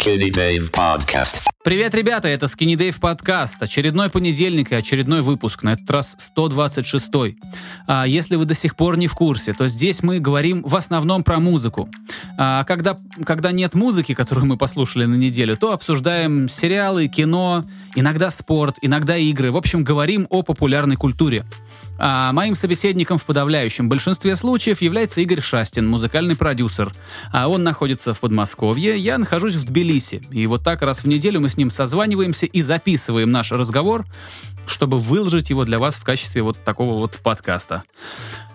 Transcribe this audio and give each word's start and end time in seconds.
Skinny 0.00 0.30
Dave 0.30 0.72
Podcast. 0.72 1.46
Привет, 1.62 1.94
ребята, 1.94 2.26
это 2.26 2.46
Skinny 2.46 2.74
Dave 2.74 2.98
подкаст. 2.98 3.62
Очередной 3.62 4.08
понедельник 4.08 4.72
и 4.72 4.74
очередной 4.74 5.20
выпуск, 5.20 5.62
на 5.62 5.74
этот 5.74 5.90
раз 5.90 6.16
126 6.18 7.10
а 7.86 8.06
Если 8.06 8.36
вы 8.36 8.46
до 8.46 8.54
сих 8.54 8.74
пор 8.74 8.96
не 8.96 9.08
в 9.08 9.14
курсе, 9.14 9.52
то 9.52 9.68
здесь 9.68 10.02
мы 10.02 10.20
говорим 10.20 10.62
в 10.62 10.74
основном 10.74 11.22
про 11.22 11.38
музыку. 11.38 11.90
А 12.38 12.64
когда, 12.64 12.98
когда 13.26 13.52
нет 13.52 13.74
музыки, 13.74 14.14
которую 14.14 14.46
мы 14.46 14.56
послушали 14.56 15.04
на 15.04 15.16
неделю, 15.16 15.54
то 15.54 15.74
обсуждаем 15.74 16.48
сериалы, 16.48 17.08
кино, 17.08 17.66
иногда 17.94 18.30
спорт, 18.30 18.78
иногда 18.80 19.18
игры. 19.18 19.52
В 19.52 19.58
общем, 19.58 19.84
говорим 19.84 20.26
о 20.30 20.42
популярной 20.42 20.96
культуре. 20.96 21.44
А 21.98 22.32
моим 22.32 22.54
собеседником 22.54 23.18
в 23.18 23.26
подавляющем 23.26 23.90
большинстве 23.90 24.34
случаев 24.34 24.80
является 24.80 25.20
Игорь 25.20 25.42
Шастин, 25.42 25.86
музыкальный 25.86 26.36
продюсер. 26.36 26.90
А 27.30 27.48
он 27.48 27.62
находится 27.62 28.14
в 28.14 28.20
Подмосковье, 28.20 28.96
я 28.96 29.18
нахожусь 29.18 29.56
в 29.56 29.64
Тбилиси. 29.64 30.22
И 30.30 30.46
вот 30.46 30.64
так 30.64 30.80
раз 30.80 31.04
в 31.04 31.06
неделю 31.06 31.42
мы 31.42 31.49
с 31.50 31.56
ним 31.56 31.70
созваниваемся 31.70 32.46
и 32.46 32.62
записываем 32.62 33.30
наш 33.30 33.52
разговор, 33.52 34.06
чтобы 34.66 34.98
выложить 34.98 35.50
его 35.50 35.64
для 35.64 35.78
вас 35.78 35.96
в 35.96 36.04
качестве 36.04 36.42
вот 36.42 36.64
такого 36.64 36.98
вот 36.98 37.18
подкаста. 37.18 37.82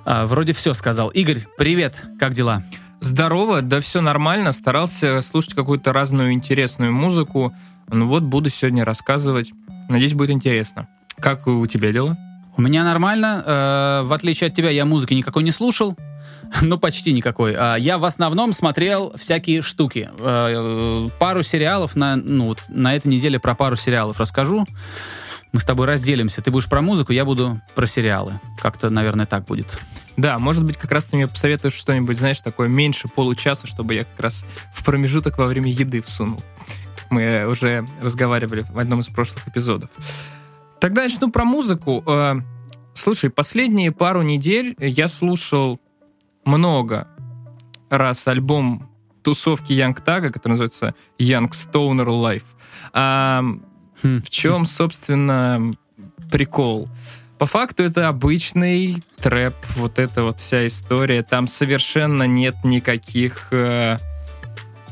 А, 0.06 0.26
вроде 0.26 0.54
все 0.54 0.74
сказал. 0.74 1.10
Игорь, 1.10 1.46
привет, 1.58 2.02
как 2.20 2.34
дела? 2.34 2.64
Здорово, 3.02 3.62
да 3.62 3.82
все 3.82 4.02
нормально. 4.02 4.52
Старался 4.52 5.22
слушать 5.22 5.54
какую-то 5.54 5.94
разную 5.94 6.34
интересную 6.34 6.92
музыку. 6.92 7.54
Ну 7.92 8.08
вот, 8.08 8.24
буду 8.24 8.50
сегодня 8.50 8.84
рассказывать. 8.84 9.52
Надеюсь, 9.90 10.14
будет 10.14 10.32
интересно. 10.32 10.88
Как 11.20 11.46
у 11.48 11.68
тебя 11.68 11.92
дела? 11.92 12.18
У 12.58 12.62
меня 12.62 12.84
нормально. 12.84 13.44
Э, 13.46 14.02
в 14.04 14.14
отличие 14.14 14.48
от 14.48 14.54
тебя, 14.54 14.70
я 14.70 14.86
музыки 14.86 15.14
никакой 15.14 15.44
не 15.44 15.52
слушал. 15.52 15.96
ну, 16.62 16.78
почти 16.78 17.14
никакой. 17.14 17.56
А 17.58 17.76
я 17.76 17.98
в 17.98 18.06
основном 18.06 18.54
смотрел 18.54 19.14
всякие 19.16 19.62
штуки. 19.62 20.10
Э, 20.18 21.08
пару 21.20 21.44
сериалов 21.44 21.96
на, 21.96 22.16
ну, 22.16 22.46
вот, 22.46 22.64
на 22.70 22.96
этой 22.96 23.08
неделе 23.08 23.40
про 23.40 23.56
пару 23.56 23.76
сериалов 23.76 24.20
расскажу. 24.20 24.66
Мы 25.52 25.60
с 25.60 25.66
тобой 25.66 25.88
разделимся. 25.88 26.42
Ты 26.42 26.52
будешь 26.52 26.68
про 26.68 26.82
музыку, 26.82 27.14
я 27.14 27.24
буду 27.24 27.60
про 27.76 27.86
сериалы. 27.88 28.40
Как-то, 28.62 28.90
наверное, 28.90 29.26
так 29.26 29.46
будет. 29.46 29.78
Да, 30.18 30.40
может 30.40 30.64
быть, 30.64 30.78
как 30.78 30.92
раз 30.92 31.06
ты 31.06 31.16
мне 31.16 31.28
посоветуешь 31.28 31.74
что-нибудь, 31.74 32.18
знаешь, 32.18 32.42
такое 32.42 32.68
меньше 32.68 33.08
получаса, 33.08 33.68
чтобы 33.68 33.96
я 33.96 34.04
как 34.06 34.20
раз 34.20 34.46
в 34.74 34.84
промежуток 34.84 35.38
во 35.38 35.46
время 35.46 35.72
еды 35.72 36.02
всунул. 36.02 36.42
Мы 37.10 37.46
уже 37.48 37.86
разговаривали 38.02 38.66
в 38.70 38.80
одном 38.80 39.02
из 39.02 39.08
прошлых 39.08 39.48
эпизодов. 39.48 39.90
Тогда 40.80 41.04
начну 41.04 41.32
про 41.32 41.46
музыку. 41.46 42.04
Э, 42.06 42.36
слушай, 42.94 43.30
последние 43.30 43.92
пару 43.92 44.22
недель 44.22 44.76
я 44.80 45.08
слушал 45.08 45.80
много 46.46 47.08
раз 47.90 48.28
альбом 48.28 48.90
тусовки 49.24 49.74
Young 49.74 49.96
Tag, 50.04 50.30
который 50.30 50.52
называется 50.52 50.96
Young 51.20 51.50
Stoner 51.50 52.06
Life. 52.06 52.46
А, 52.94 53.42
хм. 54.02 54.22
В 54.22 54.30
чем, 54.30 54.66
собственно, 54.66 55.74
прикол? 56.32 56.88
По 57.38 57.46
факту 57.48 57.84
это 57.84 58.08
обычный 58.08 58.98
трэп, 59.18 59.56
вот 59.76 60.00
эта 60.00 60.24
вот 60.24 60.40
вся 60.40 60.66
история. 60.68 61.22
Там 61.24 61.48
совершенно 61.48 62.24
нет 62.24 62.56
никаких, 62.64 63.48
э, 63.52 63.98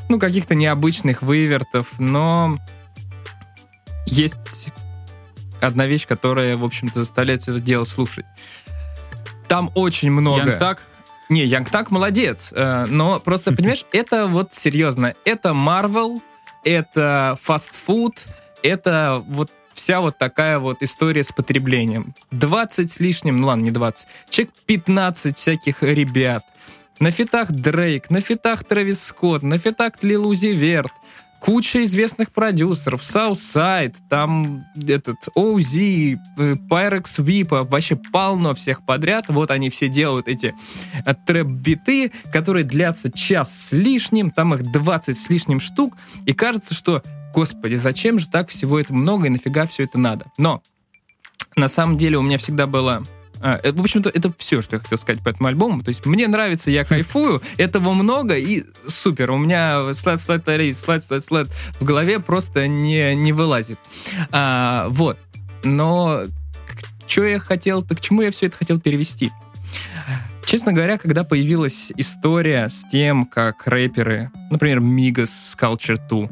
ну, 0.08 0.18
каких-то 0.18 0.54
необычных 0.54 1.22
вывертов, 1.22 1.98
но 1.98 2.58
есть 4.06 4.68
одна 5.62 5.86
вещь, 5.86 6.06
которая, 6.06 6.56
в 6.56 6.64
общем-то, 6.64 6.98
заставляет 7.00 7.40
все 7.40 7.52
это 7.52 7.60
дело 7.60 7.84
слушать. 7.84 8.26
Там 9.48 9.70
очень 9.74 10.10
много... 10.10 10.42
Young 10.42 10.58
Tag? 10.58 10.78
Не, 11.34 11.44
Янг 11.46 11.68
Так 11.68 11.90
молодец, 11.90 12.50
э, 12.52 12.86
но 12.88 13.18
просто, 13.18 13.52
понимаешь, 13.56 13.84
это 13.90 14.28
вот 14.28 14.54
серьезно, 14.54 15.14
это 15.24 15.48
Marvel, 15.48 16.22
это 16.62 17.36
фастфуд, 17.42 18.24
это 18.62 19.20
вот 19.26 19.50
вся 19.72 20.00
вот 20.00 20.16
такая 20.16 20.60
вот 20.60 20.84
история 20.84 21.24
с 21.24 21.32
потреблением. 21.32 22.14
20 22.30 22.88
с 22.88 23.00
лишним, 23.00 23.40
ну 23.40 23.48
ладно, 23.48 23.64
не 23.64 23.72
20, 23.72 24.06
человек 24.30 24.54
15 24.66 25.36
всяких 25.36 25.82
ребят. 25.82 26.44
На 27.00 27.10
фитах 27.10 27.50
Дрейк, 27.50 28.10
на 28.10 28.20
фитах 28.20 28.62
Трэвис 28.62 29.02
Скотт, 29.02 29.42
на 29.42 29.58
фитах 29.58 29.94
Лил 30.02 30.28
Узи 30.28 30.54
Верт, 30.54 30.92
куча 31.44 31.84
известных 31.84 32.32
продюсеров, 32.32 33.02
Southside, 33.02 33.96
там 34.08 34.64
этот 34.88 35.28
OZ, 35.36 36.18
э, 36.38 36.54
Pyrex 36.70 37.18
Whip, 37.18 37.68
вообще 37.68 37.96
полно 37.96 38.54
всех 38.54 38.86
подряд. 38.86 39.26
Вот 39.28 39.50
они 39.50 39.68
все 39.68 39.88
делают 39.88 40.26
эти 40.26 40.54
э, 41.04 41.14
трэп-биты, 41.26 42.12
которые 42.32 42.64
длятся 42.64 43.12
час 43.12 43.52
с 43.52 43.72
лишним, 43.72 44.30
там 44.30 44.54
их 44.54 44.72
20 44.72 45.14
с 45.14 45.28
лишним 45.28 45.60
штук, 45.60 45.98
и 46.24 46.32
кажется, 46.32 46.72
что, 46.72 47.02
господи, 47.34 47.74
зачем 47.74 48.18
же 48.18 48.26
так 48.30 48.48
всего 48.48 48.80
это 48.80 48.94
много 48.94 49.26
и 49.26 49.30
нафига 49.30 49.66
все 49.66 49.82
это 49.82 49.98
надо? 49.98 50.24
Но 50.38 50.62
на 51.56 51.68
самом 51.68 51.98
деле 51.98 52.16
у 52.16 52.22
меня 52.22 52.38
всегда 52.38 52.66
было 52.66 53.04
а, 53.44 53.60
э, 53.62 53.72
в 53.72 53.80
общем-то, 53.80 54.08
это 54.08 54.32
все, 54.38 54.62
что 54.62 54.76
я 54.76 54.80
хотел 54.80 54.96
сказать 54.96 55.22
по 55.22 55.28
этому 55.28 55.48
альбому. 55.48 55.82
То 55.82 55.90
есть 55.90 56.06
мне 56.06 56.26
нравится, 56.26 56.70
я 56.70 56.82
кайфую, 56.82 57.42
этого 57.58 57.92
много 57.92 58.36
и 58.36 58.64
супер. 58.86 59.32
У 59.32 59.36
меня 59.36 59.92
слайд, 59.92 60.18
слайд, 60.18 60.44
слайд, 60.74 61.04
слайд, 61.04 61.22
слайд 61.22 61.48
в 61.78 61.84
голове 61.84 62.20
просто 62.20 62.66
не, 62.66 63.14
не 63.14 63.34
вылазит. 63.34 63.78
А, 64.32 64.86
вот. 64.88 65.18
Но 65.62 66.22
что 67.06 67.24
я 67.24 67.38
хотел, 67.38 67.82
так 67.82 67.98
к 67.98 68.00
чему 68.00 68.22
я 68.22 68.30
все 68.30 68.46
это 68.46 68.56
хотел 68.56 68.80
перевести? 68.80 69.30
Честно 70.46 70.72
говоря, 70.72 70.96
когда 70.96 71.22
появилась 71.22 71.92
история 71.98 72.70
с 72.70 72.86
тем, 72.88 73.26
как 73.26 73.66
рэперы, 73.66 74.30
например, 74.50 74.78
Migos 74.78 75.54
Culture 75.60 76.00
2, 76.08 76.24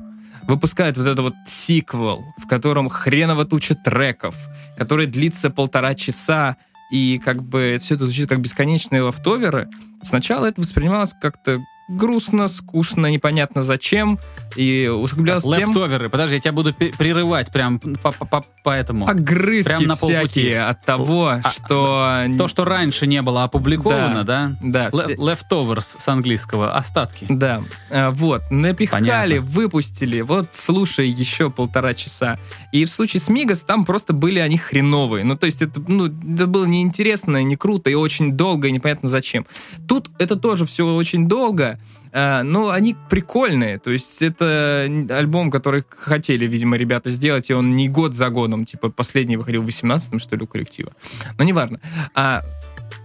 выпускают 0.48 0.96
вот 0.96 1.06
этот 1.06 1.20
вот 1.20 1.34
сиквел, 1.46 2.24
в 2.38 2.46
котором 2.46 2.88
хреново 2.88 3.44
туча 3.44 3.74
треков, 3.74 4.34
который 4.78 5.06
длится 5.06 5.50
полтора 5.50 5.94
часа, 5.94 6.56
и 6.92 7.18
как 7.18 7.42
бы 7.42 7.78
все 7.80 7.94
это 7.94 8.04
звучит 8.04 8.28
как 8.28 8.40
бесконечные 8.40 9.02
лофтоверы, 9.02 9.68
сначала 10.02 10.46
это 10.46 10.60
воспринималось 10.60 11.14
как-то 11.20 11.58
грустно, 11.88 12.48
скучно, 12.48 13.06
непонятно 13.06 13.64
зачем, 13.64 14.18
и 14.56 14.88
усугублялось 14.88 15.44
тем... 15.44 15.52
Лефтоверы, 15.52 16.08
подожди, 16.08 16.36
я 16.36 16.40
тебя 16.40 16.52
буду 16.52 16.72
перерывать 16.72 17.52
прям 17.52 17.78
по, 17.78 18.12
по, 18.12 18.44
по 18.64 18.70
этому. 18.70 19.08
Огрызки 19.08 19.68
прям 19.68 19.84
на 19.84 19.94
всякие 19.94 20.62
от 20.62 20.82
того, 20.84 21.40
а, 21.42 21.50
что... 21.50 22.24
То, 22.38 22.48
что 22.48 22.64
раньше 22.64 23.06
не 23.06 23.22
было 23.22 23.44
опубликовано, 23.44 24.24
да? 24.24 24.52
Да. 24.62 24.90
да 24.90 25.02
все... 25.02 25.14
Leftovers 25.14 25.96
с 25.98 26.08
английского, 26.08 26.72
остатки. 26.72 27.26
Да, 27.28 27.62
а, 27.90 28.10
вот, 28.10 28.42
напихали, 28.50 29.02
Понятно. 29.02 29.40
выпустили, 29.40 30.20
вот 30.20 30.48
слушай 30.52 31.08
еще 31.08 31.50
полтора 31.50 31.94
часа. 31.94 32.38
И 32.72 32.84
в 32.84 32.90
случае 32.90 33.20
с 33.20 33.28
Мигас 33.28 33.64
там 33.64 33.84
просто 33.84 34.12
были 34.12 34.38
они 34.38 34.58
хреновые. 34.58 35.24
Ну, 35.24 35.36
то 35.36 35.46
есть 35.46 35.62
это, 35.62 35.80
ну, 35.86 36.06
это 36.06 36.46
было 36.46 36.64
неинтересно, 36.64 37.42
не 37.42 37.56
круто 37.56 37.90
и 37.90 37.94
очень 37.94 38.32
долго, 38.32 38.68
и 38.68 38.72
непонятно 38.72 39.08
зачем. 39.08 39.46
Тут 39.88 40.10
это 40.18 40.36
тоже 40.36 40.66
все 40.66 40.86
очень 40.94 41.28
долго, 41.28 41.71
Uh, 42.12 42.42
но 42.42 42.70
они 42.70 42.94
прикольные. 43.08 43.78
То 43.78 43.90
есть 43.90 44.20
это 44.20 44.86
альбом, 45.10 45.50
который 45.50 45.82
хотели, 45.88 46.46
видимо, 46.46 46.76
ребята 46.76 47.10
сделать, 47.10 47.48
и 47.48 47.54
он 47.54 47.74
не 47.74 47.88
год 47.88 48.12
за 48.14 48.28
годом. 48.28 48.66
Типа 48.66 48.90
последний 48.90 49.38
выходил 49.38 49.62
в 49.62 49.66
18-м, 49.66 50.18
что 50.18 50.36
ли, 50.36 50.42
у 50.42 50.46
коллектива. 50.46 50.92
Но 51.38 51.44
неважно. 51.44 51.80
А 52.14 52.42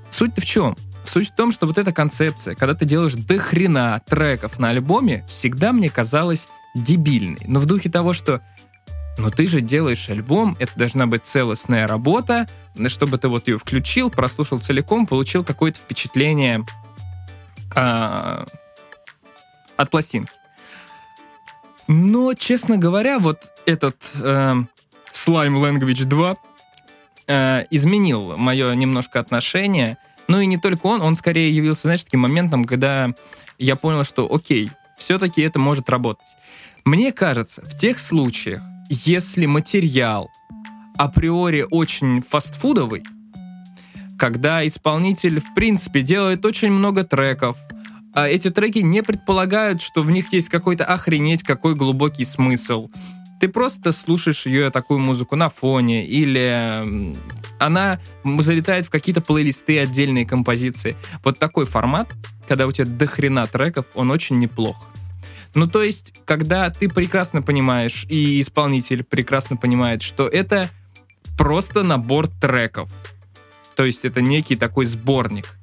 суть-то 0.09 0.41
в 0.41 0.45
чем? 0.45 0.75
Суть 1.05 1.29
в 1.29 1.35
том, 1.35 1.53
что 1.53 1.67
вот 1.67 1.77
эта 1.77 1.93
концепция, 1.93 2.55
когда 2.55 2.73
ты 2.73 2.83
делаешь 2.85 3.13
до 3.13 3.39
хрена 3.39 4.01
треков 4.05 4.59
на 4.59 4.71
альбоме, 4.71 5.25
всегда 5.29 5.71
мне 5.71 5.89
казалась 5.89 6.49
дебильной. 6.75 7.45
Но 7.47 7.61
в 7.61 7.65
духе 7.65 7.89
того, 7.89 8.11
что 8.11 8.41
но 9.17 9.31
ты 9.31 9.47
же 9.47 9.61
делаешь 9.61 10.09
альбом, 10.09 10.55
это 10.59 10.71
должна 10.75 11.07
быть 11.07 11.25
целостная 11.25 11.87
работа, 11.87 12.47
чтобы 12.87 13.17
ты 13.17 13.27
вот 13.27 13.47
ее 13.47 13.57
включил, 13.57 14.09
прослушал 14.11 14.59
целиком, 14.59 15.07
получил 15.07 15.43
какое-то 15.43 15.79
впечатление 15.79 16.63
а, 17.77 18.45
от 19.77 19.91
пластинки. 19.91 20.31
Но, 21.87 22.33
честно 22.33 22.77
говоря, 22.77 23.19
вот 23.19 23.53
этот 23.65 23.95
э, 24.21 24.55
Slime 25.13 25.61
Language 25.61 26.05
2 26.05 26.37
э, 27.27 27.65
изменил 27.69 28.35
мое 28.35 28.73
немножко 28.73 29.19
отношение. 29.19 29.97
Ну 30.27 30.39
и 30.39 30.47
не 30.47 30.57
только 30.57 30.87
он, 30.87 31.01
он 31.01 31.15
скорее 31.15 31.55
явился, 31.55 31.83
знаешь, 31.83 32.03
таким 32.03 32.21
моментом, 32.21 32.65
когда 32.65 33.13
я 33.59 33.75
понял, 33.75 34.03
что 34.03 34.27
окей, 34.33 34.71
все-таки 34.97 35.41
это 35.41 35.59
может 35.59 35.89
работать. 35.89 36.35
Мне 36.83 37.13
кажется, 37.13 37.61
в 37.63 37.77
тех 37.77 37.99
случаях, 37.99 38.61
если 38.89 39.45
материал 39.45 40.29
априори 40.97 41.65
очень 41.69 42.21
фастфудовый, 42.21 43.03
когда 44.17 44.65
исполнитель, 44.65 45.39
в 45.39 45.53
принципе, 45.53 46.01
делает 46.01 46.45
очень 46.45 46.71
много 46.71 47.03
треков, 47.03 47.57
а 48.13 48.27
эти 48.27 48.49
треки 48.49 48.79
не 48.79 49.03
предполагают, 49.03 49.81
что 49.81 50.01
в 50.01 50.09
них 50.09 50.33
есть 50.33 50.49
какой-то 50.49 50.85
охренеть 50.85 51.43
какой 51.43 51.75
глубокий 51.75 52.25
смысл. 52.25 52.89
Ты 53.39 53.47
просто 53.47 53.91
слушаешь 53.91 54.47
ее 54.47 54.71
такую 54.71 54.99
музыку 54.99 55.35
на 55.35 55.49
фоне, 55.49 56.05
или 56.07 57.13
она 57.59 57.99
залетает 58.23 58.87
в 58.87 58.89
какие-то 58.89 59.21
плейлисты, 59.21 59.77
отдельные 59.79 60.25
композиции. 60.25 60.95
Вот 61.23 61.37
такой 61.37 61.65
формат, 61.65 62.09
когда 62.47 62.65
у 62.65 62.71
тебя 62.71 62.85
дохрена 62.85 63.45
треков, 63.45 63.85
он 63.93 64.09
очень 64.09 64.39
неплох. 64.39 64.89
Ну, 65.53 65.67
то 65.67 65.83
есть, 65.83 66.13
когда 66.25 66.69
ты 66.69 66.89
прекрасно 66.89 67.41
понимаешь, 67.41 68.05
и 68.09 68.41
исполнитель 68.41 69.03
прекрасно 69.03 69.57
понимает, 69.57 70.01
что 70.01 70.27
это 70.27 70.69
просто 71.37 71.83
набор 71.83 72.27
треков. 72.27 72.89
То 73.77 73.85
есть, 73.85 74.03
это 74.03 74.21
некий 74.21 74.55
такой 74.57 74.85
сборник. 74.85 75.57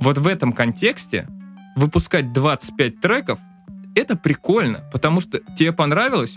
Вот 0.00 0.16
в 0.16 0.26
этом 0.26 0.52
контексте 0.54 1.26
выпускать 1.76 2.32
25 2.32 3.00
треков 3.00 3.38
это 3.94 4.16
прикольно, 4.16 4.80
потому 4.92 5.20
что 5.20 5.40
тебе 5.56 5.72
понравилось, 5.72 6.36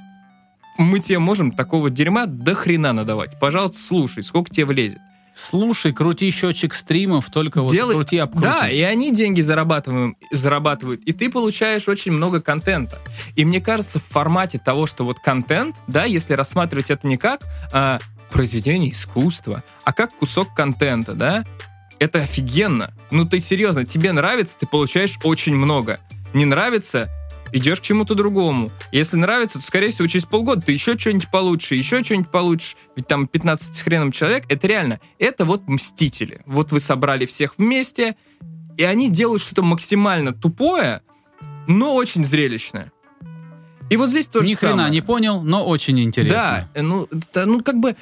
мы 0.77 0.99
тебе 0.99 1.19
можем 1.19 1.51
такого 1.51 1.89
дерьма 1.89 2.25
до 2.25 2.55
хрена 2.55 2.93
надавать. 2.93 3.39
Пожалуйста, 3.39 3.77
слушай, 3.77 4.23
сколько 4.23 4.49
тебе 4.49 4.65
влезет. 4.65 4.99
Слушай, 5.35 5.93
крути 5.93 6.29
счетчик 6.29 6.75
стримов, 6.75 7.29
только 7.31 7.61
вот 7.63 7.71
Делай- 7.71 7.93
крути 7.95 8.19
обкрутишь. 8.19 8.51
Да, 8.51 8.69
и 8.69 8.81
они 8.81 9.11
деньги 9.11 9.41
зарабатывают, 9.41 10.15
зарабатывают, 10.29 11.01
и 11.05 11.11
ты 11.11 11.31
получаешь 11.31 11.87
очень 11.89 12.11
много 12.11 12.39
контента. 12.39 12.99
И 13.35 13.43
мне 13.43 13.59
кажется, 13.59 13.97
в 13.97 14.03
формате 14.03 14.59
того, 14.63 14.85
что 14.85 15.05
вот 15.05 15.19
контент, 15.19 15.75
да, 15.87 16.05
если 16.05 16.33
рассматривать 16.33 16.91
это 16.91 17.07
не 17.07 17.17
как 17.17 17.41
а, 17.71 17.99
произведение 18.33 18.91
искусства, 18.91 19.63
а 19.83 19.93
как 19.93 20.15
кусок 20.15 20.53
контента, 20.53 21.13
да, 21.13 21.45
это 21.99 22.19
офигенно. 22.19 22.91
Ну 23.11 23.25
ты 23.25 23.39
серьезно, 23.39 23.85
тебе 23.85 24.11
нравится, 24.11 24.57
ты 24.59 24.67
получаешь 24.67 25.19
очень 25.23 25.55
много. 25.55 25.99
Не 26.33 26.45
нравится, 26.45 27.09
идешь 27.53 27.79
к 27.79 27.83
чему-то 27.83 28.15
другому. 28.15 28.71
Если 28.91 29.15
нравится, 29.15 29.59
то, 29.59 29.65
скорее 29.65 29.91
всего, 29.91 30.07
через 30.07 30.25
полгода 30.25 30.61
ты 30.65 30.71
еще 30.71 30.97
что-нибудь 30.97 31.29
получше, 31.29 31.75
еще 31.75 32.03
что-нибудь 32.03 32.31
получишь. 32.31 32.75
Ведь 32.95 33.07
там 33.07 33.27
15 33.27 33.75
с 33.75 33.81
хреном 33.81 34.11
человек, 34.11 34.45
это 34.49 34.67
реально, 34.67 34.99
это 35.19 35.45
вот 35.45 35.67
мстители. 35.69 36.41
Вот 36.45 36.71
вы 36.71 36.79
собрали 36.79 37.27
всех 37.27 37.59
вместе, 37.59 38.15
и 38.77 38.83
они 38.83 39.09
делают 39.09 39.43
что-то 39.43 39.61
максимально 39.61 40.33
тупое, 40.33 41.01
но 41.67 41.95
очень 41.95 42.25
зрелищное. 42.25 42.91
И 43.89 43.95
вот 43.95 44.09
здесь 44.09 44.27
тоже 44.27 44.47
Ни 44.49 44.55
хрена 44.55 44.89
не 44.89 45.01
понял, 45.01 45.43
но 45.43 45.63
очень 45.63 45.99
интересно. 45.99 46.67
да, 46.73 46.81
ну, 46.81 47.07
да, 47.31 47.45
ну 47.45 47.61
как 47.61 47.77
бы, 47.79 47.95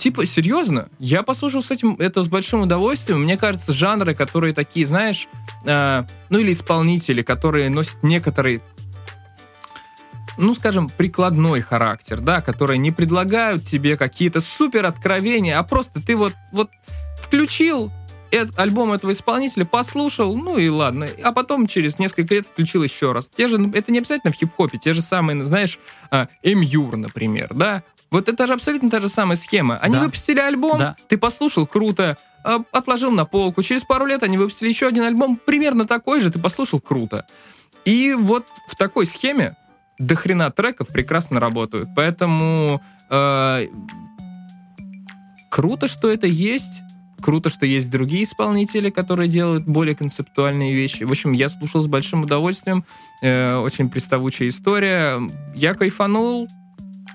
типа, 0.00 0.24
серьезно, 0.24 0.88
я 0.98 1.22
послушал 1.22 1.62
с 1.62 1.70
этим 1.70 1.94
это 1.98 2.24
с 2.24 2.28
большим 2.28 2.62
удовольствием. 2.62 3.22
Мне 3.22 3.36
кажется, 3.36 3.72
жанры, 3.72 4.14
которые 4.14 4.54
такие, 4.54 4.86
знаешь, 4.86 5.28
э, 5.66 6.04
ну 6.30 6.38
или 6.38 6.52
исполнители, 6.52 7.20
которые 7.20 7.68
носят 7.68 8.02
некоторый, 8.02 8.62
ну, 10.38 10.54
скажем, 10.54 10.88
прикладной 10.88 11.60
характер, 11.60 12.20
да, 12.20 12.40
которые 12.40 12.78
не 12.78 12.92
предлагают 12.92 13.64
тебе 13.64 13.98
какие-то 13.98 14.40
супер 14.40 14.86
откровения, 14.86 15.58
а 15.58 15.62
просто 15.62 16.00
ты 16.00 16.16
вот, 16.16 16.32
вот 16.50 16.70
включил 17.20 17.92
эт- 18.30 18.54
альбом 18.56 18.94
этого 18.94 19.12
исполнителя, 19.12 19.66
послушал, 19.66 20.34
ну 20.34 20.56
и 20.56 20.70
ладно. 20.70 21.08
А 21.22 21.32
потом 21.32 21.66
через 21.66 21.98
несколько 21.98 22.34
лет 22.34 22.46
включил 22.46 22.82
еще 22.82 23.12
раз. 23.12 23.28
Те 23.28 23.48
же, 23.48 23.58
это 23.74 23.92
не 23.92 23.98
обязательно 23.98 24.32
в 24.32 24.36
хип-хопе, 24.36 24.78
те 24.78 24.94
же 24.94 25.02
самые, 25.02 25.44
знаешь, 25.44 25.78
а, 26.10 26.28
Эмюр, 26.42 26.96
например, 26.96 27.50
да? 27.52 27.82
Вот 28.10 28.28
это 28.28 28.46
же 28.46 28.54
абсолютно 28.54 28.90
та 28.90 29.00
же 29.00 29.08
самая 29.08 29.36
схема. 29.36 29.76
Они 29.76 29.94
Да. 29.94 30.00
выпустили 30.02 30.40
альбом, 30.40 30.78
Да. 30.78 30.96
ты 31.08 31.16
послушал, 31.16 31.66
круто, 31.66 32.16
а, 32.42 32.58
отложил 32.72 33.12
на 33.12 33.24
полку. 33.24 33.62
Через 33.62 33.84
пару 33.84 34.06
лет 34.06 34.22
они 34.22 34.36
выпустили 34.38 34.68
еще 34.68 34.86
один 34.88 35.04
альбом, 35.04 35.36
примерно 35.36 35.86
такой 35.86 36.20
же, 36.20 36.30
ты 36.30 36.38
послушал, 36.38 36.80
круто. 36.80 37.24
И 37.84 38.14
вот 38.14 38.46
в 38.66 38.76
такой 38.76 39.06
схеме 39.06 39.56
до 39.98 40.14
хрена 40.16 40.50
треков 40.50 40.88
прекрасно 40.88 41.38
работают. 41.40 41.88
Поэтому 41.94 42.82
э, 43.10 43.66
круто, 45.50 45.88
что 45.88 46.08
это 46.10 46.26
есть. 46.26 46.82
Круто, 47.20 47.50
что 47.50 47.66
есть 47.66 47.90
другие 47.90 48.24
исполнители, 48.24 48.88
которые 48.88 49.28
делают 49.28 49.66
более 49.66 49.94
концептуальные 49.94 50.74
вещи. 50.74 51.04
В 51.04 51.10
общем, 51.10 51.32
я 51.32 51.50
слушал 51.50 51.82
с 51.82 51.86
большим 51.86 52.22
удовольствием. 52.22 52.84
Э, 53.22 53.56
очень 53.56 53.90
приставучая 53.90 54.48
история. 54.48 55.20
Я 55.54 55.74
кайфанул. 55.74 56.48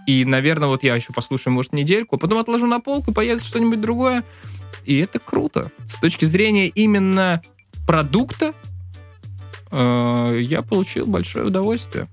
И, 0.06 0.24
наверное, 0.25 0.68
вот 0.68 0.84
я 0.84 0.96
еще 0.96 1.13
послушаю, 1.13 1.54
может, 1.54 1.74
недельку, 1.74 2.16
а 2.16 2.19
потом 2.19 2.38
отложу 2.38 2.68
на 2.68 2.80
полку, 2.80 3.13
появится 3.13 3.48
что-нибудь 3.48 3.81
другое. 3.81 4.24
И 4.86 4.98
это 4.98 5.19
круто. 5.19 5.72
С 5.88 5.98
точки 5.98 6.25
зрения 6.25 6.68
именно 6.68 7.42
продукта, 7.88 8.54
э, 9.72 10.40
я 10.42 10.62
получил 10.62 11.06
большое 11.06 11.46
удовольствие. 11.46 12.07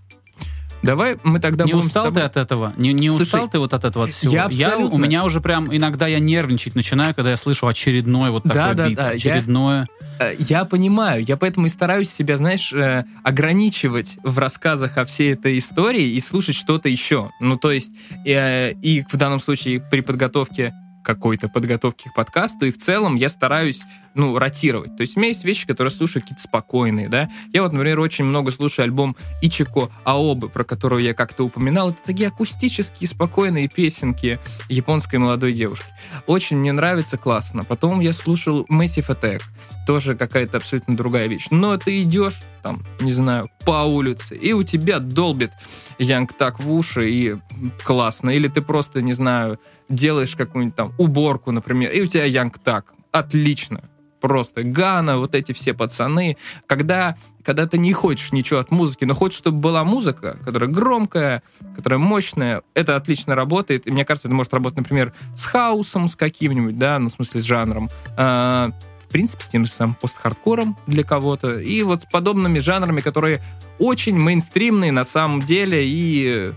Давай 0.83 1.17
мы 1.23 1.39
тогда 1.39 1.65
не 1.65 1.73
будем 1.73 1.87
устал 1.87 2.07
тобой- 2.07 2.23
ты 2.23 2.27
от 2.27 2.37
этого? 2.37 2.73
Не, 2.77 2.93
не 2.93 3.09
Слушай, 3.11 3.23
устал 3.23 3.49
ты 3.49 3.59
вот 3.61 3.73
от 3.73 3.85
этого 3.85 4.05
от 4.07 4.11
всего? 4.11 4.33
я 4.35 4.45
абсолютно- 4.47 4.89
у 4.95 4.99
меня 4.99 5.25
уже 5.25 5.41
прям 5.41 5.75
иногда 5.75 6.07
я 6.09 6.19
нервничать 6.19 6.75
начинаю, 6.75 7.15
когда 7.15 7.31
я 7.31 7.37
слышу 7.37 7.67
очередной 7.69 8.31
вот 8.31 8.43
такой 8.43 8.55
Да, 8.57 8.75
да, 8.75 8.89
бит, 8.89 8.97
да, 8.97 9.05
я- 9.11 9.15
очередное. 9.17 9.87
Э, 10.19 10.35
Я 10.39 10.65
понимаю, 10.65 11.25
я 11.27 11.37
поэтому 11.37 11.67
и 11.67 11.69
стараюсь 11.69 12.11
себя, 12.11 12.37
знаешь, 12.37 12.73
э, 12.73 13.05
ограничивать 13.25 14.17
в 14.23 14.39
рассказах 14.39 14.99
о 14.99 15.05
всей 15.05 15.33
этой 15.35 15.59
истории 15.59 16.05
и 16.11 16.21
слушать 16.21 16.55
что-то 16.57 16.89
еще. 16.89 17.31
Ну, 17.41 17.57
то 17.57 17.71
есть, 17.73 17.93
э, 18.27 18.73
и 18.83 19.05
в 19.11 19.17
данном 19.17 19.41
случае 19.41 19.81
при 19.81 20.01
подготовке 20.01 20.73
какой-то 21.03 21.49
подготовки 21.49 22.09
к 22.09 22.15
подкасту, 22.15 22.67
и 22.67 22.71
в 22.71 22.79
целом 22.79 23.17
я 23.17 23.29
стараюсь, 23.29 23.83
ну, 24.15 24.39
ротировать. 24.39 24.97
То 24.97 25.03
есть 25.03 25.17
у 25.17 25.21
меня 25.21 25.29
есть 25.29 25.45
вещи, 25.45 25.67
которые 25.67 25.91
слушаю 25.91 26.23
какие-то 26.23 26.43
спокойные, 26.43 27.09
да. 27.09 27.31
Я 27.53 27.63
вот, 27.63 27.73
например, 27.73 28.01
очень 28.01 28.25
много 28.25 28.51
слушаю 28.51 28.85
альбом 28.85 29.17
Ичико 29.41 29.91
Аобы, 30.05 30.49
про 30.49 30.65
которого 30.65 30.99
я 30.99 31.15
как-то 31.15 31.45
упоминал. 31.45 31.91
Это 31.91 32.03
такие 32.03 32.29
акустические, 32.29 33.09
спокойные 33.09 33.69
песенки 33.69 34.39
японской 34.69 35.17
молодой 35.17 35.53
девушки. 35.53 35.87
Очень 36.27 36.59
мне 36.59 36.73
нравится, 36.73 37.17
классно. 37.17 37.65
Потом 37.65 38.01
я 38.01 38.13
слушал 38.13 38.67
Massive 38.71 39.09
Attack. 39.09 39.43
Тоже 39.87 40.15
какая-то 40.15 40.59
абсолютно 40.59 40.97
другая 40.97 41.27
вещь. 41.27 41.47
Но 41.51 41.77
ты 41.77 42.03
идешь, 42.03 42.41
там, 42.63 42.85
не 43.01 43.13
знаю, 43.13 43.51
по 43.65 43.83
улице, 43.83 44.37
и 44.37 44.53
у 44.53 44.63
тебя 44.63 45.01
долбит 45.01 45.51
Янг 45.99 46.33
так 46.35 46.61
в 46.61 46.73
уши, 46.73 47.11
и 47.11 47.37
классно. 47.83 48.31
Или 48.31 48.49
ты 48.49 48.63
просто, 48.63 49.03
не 49.03 49.13
знаю, 49.13 49.59
делаешь 49.95 50.35
какую-нибудь 50.37 50.77
там 50.77 50.95
уборку, 50.99 51.53
например, 51.53 51.91
и 51.93 52.01
у 52.01 52.07
тебя 52.07 52.25
Янг 52.25 52.59
так. 52.59 52.93
Отлично. 53.13 53.83
Просто 54.21 54.63
Гана, 54.63 55.19
вот 55.19 55.35
эти 55.35 55.53
все 55.53 55.75
пацаны. 55.75 56.37
Когда, 56.67 57.17
когда 57.45 57.67
ты 57.67 57.77
не 57.77 57.93
хочешь 57.93 58.31
ничего 58.31 58.61
от 58.61 58.71
музыки, 58.71 59.05
но 59.05 59.15
хочешь, 59.15 59.39
чтобы 59.39 59.59
была 59.59 59.83
музыка, 59.83 60.39
которая 60.45 60.71
громкая, 60.71 61.43
которая 61.75 61.99
мощная, 61.99 62.63
это 62.75 62.95
отлично 62.95 63.35
работает. 63.35 63.89
И 63.89 63.91
мне 63.91 64.05
кажется, 64.05 64.29
это 64.29 64.35
может 64.37 64.55
работать, 64.55 64.79
например, 64.79 65.13
с 65.35 65.45
хаусом, 65.45 66.07
с 66.07 66.15
каким-нибудь, 66.15 66.79
да, 66.79 67.01
ну, 67.01 67.09
в 67.09 67.13
смысле, 67.13 67.41
с 67.41 67.45
жанром. 67.45 67.91
А, 68.17 68.71
в 69.05 69.09
принципе, 69.09 69.43
с 69.43 69.49
тем 69.49 69.65
же 69.67 69.73
самым 69.73 69.97
пост-хардкором 69.97 70.79
для 70.87 71.03
кого-то. 71.03 71.59
И 71.59 71.83
вот 71.83 72.03
с 72.03 72.07
подобными 72.07 72.61
жанрами, 72.61 73.01
которые 73.01 73.43
очень 73.81 74.17
мейнстримные 74.17 74.93
на 74.93 75.05
самом 75.05 75.43
деле, 75.43 75.83
и 75.85 76.53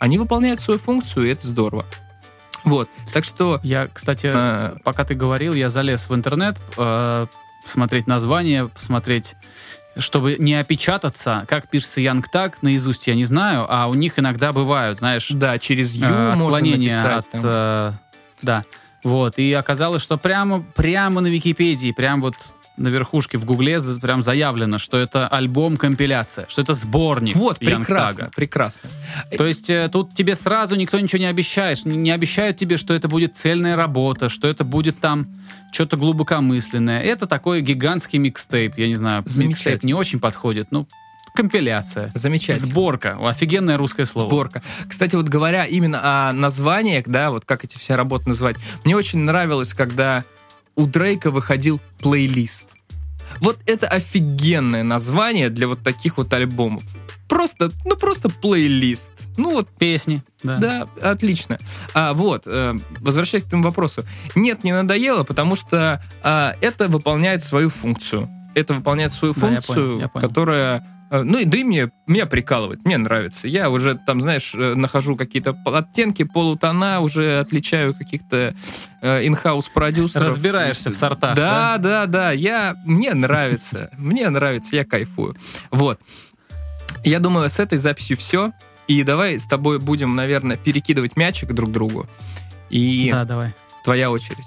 они 0.00 0.18
выполняют 0.18 0.60
свою 0.60 0.80
функцию, 0.80 1.26
и 1.26 1.30
это 1.30 1.46
здорово. 1.46 1.86
Вот, 2.64 2.88
так 3.12 3.24
что... 3.24 3.60
Я, 3.62 3.88
кстати, 3.92 4.30
А. 4.34 4.76
пока 4.84 5.04
ты 5.04 5.14
говорил, 5.14 5.54
я 5.54 5.68
залез 5.68 6.08
в 6.08 6.14
интернет, 6.14 6.58
э, 6.76 7.26
посмотреть 7.62 8.06
название, 8.06 8.68
посмотреть, 8.68 9.36
чтобы 9.98 10.36
не 10.38 10.54
опечататься, 10.54 11.44
как 11.48 11.68
пишется 11.68 12.00
Янг 12.00 12.28
так 12.28 12.62
наизусть, 12.62 13.06
я 13.06 13.14
не 13.14 13.24
знаю, 13.26 13.66
а 13.68 13.86
у 13.88 13.94
них 13.94 14.18
иногда 14.18 14.52
бывают, 14.52 14.98
знаешь, 14.98 15.28
Да, 15.30 15.58
через 15.58 15.94
Ю 15.94 16.06
э, 16.06 16.32
отклонения 16.32 16.96
написать, 17.02 17.26
от... 17.26 17.30
там. 17.30 17.42
э, 17.44 17.92
да, 18.42 18.64
вот, 19.02 19.38
и 19.38 19.52
оказалось, 19.52 20.02
что 20.02 20.16
прямо, 20.16 20.62
прямо 20.74 21.20
на 21.20 21.26
Википедии, 21.26 21.92
прям 21.92 22.22
вот 22.22 22.34
на 22.76 22.88
верхушке 22.88 23.38
в 23.38 23.44
Гугле 23.44 23.78
прям 24.00 24.22
заявлено, 24.22 24.78
что 24.78 24.98
это 24.98 25.28
альбом-компиляция, 25.28 26.46
что 26.48 26.62
это 26.62 26.74
сборник 26.74 27.36
Вот, 27.36 27.62
Янг 27.62 27.86
прекрасно, 27.86 28.16
Тага. 28.24 28.32
прекрасно. 28.34 28.90
То 29.36 29.46
есть 29.46 29.70
э, 29.70 29.88
тут 29.92 30.14
тебе 30.14 30.34
сразу 30.34 30.76
никто 30.76 30.98
ничего 30.98 31.18
не 31.20 31.26
обещает. 31.26 31.84
Не 31.84 32.10
обещают 32.10 32.56
тебе, 32.56 32.76
что 32.76 32.94
это 32.94 33.08
будет 33.08 33.36
цельная 33.36 33.76
работа, 33.76 34.28
что 34.28 34.48
это 34.48 34.64
будет 34.64 34.98
там 35.00 35.28
что-то 35.72 35.96
глубокомысленное. 35.96 37.00
Это 37.00 37.26
такой 37.26 37.60
гигантский 37.60 38.18
микстейп. 38.18 38.76
Я 38.76 38.88
не 38.88 38.96
знаю, 38.96 39.24
микстейп 39.36 39.82
не 39.82 39.94
очень 39.94 40.20
подходит. 40.20 40.68
Ну, 40.70 40.86
компиляция. 41.34 42.10
Замечательно. 42.14 42.66
Сборка. 42.68 43.18
Офигенное 43.20 43.76
русское 43.76 44.04
слово. 44.04 44.28
Сборка. 44.28 44.62
Кстати, 44.88 45.16
вот 45.16 45.28
говоря 45.28 45.64
именно 45.64 46.28
о 46.28 46.32
названиях, 46.32 47.04
да, 47.06 47.30
вот 47.30 47.44
как 47.44 47.64
эти 47.64 47.76
все 47.76 47.96
работы 47.96 48.28
называть, 48.28 48.56
мне 48.84 48.96
очень 48.96 49.18
нравилось, 49.20 49.74
когда 49.74 50.24
у 50.76 50.86
Дрейка 50.86 51.30
выходил 51.30 51.80
плейлист. 52.00 52.68
Вот 53.40 53.58
это 53.66 53.88
офигенное 53.88 54.82
название 54.82 55.50
для 55.50 55.66
вот 55.66 55.82
таких 55.82 56.18
вот 56.18 56.32
альбомов. 56.32 56.82
Просто, 57.28 57.70
ну 57.84 57.96
просто 57.96 58.28
плейлист. 58.28 59.10
Ну 59.36 59.52
вот 59.52 59.68
Песни. 59.78 60.22
Да. 60.42 60.58
Да, 60.58 60.88
отлично. 61.10 61.58
А, 61.94 62.12
вот, 62.12 62.42
э, 62.46 62.74
возвращаясь 63.00 63.44
к 63.44 63.48
этому 63.48 63.64
вопросу. 63.64 64.04
Нет, 64.34 64.62
не 64.62 64.72
надоело, 64.72 65.24
потому 65.24 65.56
что 65.56 66.02
а, 66.22 66.54
это 66.60 66.86
выполняет 66.88 67.42
свою 67.42 67.70
функцию. 67.70 68.28
Это 68.54 68.74
выполняет 68.74 69.12
свою 69.12 69.34
Да, 69.34 69.40
я 69.40 69.54
функцию, 69.54 69.74
понял, 69.76 70.00
я 70.00 70.08
понял. 70.08 70.28
которая... 70.28 70.86
э, 71.14 71.22
Ну 71.22 71.38
и 71.38 71.44
да 71.44 71.58
и 71.58 71.64
мне, 71.64 71.90
меня 72.06 72.26
прикалывает, 72.26 72.84
мне 72.84 72.96
нравится. 72.96 73.48
Я 73.48 73.70
уже 73.70 73.94
там, 74.06 74.20
знаешь, 74.20 74.54
э, 74.54 74.74
нахожу 74.74 75.16
какие-то 75.16 75.56
оттенки, 75.64 76.24
полутона, 76.24 77.00
уже 77.00 77.38
отличаю 77.40 77.94
каких-то 77.94 78.54
э, 79.00 79.26
инхаус 79.26 79.68
продюсеров. 79.68 80.28
Разбираешься 80.28 80.90
в 80.90 80.94
сортах. 80.94 81.36
Да, 81.36 81.78
да, 81.78 82.06
да, 82.06 82.32
я, 82.32 82.74
мне 82.84 83.14
нравится, 83.14 83.90
мне 83.96 84.28
нравится, 84.30 84.76
я 84.76 84.84
кайфую. 84.84 85.36
Вот. 85.70 86.00
Я 87.04 87.20
думаю, 87.20 87.48
с 87.50 87.58
этой 87.58 87.78
записью 87.78 88.16
все. 88.16 88.52
И 88.86 89.02
давай 89.02 89.38
с 89.38 89.46
тобой 89.46 89.78
будем, 89.78 90.14
наверное, 90.14 90.56
перекидывать 90.58 91.16
мячик 91.16 91.52
друг 91.52 91.72
другу. 91.72 92.06
И 92.70 93.08
Да, 93.10 93.24
давай. 93.24 93.54
твоя 93.82 94.10
очередь. 94.10 94.44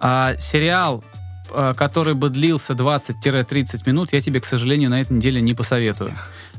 А, 0.00 0.36
сериал, 0.38 1.04
который 1.76 2.14
бы 2.14 2.28
длился 2.28 2.74
20-30 2.74 3.82
минут, 3.86 4.12
я 4.12 4.20
тебе, 4.20 4.40
к 4.40 4.46
сожалению, 4.46 4.90
на 4.90 5.00
этой 5.00 5.14
неделе 5.16 5.40
не 5.40 5.54
посоветую. 5.54 6.12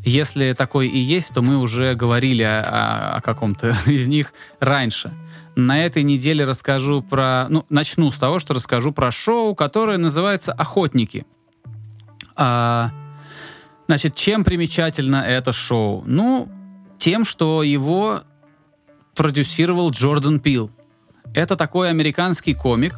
Если 0.03 0.53
такой 0.53 0.87
и 0.87 0.97
есть, 0.97 1.33
то 1.33 1.41
мы 1.41 1.57
уже 1.57 1.93
говорили 1.93 2.43
о- 2.43 3.15
о 3.17 3.21
каком-то 3.21 3.75
из 3.85 4.07
них 4.07 4.33
раньше. 4.59 5.13
На 5.55 5.83
этой 5.85 6.03
неделе 6.03 6.45
расскажу 6.45 7.01
про... 7.01 7.47
Ну, 7.49 7.65
начну 7.69 8.11
с 8.11 8.17
того, 8.17 8.39
что 8.39 8.53
расскажу 8.53 8.91
про 8.91 9.11
шоу, 9.11 9.55
которое 9.55 9.97
называется 9.97 10.53
«Охотники». 10.53 11.25
А, 12.35 12.91
значит, 13.87 14.15
чем 14.15 14.45
примечательно 14.45 15.17
это 15.17 15.51
шоу? 15.51 16.03
Ну, 16.05 16.49
тем, 16.97 17.25
что 17.25 17.63
его 17.63 18.21
продюсировал 19.15 19.91
Джордан 19.91 20.39
Пил. 20.39 20.71
Это 21.33 21.57
такой 21.57 21.89
американский 21.89 22.53
комик. 22.53 22.95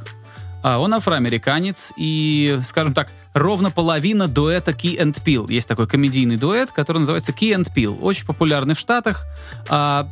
А, 0.64 0.80
Он 0.80 0.94
афроамериканец 0.94 1.94
и, 1.98 2.60
скажем 2.64 2.94
так, 2.94 3.12
ровно 3.34 3.72
половина 3.72 4.28
дуэта 4.28 4.72
Key 4.72 5.00
and 5.00 5.24
Peele. 5.24 5.52
Есть 5.52 5.68
такой 5.68 5.88
комедийный 5.88 6.38
дуэт, 6.38 6.72
который 6.72 7.00
называется 7.00 7.32
Key 7.32 7.56
and 7.56 7.74
Peele. 7.74 8.00
Очень 8.00 8.26
популярный 8.26 8.76
в 8.76 8.80
Штатах. 8.80 9.26
А, 9.70 10.08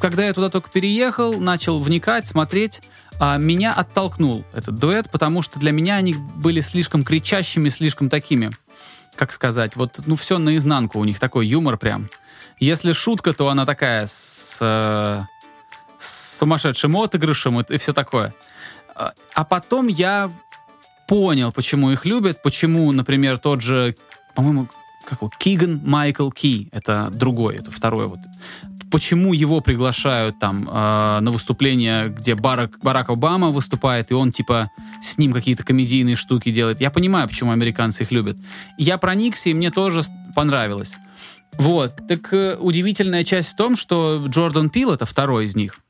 Когда 0.00 0.26
я 0.26 0.32
туда 0.32 0.50
только 0.50 0.70
переехал, 0.70 1.40
начал 1.40 1.78
вникать, 1.78 2.26
смотреть, 2.26 2.82
а, 3.18 3.38
меня 3.38 3.72
оттолкнул 3.72 4.44
этот 4.52 4.76
дуэт, 4.76 5.10
потому 5.10 5.40
что 5.42 5.58
для 5.58 5.72
меня 5.72 5.96
они 5.96 6.14
были 6.14 6.60
слишком 6.60 7.02
кричащими, 7.02 7.70
слишком 7.70 8.10
такими, 8.10 8.50
как 9.14 9.32
сказать, 9.32 9.76
вот, 9.76 10.00
ну, 10.06 10.14
все 10.14 10.38
наизнанку 10.38 10.98
у 10.98 11.04
них, 11.04 11.18
такой 11.18 11.46
юмор 11.46 11.78
прям. 11.78 12.10
Если 12.58 12.92
шутка, 12.92 13.32
то 13.32 13.48
она 13.48 13.64
такая 13.64 14.06
с, 14.06 14.58
э, 14.60 15.22
с 15.98 16.38
сумасшедшим 16.38 16.96
отыгрышем 16.96 17.60
и, 17.60 17.74
и 17.74 17.78
все 17.78 17.92
такое. 17.92 18.34
А- 19.34 19.44
потом 19.44 19.88
я 19.88 20.30
понял, 21.06 21.52
почему 21.52 21.90
их 21.90 22.04
любят, 22.04 22.42
почему, 22.42 22.90
например, 22.92 23.38
тот 23.38 23.60
же, 23.60 23.94
по-моему, 24.34 24.68
как 25.04 25.20
его, 25.22 25.30
Киган 25.38 25.80
Майкл 25.84 26.30
Ки, 26.30 26.68
это 26.72 27.10
другой, 27.12 27.56
это 27.56 27.70
второй 27.70 28.08
вот. 28.08 28.18
Почему 28.90 29.32
его 29.32 29.60
приглашают 29.60 30.38
там 30.38 30.68
э, 30.68 31.20
на 31.20 31.30
выступление, 31.30 32.08
где 32.08 32.34
Барак, 32.34 32.78
Барак 32.82 33.10
Обама 33.10 33.50
выступает, 33.50 34.10
и 34.10 34.14
он 34.14 34.30
типа 34.32 34.70
с 35.00 35.18
ним 35.18 35.32
какие-то 35.32 35.64
комедийные 35.64 36.16
штуки 36.16 36.50
делает. 36.50 36.80
Я 36.80 36.90
понимаю, 36.90 37.28
почему 37.28 37.50
американцы 37.50 38.04
их 38.04 38.12
любят. 38.12 38.36
Я 38.78 38.96
проникся, 38.98 39.50
и 39.50 39.54
мне 39.54 39.70
тоже 39.70 40.02
понравилось. 40.34 40.98
Вот. 41.58 41.96
Так 42.08 42.32
э, 42.32 42.56
удивительная 42.56 43.24
часть 43.24 43.52
в 43.52 43.56
том, 43.56 43.76
что 43.76 44.24
Джордан 44.26 44.70
Пил, 44.70 44.92
это 44.92 45.04
второй 45.04 45.46
из 45.46 45.56
них, 45.56 45.80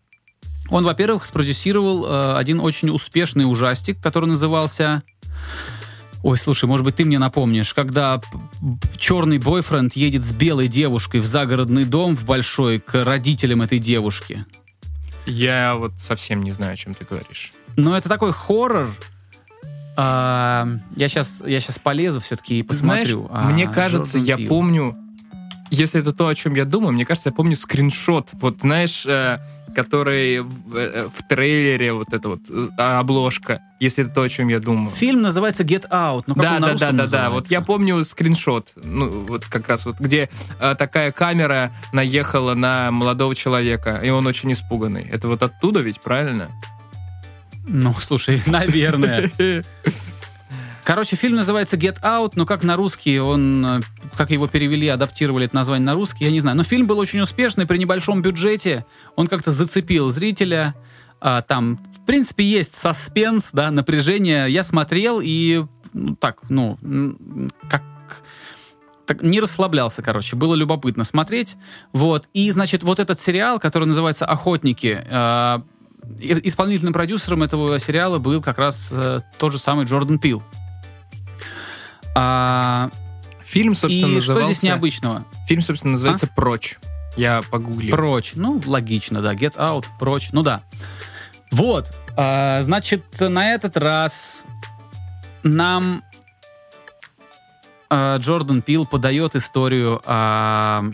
он, 0.71 0.85
во-первых, 0.85 1.25
спродюсировал 1.27 2.07
э, 2.07 2.37
один 2.37 2.61
очень 2.61 2.91
успешный 2.91 3.45
ужастик, 3.51 4.01
который 4.01 4.27
назывался... 4.27 5.03
Ой, 6.23 6.37
слушай, 6.39 6.65
может 6.65 6.85
быть, 6.85 6.97
ты 6.97 7.05
мне 7.05 7.19
напомнишь, 7.21 7.73
когда 7.73 8.21
черный 8.97 9.39
бойфренд 9.39 9.93
едет 9.95 10.25
с 10.25 10.33
белой 10.33 10.67
девушкой 10.67 11.21
в 11.21 11.27
загородный 11.27 11.85
дом 11.85 12.17
в 12.17 12.25
большой 12.25 12.81
к 12.81 13.05
родителям 13.05 13.63
этой 13.63 13.79
девушки. 13.79 14.45
Я 15.25 15.75
вот 15.77 15.93
совсем 15.99 16.43
не 16.43 16.51
знаю, 16.53 16.73
о 16.73 16.77
чем 16.77 16.95
ты 16.95 17.05
говоришь. 17.05 17.53
Но 17.77 17.97
это 17.97 18.09
такой 18.09 18.33
хоррор. 18.33 18.91
А, 19.97 20.69
я 20.97 21.09
сейчас 21.09 21.43
я 21.47 21.59
сейчас 21.61 21.79
полезу 21.79 22.21
все-таки 22.21 22.59
и 22.59 22.63
посмотрю. 22.63 23.29
Знаешь, 23.29 23.53
мне 23.53 23.67
А, 23.67 23.73
кажется, 23.73 24.19
Джордан 24.19 24.25
я 24.29 24.37
Пил. 24.37 24.49
помню, 24.49 24.97
если 25.71 26.01
это 26.01 26.13
то, 26.13 26.29
о 26.29 26.35
чем 26.35 26.55
я 26.55 26.65
думаю, 26.65 26.93
мне 26.93 27.05
кажется, 27.05 27.31
я 27.31 27.35
помню 27.35 27.57
скриншот, 27.57 28.31
вот 28.35 28.61
знаешь, 28.61 29.05
э, 29.07 29.39
который 29.77 30.41
в, 30.41 30.75
э, 30.75 31.09
в 31.13 31.29
трейлере, 31.29 31.93
вот 31.93 32.13
эта 32.13 32.31
вот 32.31 32.41
э, 32.49 32.69
обложка, 32.79 33.61
если 33.79 34.05
это 34.05 34.15
то, 34.15 34.23
о 34.23 34.29
чем 34.29 34.49
я 34.49 34.59
думаю. 34.59 34.89
Фильм 34.89 35.21
называется 35.21 35.65
Get 35.65 35.87
Out. 35.91 36.25
Ну, 36.27 36.35
как 36.35 36.43
Да, 36.43 36.59
да, 36.61 36.75
да, 36.75 36.93
да, 36.93 37.07
да. 37.07 37.31
Вот 37.31 37.49
я 37.49 37.61
помню 37.61 38.03
скриншот, 38.03 38.73
ну 38.83 39.27
вот 39.29 39.45
как 39.45 39.69
раз 39.69 39.85
вот, 39.85 40.01
где 40.01 40.31
э, 40.59 40.75
такая 40.79 41.13
камера 41.13 41.73
наехала 41.93 42.55
на 42.55 42.91
молодого 42.91 43.35
человека, 43.35 44.01
и 44.03 44.09
он 44.09 44.27
очень 44.27 44.51
испуганный. 44.53 45.07
Это 45.13 45.29
вот 45.29 45.43
оттуда 45.43 45.81
ведь, 45.81 46.01
правильно? 46.01 46.49
Ну, 47.67 47.93
слушай, 48.01 48.41
наверное. 48.47 49.31
Короче, 50.85 51.17
фильм 51.17 51.35
называется 51.35 51.77
Get 51.77 52.01
Out, 52.01 52.33
но 52.37 52.47
как 52.47 52.63
на 52.63 52.77
русский 52.77 53.19
он, 53.19 53.67
э, 53.67 53.81
как 54.17 54.31
его 54.31 54.47
перевели, 54.49 54.89
адаптировали 54.89 55.47
это 55.47 55.55
название 55.55 55.87
на 55.87 55.95
русский, 55.95 56.25
я 56.25 56.31
не 56.31 56.41
знаю. 56.41 56.57
Но 56.57 56.63
фильм 56.63 56.87
был 56.87 56.99
очень 56.99 57.21
успешный 57.21 57.67
при 57.67 57.79
небольшом 57.79 58.23
бюджете. 58.23 58.85
Он 59.15 59.27
как-то 59.27 59.53
зацепил 59.53 60.11
зрителя. 60.11 60.75
А, 61.21 61.43
там, 61.43 61.77
в 61.77 62.05
принципе, 62.07 62.45
есть 62.45 62.75
саспенс, 62.75 63.53
да, 63.53 63.71
напряжение. 63.71 64.49
Я 64.49 64.63
смотрел 64.63 65.21
и 65.23 65.65
ну, 65.93 66.17
так, 66.17 66.39
ну, 66.49 66.79
как 67.69 67.83
так, 69.07 69.23
не 69.23 69.41
расслаблялся, 69.41 70.03
короче, 70.03 70.37
было 70.37 70.55
любопытно 70.55 71.05
смотреть. 71.05 71.57
Вот. 71.93 72.29
И, 72.33 72.51
значит, 72.51 72.83
вот 72.83 72.99
этот 72.99 73.21
сериал, 73.21 73.59
который 73.59 73.85
называется 73.85 74.27
«Охотники», 74.27 75.05
э, 75.09 75.59
исполнительным 76.19 76.93
продюсером 76.93 77.43
этого 77.43 77.79
сериала 77.79 78.19
был 78.19 78.43
как 78.43 78.59
раз 78.59 78.91
э, 78.93 79.21
тот 79.39 79.53
же 79.53 79.59
самый 79.59 79.87
Джордан 79.87 80.19
Пил. 80.19 80.43
А, 82.15 82.91
Фильм, 83.47 83.75
собственно, 83.75 84.11
и 84.11 84.15
назывался... 84.17 84.45
что 84.45 84.53
здесь 84.53 84.63
необычного? 84.63 85.25
Фильм, 85.47 85.63
собственно, 85.63 85.93
называется 85.93 86.27
«Прочь». 86.27 86.79
Я 87.17 87.43
погуглил. 87.51 87.93
Прочь. 87.93 88.33
Ну, 88.35 88.61
логично, 88.67 89.23
да. 89.23 89.35
Get 89.35 89.57
out, 89.57 89.87
прочь. 89.99 90.31
Ну 90.33 90.43
да. 90.43 90.63
Вот. 91.51 91.91
А, 92.17 92.61
значит, 92.63 93.05
на 93.21 93.55
этот 93.55 93.77
раз 93.79 94.45
нам 95.43 96.03
а, 97.89 98.17
Джордан 98.19 98.61
Пил 98.61 98.85
подает 98.85 99.35
историю 99.35 100.03
а, 100.05 100.85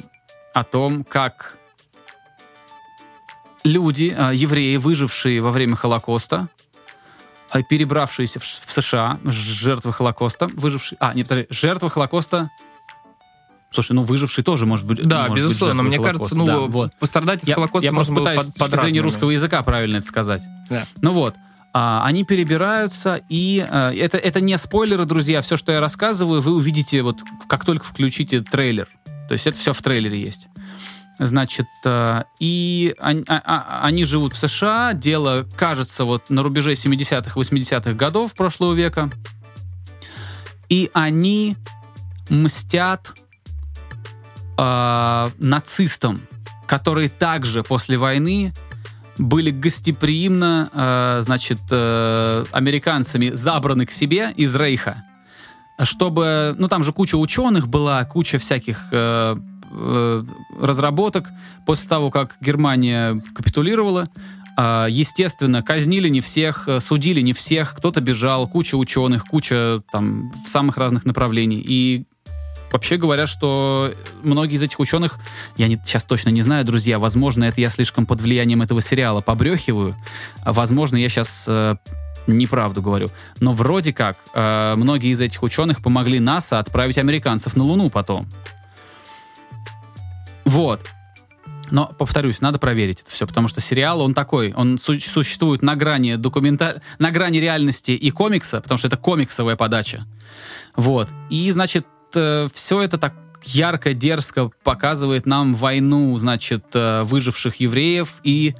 о 0.54 0.64
том, 0.64 1.02
как 1.04 1.58
люди, 3.64 4.14
а, 4.16 4.32
евреи, 4.32 4.76
выжившие 4.76 5.40
во 5.40 5.50
время 5.50 5.74
Холокоста, 5.74 6.36
а, 6.36 6.61
перебравшиеся 7.60 8.40
в, 8.40 8.44
США, 8.44 9.18
жертвы 9.24 9.92
Холокоста, 9.92 10.48
выжившие... 10.54 10.96
А, 11.00 11.12
не, 11.12 11.22
подожди, 11.24 11.46
жертвы 11.50 11.90
Холокоста... 11.90 12.50
Слушай, 13.70 13.92
ну 13.92 14.02
выживший 14.02 14.44
тоже 14.44 14.66
может 14.66 14.86
быть 14.86 15.02
Да, 15.02 15.28
может 15.28 15.32
быть 15.32 15.38
безусловно. 15.44 15.82
жертвой 15.82 15.88
Мне 15.88 15.96
Холокоста. 15.96 16.18
кажется, 16.18 16.38
ну, 16.38 16.46
Да, 16.46 16.58
вот. 16.72 16.96
пострадать 16.98 17.42
от 17.42 17.48
Я, 17.48 17.54
Холокоста 17.54 17.86
я 17.86 17.92
можно 17.92 18.14
пытаюсь 18.16 18.46
под, 18.46 18.56
с 18.56 18.58
точки 18.58 18.76
зрения 18.82 19.00
русского 19.00 19.30
языка 19.30 19.62
правильно 19.62 19.96
это 19.96 20.06
сказать. 20.06 20.42
Да. 20.68 20.84
Ну 21.00 21.12
вот, 21.12 21.34
а, 21.72 22.02
они 22.04 22.24
перебираются, 22.24 23.22
и 23.30 23.66
а, 23.66 23.90
это, 23.92 24.18
это 24.18 24.40
не 24.40 24.56
спойлеры, 24.58 25.06
друзья. 25.06 25.40
Все, 25.40 25.56
что 25.56 25.72
я 25.72 25.80
рассказываю, 25.80 26.42
вы 26.42 26.52
увидите, 26.52 27.02
вот 27.02 27.22
как 27.48 27.64
только 27.64 27.84
включите 27.84 28.40
трейлер. 28.40 28.88
То 29.28 29.32
есть 29.32 29.46
это 29.46 29.58
все 29.58 29.72
в 29.72 29.80
трейлере 29.80 30.20
есть. 30.20 30.48
Значит, 31.18 31.66
а, 31.84 32.24
и 32.40 32.94
они, 32.98 33.24
а- 33.28 33.42
а- 33.44 33.86
они 33.86 34.04
живут 34.04 34.34
в 34.34 34.36
США. 34.36 34.92
Дело, 34.94 35.44
кажется, 35.56 36.04
вот 36.04 36.30
на 36.30 36.42
рубеже 36.42 36.74
70-х, 36.74 37.38
80-х 37.38 37.92
годов 37.94 38.34
прошлого 38.34 38.74
века. 38.74 39.10
И 40.68 40.90
они 40.94 41.56
мстят 42.28 43.12
а, 44.56 45.30
нацистам, 45.38 46.26
которые 46.66 47.08
также 47.08 47.62
после 47.62 47.96
войны 47.96 48.52
были 49.18 49.50
гостеприимно, 49.50 50.70
э, 50.72 51.20
значит, 51.22 51.60
э, 51.70 52.44
американцами 52.52 53.30
забраны 53.30 53.86
к 53.86 53.90
себе 53.90 54.32
из 54.36 54.54
Рейха, 54.56 55.04
чтобы, 55.82 56.54
ну 56.58 56.68
там 56.68 56.82
же 56.82 56.92
куча 56.92 57.16
ученых 57.16 57.68
была, 57.68 58.04
куча 58.04 58.38
всяких 58.38 58.88
э, 58.90 59.36
э, 59.72 60.24
разработок 60.60 61.28
после 61.66 61.88
того, 61.88 62.10
как 62.10 62.36
Германия 62.40 63.20
капитулировала. 63.34 64.08
А, 64.56 64.86
Естественно, 64.88 65.62
казнили 65.62 66.08
не 66.08 66.20
всех, 66.20 66.68
э, 66.68 66.80
судили 66.80 67.20
не 67.20 67.32
всех, 67.32 67.74
кто-то 67.74 68.00
бежал, 68.00 68.46
куча 68.46 68.74
ученых, 68.76 69.24
куча 69.24 69.82
там 69.90 70.30
в 70.44 70.48
самых 70.48 70.76
разных 70.76 71.04
направлений. 71.04 71.62
И 71.64 72.04
Вообще 72.72 72.96
говорят, 72.96 73.28
что 73.28 73.92
многие 74.22 74.54
из 74.54 74.62
этих 74.62 74.80
ученых, 74.80 75.18
я 75.58 75.68
не, 75.68 75.76
сейчас 75.84 76.04
точно 76.06 76.30
не 76.30 76.40
знаю, 76.40 76.64
друзья, 76.64 76.98
возможно, 76.98 77.44
это 77.44 77.60
я 77.60 77.68
слишком 77.68 78.06
под 78.06 78.22
влиянием 78.22 78.62
этого 78.62 78.80
сериала 78.80 79.20
побрехиваю, 79.20 79.94
а 80.42 80.54
возможно, 80.54 80.96
я 80.96 81.10
сейчас 81.10 81.44
э, 81.48 81.76
неправду 82.26 82.80
говорю, 82.80 83.10
но 83.40 83.52
вроде 83.52 83.92
как 83.92 84.16
э, 84.32 84.74
многие 84.76 85.10
из 85.10 85.20
этих 85.20 85.42
ученых 85.42 85.82
помогли 85.82 86.18
НАСА 86.18 86.58
отправить 86.58 86.96
американцев 86.96 87.56
на 87.56 87.64
Луну 87.64 87.90
потом. 87.90 88.26
Вот. 90.44 90.80
Но, 91.70 91.86
повторюсь, 91.86 92.40
надо 92.40 92.58
проверить 92.58 93.00
это 93.00 93.10
все, 93.10 93.26
потому 93.26 93.48
что 93.48 93.60
сериал, 93.60 94.02
он 94.02 94.12
такой, 94.12 94.52
он 94.52 94.76
су- 94.76 95.00
существует 95.00 95.62
на 95.62 95.74
грани 95.74 96.16
документа... 96.16 96.82
на 96.98 97.10
грани 97.10 97.38
реальности 97.38 97.92
и 97.92 98.10
комикса, 98.10 98.60
потому 98.60 98.78
что 98.78 98.88
это 98.88 98.96
комиксовая 98.96 99.56
подача. 99.56 100.06
Вот. 100.76 101.08
И, 101.30 101.50
значит, 101.50 101.86
все 102.12 102.82
это 102.82 102.98
так 102.98 103.14
ярко, 103.44 103.94
дерзко 103.94 104.50
показывает 104.62 105.26
нам 105.26 105.54
войну, 105.54 106.16
значит, 106.18 106.64
э, 106.74 107.02
выживших 107.04 107.56
евреев 107.56 108.20
и 108.22 108.54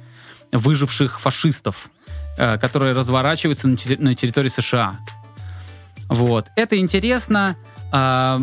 выживших 0.51 1.19
фашистов, 1.19 1.89
э, 2.37 2.57
которая 2.57 2.93
разворачивается 2.93 3.67
на, 3.67 3.77
на 3.99 4.15
территории 4.15 4.49
США. 4.49 4.99
Вот. 6.09 6.47
Это 6.55 6.77
интересно. 6.77 7.55
А, 7.91 8.41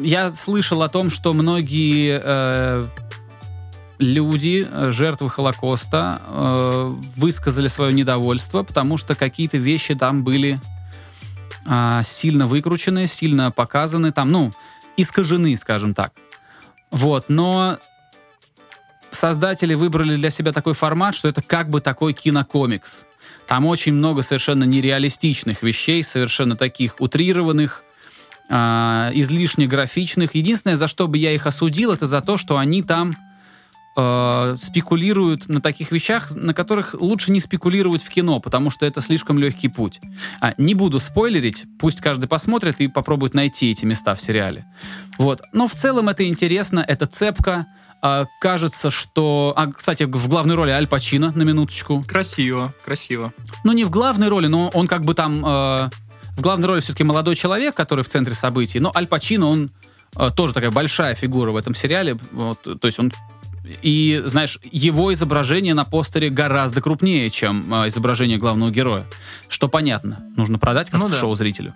я 0.00 0.30
слышал 0.30 0.82
о 0.82 0.88
том, 0.88 1.10
что 1.10 1.32
многие 1.32 2.20
э, 2.22 2.86
люди, 3.98 4.68
жертвы 4.90 5.30
Холокоста, 5.30 6.20
э, 6.24 6.94
высказали 7.16 7.68
свое 7.68 7.92
недовольство, 7.92 8.62
потому 8.62 8.96
что 8.96 9.14
какие-то 9.14 9.58
вещи 9.58 9.94
там 9.94 10.24
были 10.24 10.60
э, 11.66 12.00
сильно 12.04 12.46
выкручены, 12.46 13.06
сильно 13.06 13.50
показаны, 13.50 14.12
там, 14.12 14.30
ну, 14.30 14.52
искажены, 14.96 15.56
скажем 15.56 15.94
так. 15.94 16.12
Вот, 16.90 17.26
но 17.28 17.78
создатели 19.10 19.74
выбрали 19.74 20.16
для 20.16 20.30
себя 20.30 20.52
такой 20.52 20.74
формат, 20.74 21.14
что 21.14 21.28
это 21.28 21.42
как 21.42 21.70
бы 21.70 21.80
такой 21.80 22.12
кинокомикс. 22.12 23.06
Там 23.46 23.66
очень 23.66 23.92
много 23.92 24.22
совершенно 24.22 24.64
нереалистичных 24.64 25.62
вещей, 25.62 26.02
совершенно 26.02 26.56
таких 26.56 27.00
утрированных, 27.00 27.82
э, 28.48 29.10
излишне 29.14 29.66
графичных. 29.66 30.34
Единственное, 30.34 30.76
за 30.76 30.88
что 30.88 31.08
бы 31.08 31.18
я 31.18 31.32
их 31.32 31.46
осудил, 31.46 31.92
это 31.92 32.06
за 32.06 32.20
то, 32.20 32.36
что 32.36 32.58
они 32.58 32.82
там 32.82 33.16
э, 33.96 34.56
спекулируют 34.58 35.48
на 35.48 35.60
таких 35.60 35.90
вещах, 35.92 36.34
на 36.34 36.54
которых 36.54 36.94
лучше 36.98 37.32
не 37.32 37.40
спекулировать 37.40 38.02
в 38.02 38.08
кино, 38.08 38.40
потому 38.40 38.70
что 38.70 38.86
это 38.86 39.00
слишком 39.00 39.38
легкий 39.38 39.68
путь. 39.68 40.00
А, 40.40 40.54
не 40.56 40.74
буду 40.74 41.00
спойлерить, 41.00 41.66
пусть 41.78 42.00
каждый 42.00 42.28
посмотрит 42.28 42.80
и 42.80 42.88
попробует 42.88 43.34
найти 43.34 43.70
эти 43.70 43.84
места 43.84 44.14
в 44.14 44.20
сериале. 44.20 44.64
Вот. 45.18 45.42
Но 45.52 45.66
в 45.66 45.74
целом 45.74 46.08
это 46.08 46.26
интересно, 46.26 46.84
это 46.86 47.06
цепка. 47.06 47.66
А, 48.00 48.26
кажется, 48.40 48.90
что... 48.90 49.52
А, 49.56 49.66
кстати, 49.66 50.04
в 50.04 50.28
главной 50.28 50.54
роли 50.54 50.70
Аль 50.70 50.86
Пачино, 50.86 51.32
на 51.34 51.42
минуточку. 51.42 52.04
Красиво, 52.06 52.72
красиво. 52.84 53.32
Ну, 53.64 53.72
не 53.72 53.84
в 53.84 53.90
главной 53.90 54.28
роли, 54.28 54.46
но 54.46 54.68
он 54.68 54.86
как 54.86 55.04
бы 55.04 55.14
там... 55.14 55.44
Э, 55.44 55.90
в 56.38 56.40
главной 56.40 56.68
роли 56.68 56.80
все-таки 56.80 57.04
молодой 57.04 57.34
человек, 57.34 57.74
который 57.74 58.04
в 58.04 58.08
центре 58.08 58.34
событий. 58.34 58.78
Но 58.78 58.92
Аль 58.94 59.08
Пачино, 59.08 59.48
он 59.48 59.70
э, 60.16 60.30
тоже 60.34 60.54
такая 60.54 60.70
большая 60.70 61.14
фигура 61.14 61.50
в 61.50 61.56
этом 61.56 61.74
сериале. 61.74 62.16
Вот, 62.30 62.62
то 62.62 62.86
есть 62.86 62.98
он 62.98 63.12
и, 63.82 64.22
знаешь, 64.24 64.58
его 64.62 65.12
изображение 65.12 65.74
на 65.74 65.84
постере 65.84 66.30
гораздо 66.30 66.80
крупнее, 66.80 67.28
чем 67.28 67.74
э, 67.74 67.88
изображение 67.88 68.38
главного 68.38 68.70
героя. 68.70 69.06
Что 69.48 69.68
понятно. 69.68 70.24
Нужно 70.36 70.58
продать 70.58 70.90
как-то 70.90 71.08
ну, 71.08 71.12
да. 71.12 71.18
шоу 71.18 71.34
зрителю. 71.34 71.74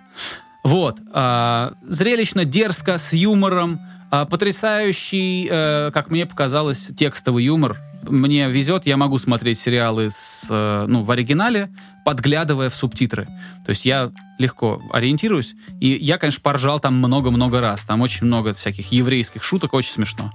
Вот. 0.63 0.99
Э, 1.13 1.71
зрелищно, 1.85 2.45
дерзко, 2.45 2.97
с 2.97 3.13
юмором. 3.13 3.81
Э, 4.13 4.25
потрясающий, 4.29 5.47
э, 5.49 5.91
как 5.91 6.11
мне 6.11 6.27
показалось, 6.27 6.91
текстовый 6.95 7.43
юмор 7.45 7.77
мне 8.09 8.49
везет, 8.49 8.85
я 8.85 8.97
могу 8.97 9.17
смотреть 9.17 9.57
сериалы 9.57 10.09
с, 10.09 10.47
э, 10.49 10.85
ну, 10.87 11.03
в 11.03 11.11
оригинале, 11.11 11.69
подглядывая 12.05 12.69
в 12.69 12.75
субтитры. 12.75 13.25
То 13.65 13.69
есть 13.69 13.85
я 13.85 14.11
легко 14.37 14.81
ориентируюсь. 14.91 15.55
И 15.79 15.87
я, 15.87 16.17
конечно, 16.17 16.41
поржал 16.41 16.79
там 16.79 16.95
много-много 16.95 17.61
раз. 17.61 17.83
Там 17.85 18.01
очень 18.01 18.27
много 18.27 18.53
всяких 18.53 18.91
еврейских 18.91 19.43
шуток, 19.43 19.73
очень 19.73 19.91
смешно. 19.91 20.31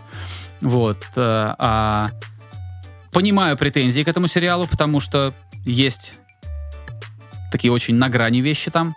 Вот. 0.60 1.04
Э, 1.16 1.54
а, 1.58 2.10
понимаю 3.12 3.56
претензии 3.56 4.02
к 4.02 4.08
этому 4.08 4.26
сериалу, 4.26 4.66
потому 4.66 5.00
что 5.00 5.34
есть 5.64 6.14
такие 7.52 7.72
очень 7.72 7.96
на 7.96 8.08
грани 8.08 8.40
вещи 8.40 8.70
там. 8.70 8.94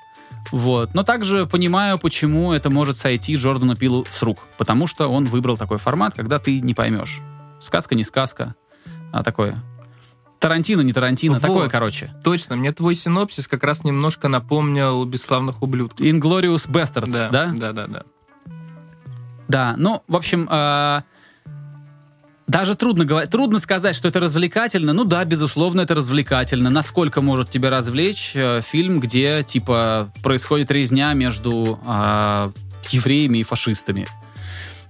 Вот. 0.51 0.93
Но 0.93 1.03
также 1.03 1.45
понимаю, 1.45 1.97
почему 1.97 2.51
это 2.51 2.69
может 2.69 2.97
сойти 2.97 3.35
Джордану 3.35 3.75
Пилу 3.75 4.05
с 4.09 4.21
рук. 4.23 4.39
Потому 4.57 4.87
что 4.87 5.07
он 5.07 5.25
выбрал 5.25 5.57
такой 5.57 5.77
формат, 5.77 6.13
когда 6.13 6.39
ты 6.39 6.59
не 6.59 6.73
поймешь. 6.73 7.21
Сказка, 7.59 7.95
не 7.95 8.03
сказка, 8.03 8.55
а 9.13 9.23
такое. 9.23 9.61
Тарантино, 10.39 10.81
не 10.81 10.91
Тарантино, 10.91 11.35
вот, 11.35 11.41
такое, 11.43 11.69
короче. 11.69 12.11
Точно, 12.23 12.55
мне 12.55 12.71
твой 12.71 12.95
синопсис 12.95 13.47
как 13.47 13.63
раз 13.63 13.83
немножко 13.83 14.27
напомнил 14.27 15.05
«Бесславных 15.05 15.61
ублюдков». 15.61 16.03
Inglorious 16.03 16.67
Bastards, 16.67 17.29
да? 17.31 17.51
Да, 17.53 17.71
да, 17.71 17.73
да. 17.73 17.87
Да, 17.87 18.03
да 19.47 19.75
ну, 19.77 20.01
в 20.07 20.15
общем, 20.15 20.47
э, 20.49 21.01
даже 22.51 22.75
трудно, 22.75 23.05
говорить, 23.05 23.29
трудно 23.29 23.59
сказать, 23.59 23.95
что 23.95 24.09
это 24.09 24.19
развлекательно. 24.19 24.91
Ну 24.91 25.05
да, 25.05 25.23
безусловно, 25.23 25.81
это 25.81 25.95
развлекательно. 25.95 26.69
Насколько 26.69 27.21
может 27.21 27.49
тебя 27.49 27.69
развлечь 27.69 28.33
э, 28.35 28.59
фильм, 28.61 28.99
где, 28.99 29.41
типа, 29.41 30.11
происходит 30.21 30.69
резня 30.69 31.13
между 31.13 31.79
э, 31.81 32.51
евреями 32.89 33.37
и 33.37 33.43
фашистами? 33.43 34.05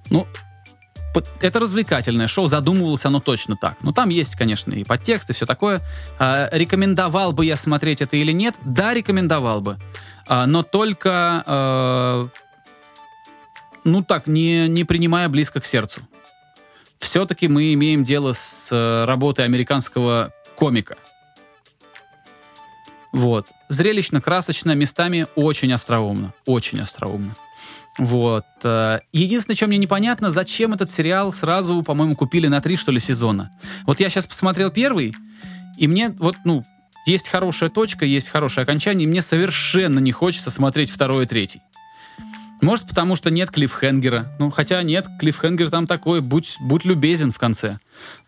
Ну, 0.10 0.26
это 1.40 1.60
развлекательное 1.60 2.28
шоу, 2.28 2.48
задумывалось 2.48 3.06
оно 3.06 3.20
точно 3.20 3.56
так. 3.56 3.76
Но 3.82 3.92
там 3.92 4.10
есть, 4.10 4.36
конечно, 4.36 4.74
и 4.74 4.84
подтекст, 4.84 5.30
и 5.30 5.34
все 5.34 5.46
такое. 5.46 5.82
А, 6.18 6.50
рекомендовал 6.52 7.32
бы 7.32 7.46
я 7.46 7.58
смотреть 7.58 8.02
это 8.02 8.18
или 8.18 8.32
нет? 8.32 8.56
Да, 8.66 8.92
рекомендовал 8.96 9.62
бы. 9.62 9.78
А, 10.28 10.48
но 10.48 10.64
только, 10.64 11.44
а, 11.46 12.28
ну 13.84 14.04
так, 14.04 14.26
не, 14.26 14.68
не 14.68 14.84
принимая 14.84 15.30
близко 15.30 15.62
к 15.62 15.66
сердцу. 15.66 16.02
Все-таки 17.02 17.48
мы 17.48 17.74
имеем 17.74 18.04
дело 18.04 18.32
с 18.32 18.70
э, 18.72 19.06
работой 19.06 19.44
американского 19.44 20.32
комика. 20.56 20.98
Вот. 23.12 23.48
Зрелищно, 23.68 24.22
красочно, 24.22 24.74
местами 24.76 25.28
очень 25.36 25.74
остроумно. 25.74 26.34
Очень 26.46 26.80
остроумно. 26.80 27.36
Вот. 27.98 28.46
Э, 28.64 29.00
единственное, 29.12 29.58
что 29.58 29.66
мне 29.68 29.80
непонятно, 29.80 30.30
зачем 30.30 30.74
этот 30.74 30.92
сериал 30.92 31.32
сразу, 31.32 31.82
по-моему, 31.82 32.16
купили 32.16 32.48
на 32.48 32.62
три, 32.62 32.78
что 32.78 32.92
ли, 32.92 33.00
сезона. 33.00 33.52
Вот 33.86 34.00
я 34.00 34.08
сейчас 34.10 34.28
посмотрел 34.28 34.70
первый, 34.70 35.16
и 35.80 35.88
мне 35.88 36.10
вот, 36.20 36.36
ну, 36.46 36.64
есть 37.08 37.30
хорошая 37.30 37.72
точка, 37.72 38.06
есть 38.06 38.30
хорошее 38.30 38.62
окончание, 38.62 39.06
и 39.06 39.10
мне 39.10 39.24
совершенно 39.24 39.98
не 39.98 40.12
хочется 40.12 40.52
смотреть 40.52 40.92
второй 40.92 41.26
и 41.26 41.28
третий. 41.28 41.62
Может, 42.62 42.88
потому 42.88 43.16
что 43.16 43.32
нет 43.32 43.50
клиффхенгера. 43.50 44.32
Ну, 44.40 44.52
хотя 44.52 44.82
нет, 44.84 45.08
клиффхенгер 45.20 45.70
там 45.70 45.88
такой, 45.88 46.22
будь, 46.22 46.58
будь 46.62 46.86
любезен 46.86 47.32
в 47.32 47.40
конце. 47.40 47.80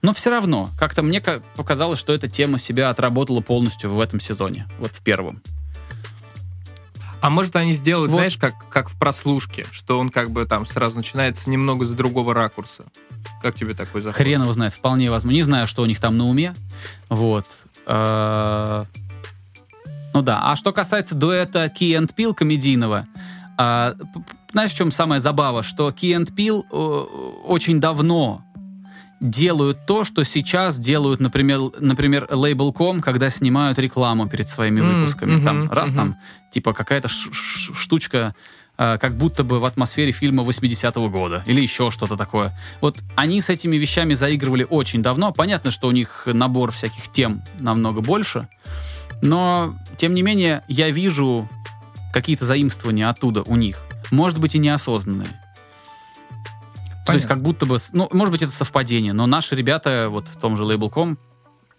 Но 0.01 0.13
все 0.13 0.31
равно, 0.31 0.69
как-то 0.79 1.03
мне 1.03 1.21
показалось, 1.55 1.99
что 1.99 2.13
эта 2.13 2.27
тема 2.27 2.57
себя 2.57 2.89
отработала 2.89 3.41
полностью 3.41 3.91
в 3.91 4.01
этом 4.01 4.19
сезоне, 4.19 4.67
вот 4.79 4.95
в 4.95 5.01
первом. 5.03 5.41
А 7.21 7.29
может 7.29 7.55
они 7.55 7.71
сделают, 7.71 8.11
вот. 8.11 8.17
знаешь, 8.17 8.35
как, 8.35 8.67
как 8.69 8.89
в 8.89 8.97
прослушке, 8.97 9.65
что 9.71 9.97
он 9.97 10.09
как 10.09 10.29
бы 10.29 10.45
там 10.45 10.65
сразу 10.65 10.97
начинается 10.97 11.49
немного 11.49 11.85
с 11.85 11.93
другого 11.93 12.33
ракурса. 12.33 12.83
Как 13.41 13.55
тебе 13.55 13.73
такой 13.73 14.01
заход? 14.01 14.17
Хрен 14.17 14.41
его 14.41 14.51
знает, 14.51 14.73
вполне 14.73 15.09
возможно. 15.09 15.35
Не 15.35 15.43
знаю, 15.43 15.65
что 15.65 15.83
у 15.83 15.85
них 15.85 16.01
там 16.01 16.17
на 16.17 16.25
уме. 16.25 16.53
Вот. 17.07 17.45
А, 17.85 18.87
ну 20.13 20.21
да. 20.21 20.41
А 20.51 20.57
что 20.57 20.73
касается 20.73 21.15
дуэта 21.15 21.65
Key 21.65 21.97
and 21.97 22.13
Peel 22.13 22.33
комедийного, 22.33 23.05
а, 23.57 23.93
знаешь, 24.51 24.71
в 24.71 24.75
чем 24.75 24.91
самая 24.91 25.19
забава? 25.19 25.63
Что 25.63 25.89
Key 25.89 26.17
and 26.17 26.33
Peel 26.33 26.63
очень 27.45 27.79
давно 27.79 28.43
делают 29.23 29.85
то, 29.85 30.03
что 30.03 30.23
сейчас 30.25 30.77
делают, 30.77 31.19
например, 31.19 31.59
например, 31.79 32.27
Label.com, 32.29 32.99
когда 32.99 33.29
снимают 33.29 33.79
рекламу 33.79 34.27
перед 34.27 34.49
своими 34.49 34.81
выпусками. 34.81 35.35
Mm-hmm, 35.35 35.43
там 35.43 35.71
раз 35.71 35.91
mm-hmm. 35.91 35.95
там 35.95 36.17
типа 36.51 36.73
какая-то 36.73 37.07
штучка 37.07 38.33
э, 38.77 38.97
как 38.99 39.15
будто 39.15 39.43
бы 39.43 39.59
в 39.59 39.65
атмосфере 39.65 40.11
фильма 40.11 40.43
80-го 40.43 41.09
года 41.09 41.41
или 41.45 41.61
еще 41.61 41.89
что-то 41.89 42.17
такое. 42.17 42.55
Вот 42.81 43.01
они 43.15 43.39
с 43.39 43.49
этими 43.49 43.77
вещами 43.77 44.13
заигрывали 44.13 44.67
очень 44.69 45.01
давно. 45.01 45.31
Понятно, 45.31 45.71
что 45.71 45.87
у 45.87 45.91
них 45.91 46.23
набор 46.25 46.71
всяких 46.71 47.09
тем 47.09 47.41
намного 47.59 48.01
больше, 48.01 48.49
но 49.21 49.73
тем 49.95 50.13
не 50.13 50.21
менее 50.21 50.63
я 50.67 50.89
вижу 50.89 51.49
какие-то 52.13 52.45
заимствования 52.45 53.09
оттуда 53.09 53.41
у 53.43 53.55
них. 53.55 53.81
Может 54.11 54.39
быть 54.39 54.55
и 54.55 54.59
неосознанные. 54.59 55.27
Понятно. 55.27 57.05
То 57.05 57.13
есть 57.13 57.25
как 57.25 57.41
будто 57.41 57.65
бы, 57.65 57.77
ну, 57.91 58.07
может 58.13 58.31
быть, 58.31 58.43
это 58.43 58.51
совпадение, 58.51 59.11
но 59.11 59.25
наши 59.25 59.55
ребята 59.55 60.07
вот 60.09 60.29
в 60.29 60.39
том 60.39 60.55
же 60.55 60.63
Label.com 60.63 61.17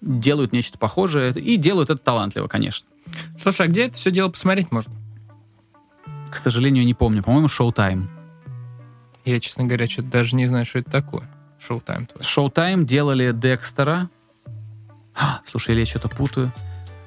делают 0.03 0.53
нечто 0.53 0.77
похожее 0.77 1.33
и 1.33 1.57
делают 1.57 1.89
это 1.89 2.03
талантливо, 2.03 2.47
конечно. 2.47 2.87
Слушай, 3.39 3.67
а 3.67 3.71
где 3.71 3.87
это 3.87 3.95
все 3.95 4.11
дело 4.11 4.29
посмотреть 4.29 4.71
можно? 4.71 4.93
К 6.31 6.37
сожалению, 6.37 6.85
не 6.85 6.95
помню. 6.95 7.23
По-моему, 7.23 7.47
Showtime. 7.47 8.09
Я, 9.25 9.41
честно 9.41 9.65
говоря, 9.65 9.89
что-то 9.89 10.09
даже 10.09 10.37
не 10.37 10.47
знаю, 10.47 10.67
что 10.67 10.81
это 10.81 10.91
такое. 10.91 11.23
Showtime. 11.59 12.11
Showtime 12.21 12.85
делали 12.85 13.33
Декстера. 13.33 14.11
А, 15.15 15.41
слушай, 15.47 15.71
или 15.71 15.81
я 15.81 15.87
что-то 15.87 16.09
путаю. 16.09 16.53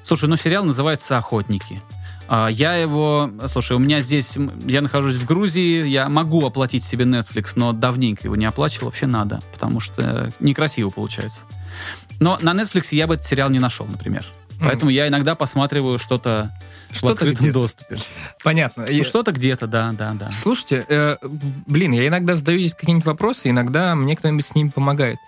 Слушай, 0.02 0.28
ну 0.28 0.36
сериал 0.36 0.64
называется 0.64 1.18
«Охотники». 1.18 1.82
А, 2.28 2.48
я 2.48 2.76
его... 2.76 3.30
Слушай, 3.46 3.76
у 3.76 3.80
меня 3.80 4.00
здесь... 4.00 4.36
Я 4.66 4.82
нахожусь 4.82 5.16
в 5.16 5.24
Грузии, 5.24 5.86
я 5.86 6.08
могу 6.08 6.46
оплатить 6.46 6.84
себе 6.84 7.04
Netflix, 7.04 7.52
но 7.56 7.72
давненько 7.72 8.24
его 8.24 8.36
не 8.36 8.44
оплачивал. 8.44 8.88
Вообще 8.88 9.06
надо, 9.06 9.40
потому 9.52 9.80
что 9.80 10.30
некрасиво 10.38 10.90
получается. 10.90 11.46
Но 12.20 12.38
на 12.40 12.52
Netflix 12.52 12.94
я 12.94 13.06
бы 13.06 13.14
этот 13.14 13.26
сериал 13.26 13.48
не 13.48 13.58
нашел, 13.58 13.86
например. 13.86 14.24
Поэтому 14.60 14.90
mm-hmm. 14.90 14.94
я 14.94 15.08
иногда 15.08 15.36
посматриваю 15.36 15.98
что-то 15.98 16.50
Что-то 16.90 17.06
в 17.06 17.10
открытом 17.12 17.44
где 17.44 17.52
доступе. 17.52 17.96
Понятно. 18.42 18.84
Ну, 18.90 19.04
что-то 19.04 19.30
где-то, 19.30 19.68
да, 19.68 19.92
да, 19.92 20.14
да. 20.14 20.30
Слушайте, 20.32 20.84
э, 20.88 21.16
блин, 21.66 21.92
я 21.92 22.08
иногда 22.08 22.34
задаю 22.34 22.58
здесь 22.58 22.74
какие-нибудь 22.74 23.06
вопросы, 23.06 23.50
иногда 23.50 23.94
мне 23.94 24.16
кто-нибудь 24.16 24.44
с 24.44 24.54
ними 24.56 24.70
помогает. 24.70 25.18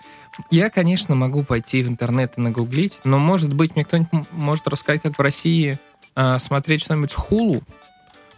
Я, 0.49 0.69
конечно, 0.69 1.15
могу 1.15 1.43
пойти 1.43 1.81
в 1.81 1.87
интернет 1.87 2.33
и 2.37 2.41
нагуглить, 2.41 2.99
но, 3.05 3.19
может 3.19 3.53
быть, 3.53 3.75
мне 3.75 3.85
кто-нибудь 3.85 4.27
может 4.31 4.67
рассказать, 4.67 5.01
как 5.01 5.17
в 5.17 5.21
России 5.21 5.79
э, 6.15 6.39
смотреть 6.39 6.81
что-нибудь 6.81 7.13
хулу, 7.13 7.63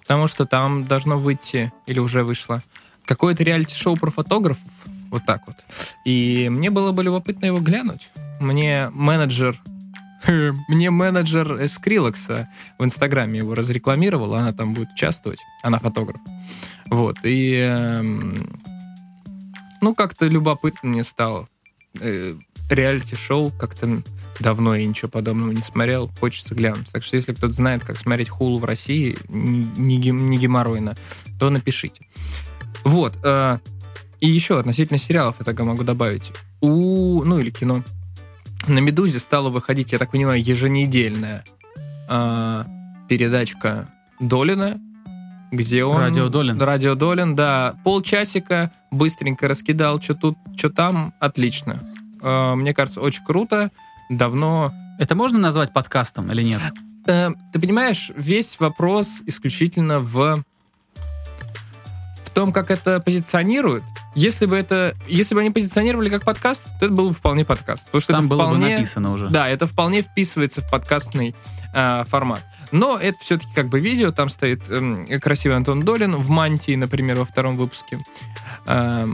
потому 0.02 0.28
что 0.28 0.46
там 0.46 0.86
должно 0.86 1.18
выйти, 1.18 1.72
или 1.86 2.00
уже 2.00 2.24
вышло, 2.24 2.62
какое-то 3.06 3.44
реалити-шоу 3.44 3.98
про 3.98 4.12
фотографов, 4.12 4.72
вот 5.10 5.26
так 5.26 5.42
вот. 5.48 5.58
И 6.06 6.50
мне 6.50 6.70
было 6.70 6.92
бы 6.92 7.04
любопытно 7.04 7.46
его 7.46 7.60
глянуть. 7.60 8.10
Мне 8.40 8.90
менеджер 8.92 9.60
мне 10.68 10.90
менеджер 10.90 11.68
Скрилокса 11.68 12.50
в 12.80 12.84
Инстаграме 12.84 13.40
его 13.40 13.56
разрекламировал, 13.56 14.36
она 14.36 14.54
там 14.54 14.74
будет 14.74 14.92
участвовать, 14.94 15.40
она 15.62 15.80
фотограф. 15.80 16.22
Вот, 16.88 17.18
и 17.24 17.56
эм, 17.56 18.48
ну, 19.82 19.96
как-то 19.96 20.28
любопытно 20.28 20.90
мне 20.90 21.04
стало. 21.04 21.48
Э, 22.00 22.36
реалити-шоу 22.70 23.52
как-то 23.52 24.02
давно 24.40 24.76
я 24.76 24.86
ничего 24.86 25.10
подобного 25.10 25.52
не 25.52 25.62
смотрел, 25.62 26.12
хочется 26.20 26.56
глянуть. 26.56 26.90
Так 26.92 27.04
что 27.04 27.16
если 27.16 27.34
кто-то 27.34 27.54
знает, 27.54 27.84
как 27.84 28.00
смотреть 28.00 28.30
хулу 28.30 28.58
в 28.58 28.66
России, 28.66 29.18
не, 29.28 29.98
не 29.98 30.38
геморройно, 30.38 30.96
то 31.40 31.50
напишите. 31.50 32.06
Вот. 32.84 33.18
Э, 33.24 33.60
и 34.20 34.28
еще 34.28 34.60
относительно 34.60 34.98
сериалов 34.98 35.36
я 35.40 35.46
тогда 35.46 35.64
могу 35.64 35.84
добавить. 35.84 36.32
У, 36.62 37.24
ну 37.24 37.40
или 37.40 37.50
кино. 37.50 37.84
На 38.68 38.80
«Медузе» 38.80 39.20
стала 39.20 39.50
выходить, 39.50 39.92
я 39.92 40.00
так 40.00 40.12
понимаю, 40.12 40.42
еженедельная 40.42 41.44
э, 42.10 42.64
передачка 43.10 43.90
Долина, 44.22 44.80
где 45.52 45.84
он... 45.84 45.98
Радио 45.98 46.30
Долин. 46.30 46.60
Радио 46.62 46.96
Долин, 46.96 47.36
да. 47.36 47.76
Полчасика, 47.84 48.72
быстренько 48.92 49.48
раскидал, 49.48 50.02
что 50.02 50.16
тут, 50.16 50.38
что 50.56 50.70
там, 50.70 51.14
отлично. 51.20 51.80
Э, 52.22 52.56
мне 52.56 52.74
кажется, 52.74 53.02
очень 53.02 53.24
круто. 53.26 53.70
Давно... 54.10 54.74
Это 55.00 55.16
можно 55.16 55.40
назвать 55.40 55.74
подкастом 55.74 56.32
или 56.32 56.44
нет? 56.44 56.62
Э, 57.08 57.32
ты 57.52 57.60
понимаешь, 57.60 58.12
весь 58.16 58.60
вопрос 58.60 59.24
исключительно 59.26 60.00
в 60.00 60.44
том, 62.34 62.52
как 62.52 62.72
это 62.72 63.00
позиционируют, 63.00 63.84
если 64.16 64.46
бы 64.46 64.56
это, 64.56 64.96
если 65.08 65.36
бы 65.36 65.42
они 65.42 65.52
позиционировали 65.52 66.10
как 66.10 66.24
подкаст, 66.24 66.68
то 66.80 66.86
это 66.86 66.94
был 66.94 67.10
бы 67.10 67.16
вполне 67.16 67.46
подкаст. 67.46 67.86
Потому 67.86 68.02
что 68.02 68.14
Там 68.14 68.26
это 68.26 68.30
было 68.30 68.44
вполне, 68.44 68.66
бы 68.66 68.72
написано 68.74 69.14
уже. 69.14 69.30
Да, 69.30 69.48
это 69.48 69.68
вполне 69.68 70.02
вписывается 70.02 70.62
в 70.62 70.70
подкастный 70.70 71.36
э, 71.74 72.04
формат. 72.08 72.44
Но 72.72 72.98
это 72.98 73.18
все-таки 73.20 73.54
как 73.54 73.70
бы 73.70 73.80
видео, 73.80 74.12
там 74.12 74.30
стоит 74.30 74.64
э, 74.68 75.20
красивый 75.20 75.58
Антон 75.58 75.84
Долин 75.84 76.16
в 76.16 76.30
мантии, 76.30 76.76
например, 76.76 77.20
во 77.20 77.26
втором 77.26 77.56
выпуске. 77.56 77.98
Э, 78.66 79.08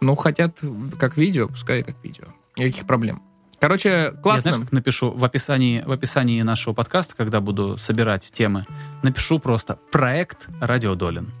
ну, 0.00 0.14
хотят 0.14 0.60
как 0.98 1.16
видео, 1.16 1.48
пускай 1.48 1.82
как 1.82 1.96
видео. 2.02 2.26
Никаких 2.56 2.86
проблем. 2.86 3.22
Короче, 3.58 4.12
классно. 4.22 4.48
Я 4.48 4.52
знаешь, 4.52 4.66
как 4.66 4.72
напишу 4.72 5.10
в 5.10 5.24
описании, 5.24 5.82
в 5.84 5.90
описании 5.90 6.42
нашего 6.42 6.74
подкаста, 6.74 7.16
когда 7.16 7.40
буду 7.40 7.76
собирать 7.78 8.30
темы, 8.32 8.64
напишу 9.02 9.38
просто 9.38 9.78
«Проект 9.90 10.48
Радио 10.60 10.94
Долин». 10.94 11.32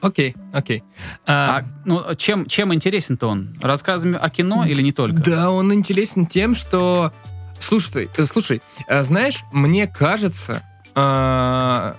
Окей, 0.00 0.34
окей. 0.52 0.82
А, 1.26 1.58
а, 1.58 1.64
ну, 1.84 2.02
чем, 2.16 2.46
чем 2.46 2.74
интересен-то 2.74 3.28
он? 3.28 3.56
Рассказами 3.62 4.18
о 4.20 4.28
кино 4.30 4.64
или 4.64 4.82
не 4.82 4.90
только? 4.90 5.22
Да, 5.22 5.50
он 5.50 5.72
интересен 5.72 6.26
тем, 6.26 6.56
что... 6.56 7.12
Слушай, 7.60 8.10
э, 8.16 8.26
слушай, 8.26 8.60
э, 8.88 9.04
знаешь, 9.04 9.44
мне 9.52 9.86
кажется, 9.86 10.64
э, 10.96 11.94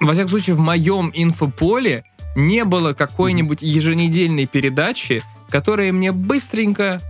во 0.00 0.12
всяком 0.12 0.28
случае, 0.28 0.56
в 0.56 0.58
моем 0.58 1.12
инфополе 1.14 2.04
не 2.34 2.64
было 2.64 2.92
какой-нибудь 2.92 3.62
еженедельной 3.62 4.46
передачи, 4.46 5.22
которая 5.48 5.92
мне 5.92 6.12
быстренько 6.12 7.00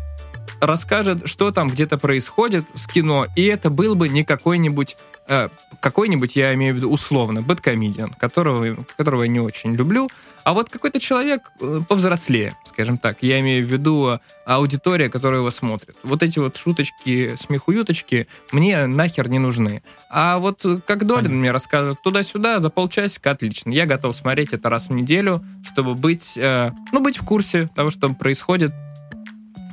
расскажет, 0.60 1.28
что 1.28 1.50
там 1.50 1.68
где-то 1.68 1.98
происходит 1.98 2.66
с 2.74 2.86
кино, 2.86 3.26
и 3.36 3.44
это 3.44 3.70
был 3.70 3.94
бы 3.94 4.08
не 4.08 4.24
какой-нибудь 4.24 4.96
э, 5.28 5.48
какой-нибудь, 5.80 6.36
я 6.36 6.54
имею 6.54 6.74
в 6.74 6.76
виду 6.78 6.90
условно, 6.90 7.42
бэткомедиан, 7.42 8.12
которого, 8.14 8.84
которого 8.96 9.22
я 9.22 9.28
не 9.28 9.40
очень 9.40 9.74
люблю, 9.74 10.08
а 10.46 10.52
вот 10.52 10.70
какой-то 10.70 11.00
человек 11.00 11.50
э, 11.60 11.80
повзрослее, 11.88 12.56
скажем 12.62 12.98
так. 12.98 13.20
Я 13.20 13.40
имею 13.40 13.66
в 13.66 13.68
виду 13.68 14.20
аудитория, 14.44 15.08
которая 15.08 15.40
его 15.40 15.50
смотрит. 15.50 15.96
Вот 16.04 16.22
эти 16.22 16.38
вот 16.38 16.56
шуточки, 16.56 17.34
смехуюточки 17.36 18.28
мне 18.52 18.86
нахер 18.86 19.28
не 19.28 19.40
нужны. 19.40 19.82
А 20.08 20.38
вот 20.38 20.64
как 20.86 21.04
Долин 21.04 21.34
мне 21.36 21.50
рассказывает 21.50 22.00
туда-сюда 22.00 22.60
за 22.60 22.70
полчасика, 22.70 23.32
отлично. 23.32 23.70
Я 23.70 23.86
готов 23.86 24.14
смотреть 24.14 24.52
это 24.52 24.70
раз 24.70 24.86
в 24.86 24.92
неделю, 24.92 25.44
чтобы 25.64 25.96
быть, 25.96 26.38
э, 26.38 26.70
ну, 26.92 27.00
быть 27.00 27.18
в 27.18 27.24
курсе 27.24 27.68
того, 27.74 27.90
что 27.90 28.14
происходит, 28.14 28.72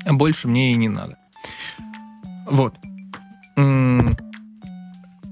больше 0.09 0.47
мне 0.47 0.71
и 0.71 0.75
не 0.75 0.89
надо. 0.89 1.19
Вот. 2.47 2.73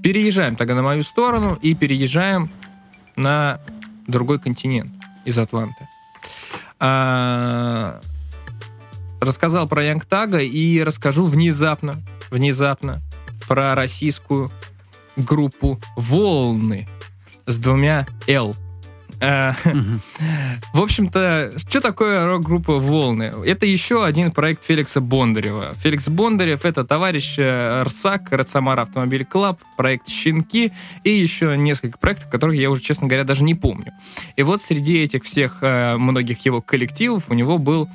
Переезжаем 0.04 0.54
тогда 0.54 0.76
на 0.76 0.82
мою 0.82 1.02
сторону 1.02 1.58
и 1.60 1.74
переезжаем 1.74 2.48
на 3.16 3.58
другой 4.06 4.38
континент 4.38 5.01
из 5.24 5.38
Атланты. 5.38 5.88
А, 6.78 8.00
рассказал 9.20 9.68
про 9.68 9.84
Young 9.84 10.12
Thug 10.12 10.34
а 10.34 10.40
и 10.40 10.82
расскажу 10.82 11.26
внезапно, 11.26 12.02
внезапно 12.30 13.00
про 13.48 13.74
российскую 13.74 14.50
группу 15.16 15.78
«Волны» 15.96 16.88
с 17.46 17.58
двумя 17.58 18.06
«Л». 18.26 18.54
Э, 19.22 19.52
в 20.72 20.80
общем-то, 20.80 21.52
что 21.56 21.80
такое 21.80 22.26
рок-группа 22.26 22.78
«Волны»? 22.78 23.32
Это 23.46 23.66
еще 23.66 24.04
один 24.04 24.32
проект 24.32 24.64
Феликса 24.64 25.00
Бондарева. 25.00 25.74
Феликс 25.74 26.08
Бондарев— 26.08 26.64
это 26.64 26.84
товарищ 26.84 27.36
э, 27.38 27.84
РСАК, 27.84 28.32
Royal 28.32 28.55
Samara 28.55 28.82
Automobile 28.82 29.24
Club, 29.24 29.60
проект 29.76 30.08
«Щенки» 30.08 30.72
и 31.04 31.10
еще 31.10 31.56
несколько 31.56 31.98
проектов, 31.98 32.30
которых 32.30 32.56
я 32.56 32.68
уже, 32.68 32.82
честно 32.82 33.06
говоря, 33.06 33.22
даже 33.22 33.44
не 33.44 33.54
помню. 33.54 33.92
И 34.34 34.42
вот 34.42 34.60
среди 34.60 34.98
этих 34.98 35.22
всех 35.22 35.58
э, 35.60 35.96
многих 35.96 36.44
его 36.44 36.60
коллективов 36.60 37.24
у 37.28 37.34
него 37.34 37.58
был 37.58 37.88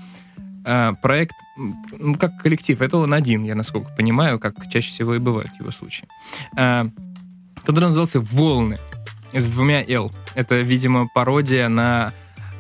проект, 1.02 1.34
ну, 1.98 2.16
как 2.16 2.42
коллектив, 2.42 2.82
это 2.82 2.98
он 2.98 3.14
один, 3.14 3.44
я 3.44 3.56
насколько 3.56 3.90
понимаю, 3.96 4.38
как 4.38 4.70
чаще 4.70 4.90
всего 4.90 5.16
и 5.16 5.18
бывает 5.18 5.48
в 5.56 5.62
его 5.62 5.72
случае, 5.72 6.10
который 6.52 7.86
назывался 7.86 8.20
«Волны» 8.20 8.78
с 9.34 9.46
двумя 9.50 9.84
«Л». 9.88 10.12
Это, 10.36 10.56
видимо, 10.62 11.08
пародия 11.14 11.68
на 11.70 12.14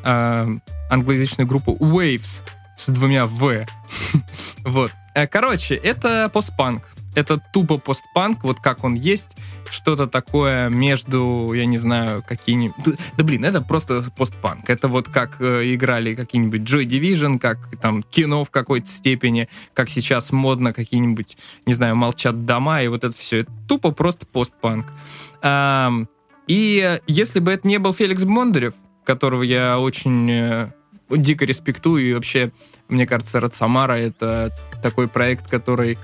э, 0.03 0.47
англоязычную 0.89 1.47
группу 1.47 1.75
Waves 1.75 2.41
с 2.75 2.89
двумя 2.89 3.25
«В». 3.25 3.65
вот. 4.65 4.91
Э, 5.13 5.27
короче, 5.27 5.75
это 5.75 6.29
постпанк. 6.29 6.89
Это 7.17 7.41
тупо 7.51 7.79
постпанк, 7.79 8.43
вот 8.43 8.59
как 8.59 8.83
он 8.83 8.93
есть. 8.93 9.37
Что-то 9.71 10.05
такое 10.05 10.69
между, 10.69 11.51
я 11.51 11.65
не 11.65 11.79
знаю, 11.79 12.23
какие-нибудь... 12.23 12.75
Да, 13.17 13.23
блин, 13.23 13.43
это 13.43 13.59
просто 13.61 14.03
постпанк. 14.15 14.69
Это 14.69 14.87
вот 14.87 15.09
как 15.09 15.41
э, 15.41 15.73
играли 15.73 16.13
какие-нибудь 16.13 16.61
Joy 16.61 16.85
Division, 16.85 17.39
как 17.39 17.75
там 17.81 18.03
кино 18.03 18.43
в 18.43 18.51
какой-то 18.51 18.87
степени, 18.87 19.49
как 19.73 19.89
сейчас 19.89 20.31
модно 20.31 20.73
какие-нибудь, 20.73 21.39
не 21.65 21.73
знаю, 21.73 21.95
молчат 21.95 22.45
дома, 22.45 22.83
и 22.83 22.87
вот 22.87 23.03
это 23.03 23.17
все. 23.17 23.39
Это 23.39 23.51
тупо 23.67 23.89
просто 23.89 24.27
постпанк. 24.27 24.93
Эм, 25.41 26.07
и 26.47 26.99
если 27.07 27.39
бы 27.39 27.51
это 27.51 27.67
не 27.67 27.77
был 27.77 27.93
Феликс 27.93 28.23
Бондарев, 28.23 28.73
которого 29.03 29.43
я 29.43 29.79
очень 29.79 30.29
э, 30.29 30.71
дико 31.09 31.45
респектую, 31.45 32.09
и 32.09 32.13
вообще, 32.13 32.51
мне 32.89 33.05
кажется, 33.05 33.39
Рад 33.39 33.53
Самара— 33.53 33.93
это 33.97 34.51
такой 34.81 35.07
проект, 35.07 35.49
который 35.49 35.97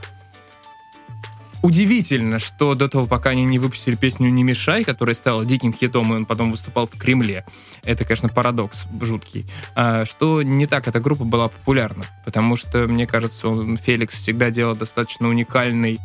Удивительно, 1.64 2.40
что 2.40 2.76
до 2.76 2.90
того, 2.90 3.08
пока 3.08 3.30
они 3.30 3.46
не 3.46 3.58
выпустили 3.58 3.96
песню 3.96 4.30
«Не 4.30 4.44
мешай», 4.44 4.84
которая 4.84 5.16
стала 5.16 5.46
диким 5.46 5.74
хитом, 5.74 6.12
и 6.12 6.18
он 6.18 6.26
потом 6.26 6.52
выступал 6.52 6.88
в 6.88 7.00
Кремле. 7.00 7.46
Это, 7.86 8.04
конечно, 8.04 8.28
парадокс 8.28 8.84
жуткий. 9.00 9.46
А, 9.74 10.04
что 10.04 10.42
не 10.42 10.68
так 10.68 10.90
эта 10.90 11.00
группа 11.00 11.24
была 11.24 11.48
популярна. 11.48 12.04
Потому 12.26 12.58
что, 12.58 12.86
мне 12.86 13.08
кажется, 13.08 13.48
он, 13.48 13.78
Феликс 13.78 14.20
всегда 14.20 14.50
делал 14.50 14.76
достаточно 14.76 15.30
уникальный 15.30 16.02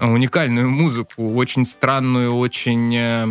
уникальную 0.00 0.70
музыку, 0.70 1.34
очень 1.34 1.64
странную, 1.64 2.34
очень 2.34 2.94
э, 2.96 3.26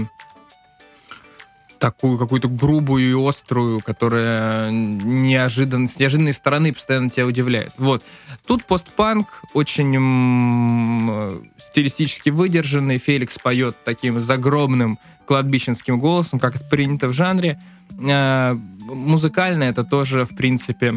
такую 1.80 2.18
какую-то 2.18 2.48
грубую 2.48 3.10
и 3.10 3.30
острую, 3.30 3.80
которая 3.82 4.70
неожиданно, 4.70 5.88
с 5.88 5.98
неожиданной 5.98 6.34
стороны 6.34 6.74
постоянно 6.74 7.10
тебя 7.10 7.26
удивляет. 7.26 7.74
Вот. 7.78 8.04
Тут 8.46 8.66
постпанк 8.66 9.42
очень 9.54 9.96
м, 9.96 11.50
стилистически 11.58 12.30
выдержанный. 12.30 12.98
Феликс 12.98 13.38
поет 13.38 13.78
таким 13.84 14.20
загробным 14.20 15.00
кладбищенским 15.26 16.00
голосом, 16.00 16.40
как 16.40 16.56
это 16.56 16.66
принято 16.66 17.08
в 17.08 17.14
жанре. 17.14 17.60
Э, 18.08 18.54
музыкально 18.54 19.64
это 19.64 19.84
тоже, 19.84 20.26
в 20.26 20.36
принципе, 20.36 20.96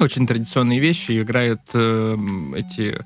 очень 0.00 0.26
традиционные 0.26 0.80
вещи. 0.80 1.20
Играют 1.22 1.62
э, 1.72 2.16
эти 2.56 2.98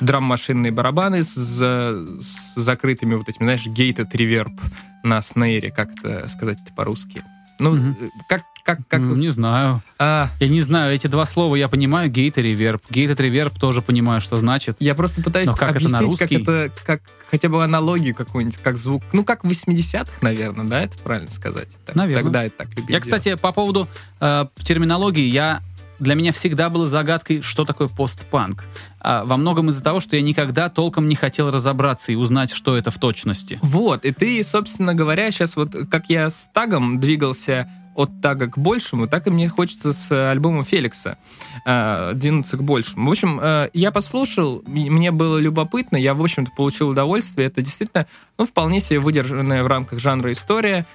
драм-машинные 0.00 0.72
барабаны 0.72 1.24
с, 1.24 1.34
с 1.34 2.54
закрытыми 2.56 3.14
вот 3.14 3.28
этими, 3.28 3.44
знаешь, 3.44 3.66
gated 3.66 4.10
reverb 4.12 4.58
на 5.02 5.22
снейре, 5.22 5.70
как 5.70 5.90
это 5.98 6.28
сказать 6.28 6.58
по-русски. 6.76 7.22
Ну, 7.58 7.72
Мгм. 7.74 7.96
как, 8.28 8.42
как, 8.64 8.80
как... 8.86 9.00
Ну, 9.00 9.14
не 9.14 9.30
знаю. 9.30 9.80
А, 9.98 10.28
Я 10.40 10.48
не 10.48 10.60
знаю, 10.60 10.94
эти 10.94 11.06
два 11.06 11.24
слова 11.24 11.56
я 11.56 11.68
понимаю, 11.68 12.10
гейт 12.10 12.36
и 12.36 12.42
реверб. 12.42 12.82
Гейт 12.90 13.18
и 13.18 13.22
реверб 13.22 13.58
тоже 13.58 13.80
понимаю, 13.80 14.20
что 14.20 14.38
значит. 14.38 14.76
я 14.80 14.94
просто 14.94 15.22
пытаюсь 15.22 15.48
Но 15.48 15.54
как 15.56 15.76
это 15.76 15.88
на 15.88 15.98
объяснить, 16.00 16.18
как 16.18 16.30
русский? 16.30 16.42
это, 16.42 16.70
как 16.84 17.00
хотя 17.30 17.48
бы 17.48 17.64
аналогию 17.64 18.14
какую-нибудь, 18.14 18.58
как 18.58 18.76
звук. 18.76 19.02
Ну, 19.14 19.24
как 19.24 19.42
в 19.44 19.48
80-х, 19.50 20.10
наверное, 20.20 20.66
да, 20.66 20.82
это 20.82 20.98
правильно 20.98 21.30
сказать? 21.30 21.78
Так- 21.86 21.96
Наверно. 21.96 22.24
Тогда 22.24 22.44
это 22.44 22.56
так 22.58 22.68
любили 22.76 22.92
Я, 22.92 23.00
кстати, 23.00 23.36
по 23.36 23.52
поводу 23.52 23.88
э, 24.20 24.44
терминологии, 24.62 25.24
я 25.24 25.62
для 25.98 26.14
меня 26.14 26.32
всегда 26.32 26.68
было 26.68 26.86
загадкой, 26.86 27.42
что 27.42 27.64
такое 27.64 27.88
постпанк. 27.88 28.64
А, 29.00 29.24
во 29.24 29.36
многом 29.36 29.70
из-за 29.70 29.82
того, 29.82 30.00
что 30.00 30.16
я 30.16 30.22
никогда 30.22 30.68
толком 30.68 31.08
не 31.08 31.14
хотел 31.14 31.50
разобраться 31.50 32.12
и 32.12 32.16
узнать, 32.16 32.50
что 32.50 32.76
это 32.76 32.90
в 32.90 32.98
точности. 32.98 33.58
Вот, 33.62 34.04
и 34.04 34.12
ты, 34.12 34.42
собственно 34.44 34.94
говоря, 34.94 35.30
сейчас 35.30 35.56
вот 35.56 35.74
как 35.90 36.08
я 36.08 36.30
с 36.30 36.48
тагом 36.52 37.00
двигался 37.00 37.68
от 37.96 38.20
тага 38.20 38.46
к 38.46 38.58
большему, 38.58 39.08
так 39.08 39.26
и 39.26 39.30
мне 39.30 39.48
хочется 39.48 39.92
с 39.92 40.30
альбома 40.30 40.62
Феликса 40.62 41.16
э, 41.64 42.12
двинуться 42.14 42.58
к 42.58 42.62
большему. 42.62 43.08
В 43.08 43.10
общем, 43.10 43.40
э, 43.42 43.70
я 43.72 43.90
послушал, 43.90 44.62
мне 44.66 45.10
было 45.10 45.38
любопытно, 45.38 45.96
я, 45.96 46.12
в 46.12 46.22
общем-то, 46.22 46.52
получил 46.54 46.90
удовольствие. 46.90 47.46
Это 47.48 47.62
действительно, 47.62 48.06
ну, 48.38 48.44
вполне 48.44 48.80
себе 48.80 49.00
выдержанная 49.00 49.62
в 49.62 49.66
рамках 49.66 49.98
жанра 49.98 50.30
история. 50.30 50.86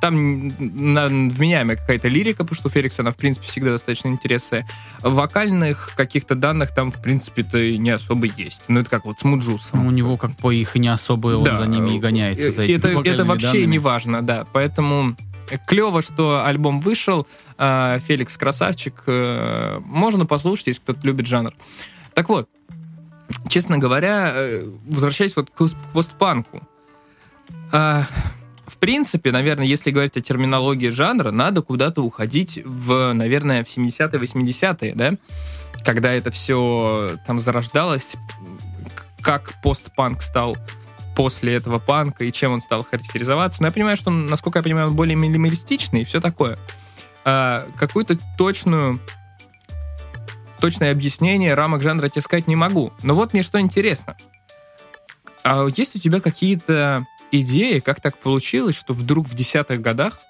Там 0.00 0.50
вменяемая 0.50 1.76
какая-то 1.76 2.08
лирика, 2.08 2.44
потому 2.44 2.56
что 2.56 2.68
у 2.68 2.70
Феликса 2.70 3.02
она, 3.02 3.10
в 3.10 3.16
принципе, 3.16 3.46
всегда 3.46 3.70
достаточно 3.70 4.08
интересная. 4.08 4.68
Вокальных 5.00 5.92
каких-то 5.96 6.34
данных 6.34 6.74
там, 6.74 6.90
в 6.90 7.00
принципе-то, 7.00 7.58
не 7.76 7.90
особо 7.90 8.26
есть. 8.26 8.64
Ну, 8.68 8.80
это 8.80 8.90
как 8.90 9.04
вот 9.04 9.18
с 9.20 9.24
Муджусом. 9.24 9.86
У 9.86 9.90
него 9.90 10.16
как 10.16 10.36
по 10.36 10.50
их 10.50 10.76
и 10.76 10.78
не 10.78 10.88
особо, 10.88 11.28
он 11.28 11.44
Да, 11.44 11.58
за 11.58 11.66
ними 11.66 11.96
и 11.96 11.98
гоняется 11.98 12.48
э, 12.48 12.50
за 12.50 12.64
это, 12.64 12.88
это 13.04 13.24
вообще 13.24 13.46
данными. 13.46 13.70
не 13.70 13.78
важно, 13.78 14.22
да. 14.22 14.46
Поэтому 14.52 15.16
клево, 15.66 16.02
что 16.02 16.44
альбом 16.44 16.78
вышел. 16.78 17.26
А, 17.56 17.98
Феликс 18.00 18.36
красавчик. 18.36 19.02
Э, 19.06 19.80
Можно 19.84 20.26
послушать, 20.26 20.68
если 20.68 20.80
кто-то 20.80 21.00
любит 21.02 21.26
жанр. 21.26 21.52
Так 22.14 22.28
вот, 22.28 22.48
честно 23.48 23.78
говоря, 23.78 24.32
э, 24.34 24.64
возвращаясь 24.86 25.36
вот 25.36 25.50
к 25.50 25.68
постпанку. 25.92 26.62
В 28.68 28.76
принципе, 28.76 29.32
наверное, 29.32 29.66
если 29.66 29.90
говорить 29.90 30.16
о 30.18 30.20
терминологии 30.20 30.88
жанра, 30.90 31.30
надо 31.30 31.62
куда-то 31.62 32.02
уходить 32.02 32.60
в, 32.64 33.14
наверное, 33.14 33.64
в 33.64 33.66
70-е, 33.66 34.20
80-е, 34.20 34.94
да? 34.94 35.14
Когда 35.84 36.12
это 36.12 36.30
все 36.30 37.18
там 37.26 37.40
зарождалось, 37.40 38.16
как 39.22 39.54
постпанк 39.62 40.20
стал 40.22 40.56
после 41.16 41.54
этого 41.54 41.78
панка 41.78 42.24
и 42.24 42.30
чем 42.30 42.52
он 42.52 42.60
стал 42.60 42.84
характеризоваться. 42.84 43.62
Но 43.62 43.68
я 43.68 43.72
понимаю, 43.72 43.96
что, 43.96 44.10
насколько 44.10 44.58
я 44.58 44.62
понимаю, 44.62 44.88
он 44.88 44.94
более 44.94 45.16
минималистичный 45.16 46.02
и 46.02 46.04
все 46.04 46.20
такое. 46.20 46.58
А, 47.24 47.66
какую-то 47.76 48.18
точную 48.36 49.00
точное 50.60 50.92
объяснение 50.92 51.54
рамок 51.54 51.82
жанра 51.82 52.08
тебе 52.08 52.22
сказать 52.22 52.48
не 52.48 52.56
могу. 52.56 52.92
Но 53.02 53.14
вот 53.14 53.32
мне 53.32 53.42
что 53.42 53.60
интересно. 53.60 54.16
А 55.42 55.66
есть 55.74 55.96
у 55.96 55.98
тебя 55.98 56.20
какие-то 56.20 57.06
идеи, 57.32 57.78
как 57.80 58.00
так 58.00 58.18
получилось, 58.18 58.76
что 58.76 58.92
вдруг 58.92 59.28
в 59.28 59.34
десятых 59.34 59.80
годах, 59.80 60.20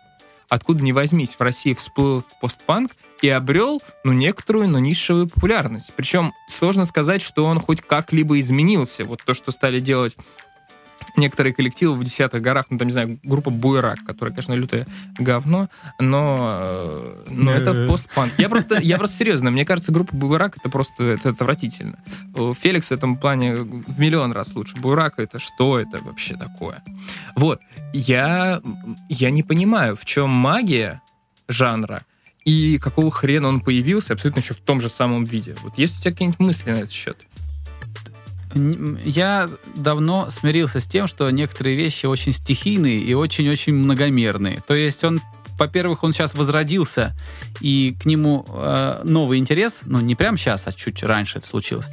откуда 0.49 0.83
ни 0.83 0.93
возьмись, 0.93 1.35
в 1.35 1.41
России 1.41 1.75
всплыл 1.75 2.25
постпанк 2.41 2.93
и 3.23 3.29
обрел, 3.29 3.83
ну, 4.05 4.13
некоторую, 4.13 4.69
но 4.69 4.79
низшую 4.79 5.29
популярность. 5.29 5.93
Причем 5.97 6.33
сложно 6.47 6.85
сказать, 6.85 7.23
что 7.23 7.45
он 7.45 7.61
хоть 7.61 7.81
как-либо 7.81 8.39
изменился. 8.41 9.05
Вот 9.05 9.23
то, 9.25 9.35
что 9.35 9.51
стали 9.51 9.81
делать 9.81 10.17
некоторые 11.17 11.53
коллективы 11.53 11.95
в 11.95 12.05
десятых 12.05 12.43
горах, 12.43 12.67
ну, 12.71 12.79
там, 12.79 12.89
не 12.89 12.93
знаю, 12.93 13.19
группа 13.23 13.51
Буерак, 13.51 14.05
которая, 14.05 14.35
конечно, 14.35 14.55
лютое 14.55 14.87
говно, 15.19 15.69
но, 15.99 16.59
э, 16.61 17.25
но 17.31 17.53
это 17.53 17.73
в 17.73 17.89
постпанк. 17.89 18.33
Я 18.39 18.49
просто, 18.49 18.79
я 18.81 18.99
просто 18.99 19.17
серьезно, 19.19 19.51
мне 19.51 19.65
кажется, 19.65 19.93
группа 19.93 20.15
Буерак 20.15 20.57
это 20.59 20.69
просто 20.69 21.05
это 21.05 21.31
отвратительно. 21.31 21.99
Э, 22.35 22.53
Феликс 22.59 22.89
в 22.89 22.93
этом 22.93 23.17
плане 23.17 23.57
в 23.57 23.99
миллион 23.99 24.33
раз 24.33 24.55
лучше. 24.55 24.77
Буерак 24.77 25.19
это 25.19 25.39
что 25.39 25.79
это 25.79 25.99
вообще 26.03 26.37
такое? 26.37 26.83
Вот, 27.37 27.61
я, 27.93 28.61
я 29.09 29.31
не 29.31 29.43
понимаю, 29.43 29.97
в 29.97 30.05
чем 30.05 30.31
магия 30.31 31.01
жанра 31.49 32.03
и 32.49 32.79
какого 32.79 33.11
хрена 33.11 33.49
он 33.49 33.61
появился 33.61 34.15
абсолютно 34.15 34.41
еще 34.41 34.55
в 34.55 34.61
том 34.61 34.81
же 34.81 34.89
самом 34.89 35.25
виде. 35.25 35.55
Вот 35.63 35.77
есть 35.77 35.99
у 35.99 36.01
тебя 36.01 36.13
какие-нибудь 36.13 36.41
мысли 36.41 36.71
на 36.71 36.77
этот 36.77 36.93
счет? 36.93 37.19
Я 39.05 39.49
давно 39.75 40.31
смирился 40.31 40.81
с 40.81 40.87
тем, 40.87 41.07
что 41.07 41.31
некоторые 41.31 41.77
вещи 41.77 42.07
очень 42.07 42.33
стихийные 42.33 42.99
и 42.99 43.15
очень-очень 43.15 43.75
многомерные. 43.75 44.63
То 44.67 44.75
есть 44.75 45.05
он, 45.05 45.21
во-первых, 45.59 46.03
он 46.03 46.13
сейчас 46.13 46.35
возродился, 46.35 47.17
и 47.61 47.97
к 48.01 48.07
нему 48.07 48.47
э, 48.49 49.01
новый 49.05 49.39
интерес, 49.39 49.83
ну 49.85 50.01
не 50.01 50.15
прямо 50.15 50.37
сейчас, 50.37 50.67
а 50.67 50.73
чуть 50.73 51.03
раньше 51.03 51.39
это 51.39 51.47
случилось. 51.47 51.89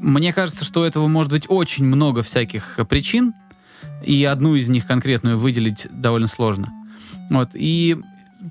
Мне 0.00 0.32
кажется, 0.32 0.64
что 0.64 0.82
у 0.82 0.84
этого 0.84 1.06
может 1.08 1.32
быть 1.32 1.46
очень 1.48 1.84
много 1.84 2.22
всяких 2.22 2.78
причин, 2.88 3.32
и 4.04 4.24
одну 4.24 4.54
из 4.54 4.68
них 4.68 4.86
конкретную 4.86 5.38
выделить 5.38 5.88
довольно 5.90 6.26
сложно. 6.26 6.72
Вот, 7.30 7.50
и 7.54 7.96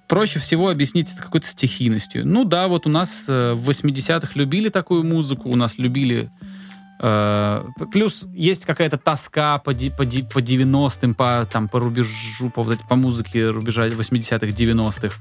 проще 0.07 0.39
всего 0.39 0.69
объяснить 0.69 1.13
это 1.13 1.21
какой-то 1.21 1.47
стихийностью. 1.47 2.27
Ну 2.27 2.43
да, 2.43 2.67
вот 2.67 2.87
у 2.87 2.89
нас 2.89 3.25
э, 3.27 3.53
в 3.53 3.69
80-х 3.69 4.31
любили 4.35 4.69
такую 4.69 5.03
музыку, 5.03 5.49
у 5.49 5.55
нас 5.55 5.77
любили 5.77 6.29
Плюс 7.91 8.27
есть 8.33 8.65
какая-то 8.65 8.97
тоска 8.97 9.57
по, 9.57 9.73
ди- 9.73 9.89
по, 9.89 10.05
ди- 10.05 10.23
по 10.23 10.39
90-м, 10.39 11.15
по, 11.15 11.47
там, 11.51 11.67
по 11.67 11.79
рубежу, 11.79 12.49
по, 12.49 12.63
по 12.63 12.95
музыке 12.95 13.49
рубежа 13.49 13.87
80-х, 13.87 14.47
90-х. 14.47 15.15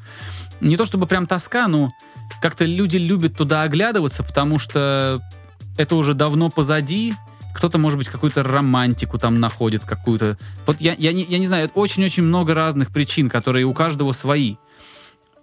Не 0.60 0.76
то 0.76 0.84
чтобы 0.84 1.06
прям 1.06 1.26
тоска, 1.26 1.66
но 1.68 1.92
как-то 2.40 2.64
люди 2.64 2.98
любят 2.98 3.36
туда 3.36 3.62
оглядываться, 3.62 4.22
потому 4.22 4.58
что 4.58 5.22
это 5.76 5.96
уже 5.96 6.14
давно 6.14 6.50
позади. 6.50 7.14
Кто-то, 7.54 7.78
может 7.78 7.98
быть, 7.98 8.08
какую-то 8.08 8.42
романтику 8.42 9.18
там 9.18 9.40
находит, 9.40 9.84
какую-то... 9.84 10.38
Вот 10.66 10.80
я, 10.80 10.94
я, 10.94 11.12
не, 11.12 11.24
я 11.24 11.38
не 11.38 11.46
знаю, 11.46 11.70
очень-очень 11.74 12.22
много 12.22 12.54
разных 12.54 12.90
причин, 12.90 13.28
которые 13.28 13.66
у 13.66 13.74
каждого 13.74 14.12
свои. 14.12 14.56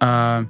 А, 0.00 0.46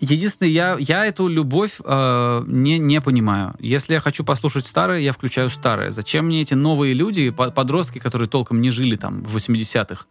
Единственное, 0.00 0.50
я, 0.50 0.76
я 0.78 1.04
эту 1.04 1.28
любовь 1.28 1.78
э, 1.84 2.44
не, 2.46 2.78
не 2.78 3.02
понимаю. 3.02 3.54
Если 3.58 3.92
я 3.92 4.00
хочу 4.00 4.24
послушать 4.24 4.66
старое, 4.66 5.00
я 5.00 5.12
включаю 5.12 5.50
старое. 5.50 5.90
Зачем 5.90 6.26
мне 6.26 6.40
эти 6.40 6.54
новые 6.54 6.94
люди, 6.94 7.28
по- 7.28 7.50
подростки, 7.50 7.98
которые 7.98 8.26
толком 8.26 8.62
не 8.62 8.70
жили 8.70 8.96
там 8.96 9.22
в 9.22 9.36
80-х, 9.36 10.06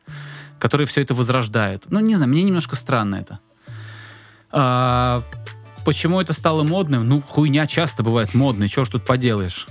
которые 0.59 0.85
все 0.85 1.01
это 1.01 1.15
возрождают? 1.15 1.85
Ну, 1.89 1.99
не 2.01 2.13
знаю, 2.15 2.29
мне 2.29 2.43
немножко 2.43 2.75
странно 2.75 3.15
это. 3.15 3.39
А, 4.51 5.23
почему 5.85 6.21
это 6.21 6.33
стало 6.33 6.61
модным? 6.61 7.07
Ну, 7.07 7.19
хуйня 7.21 7.65
часто 7.65 8.03
бывает 8.03 8.35
модной, 8.35 8.67
чего 8.67 8.85
ж 8.85 8.89
тут 8.89 9.05
поделаешь? 9.05 9.67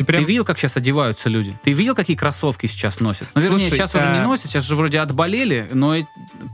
Ты 0.00 0.04
прям... 0.06 0.24
Ты 0.24 0.28
видел, 0.28 0.46
как 0.46 0.56
сейчас 0.56 0.78
одеваются 0.78 1.28
люди? 1.28 1.54
Ты 1.62 1.74
видел, 1.74 1.94
какие 1.94 2.16
кроссовки 2.16 2.64
сейчас 2.64 3.00
носят? 3.00 3.28
Ну, 3.34 3.42
вернее, 3.42 3.58
Слушай, 3.58 3.72
сейчас 3.76 3.94
уже 3.94 4.04
а- 4.06 4.14
не 4.14 4.20
носят, 4.22 4.46
сейчас 4.46 4.64
же 4.64 4.74
вроде 4.74 4.98
отболели, 4.98 5.68
но 5.74 5.94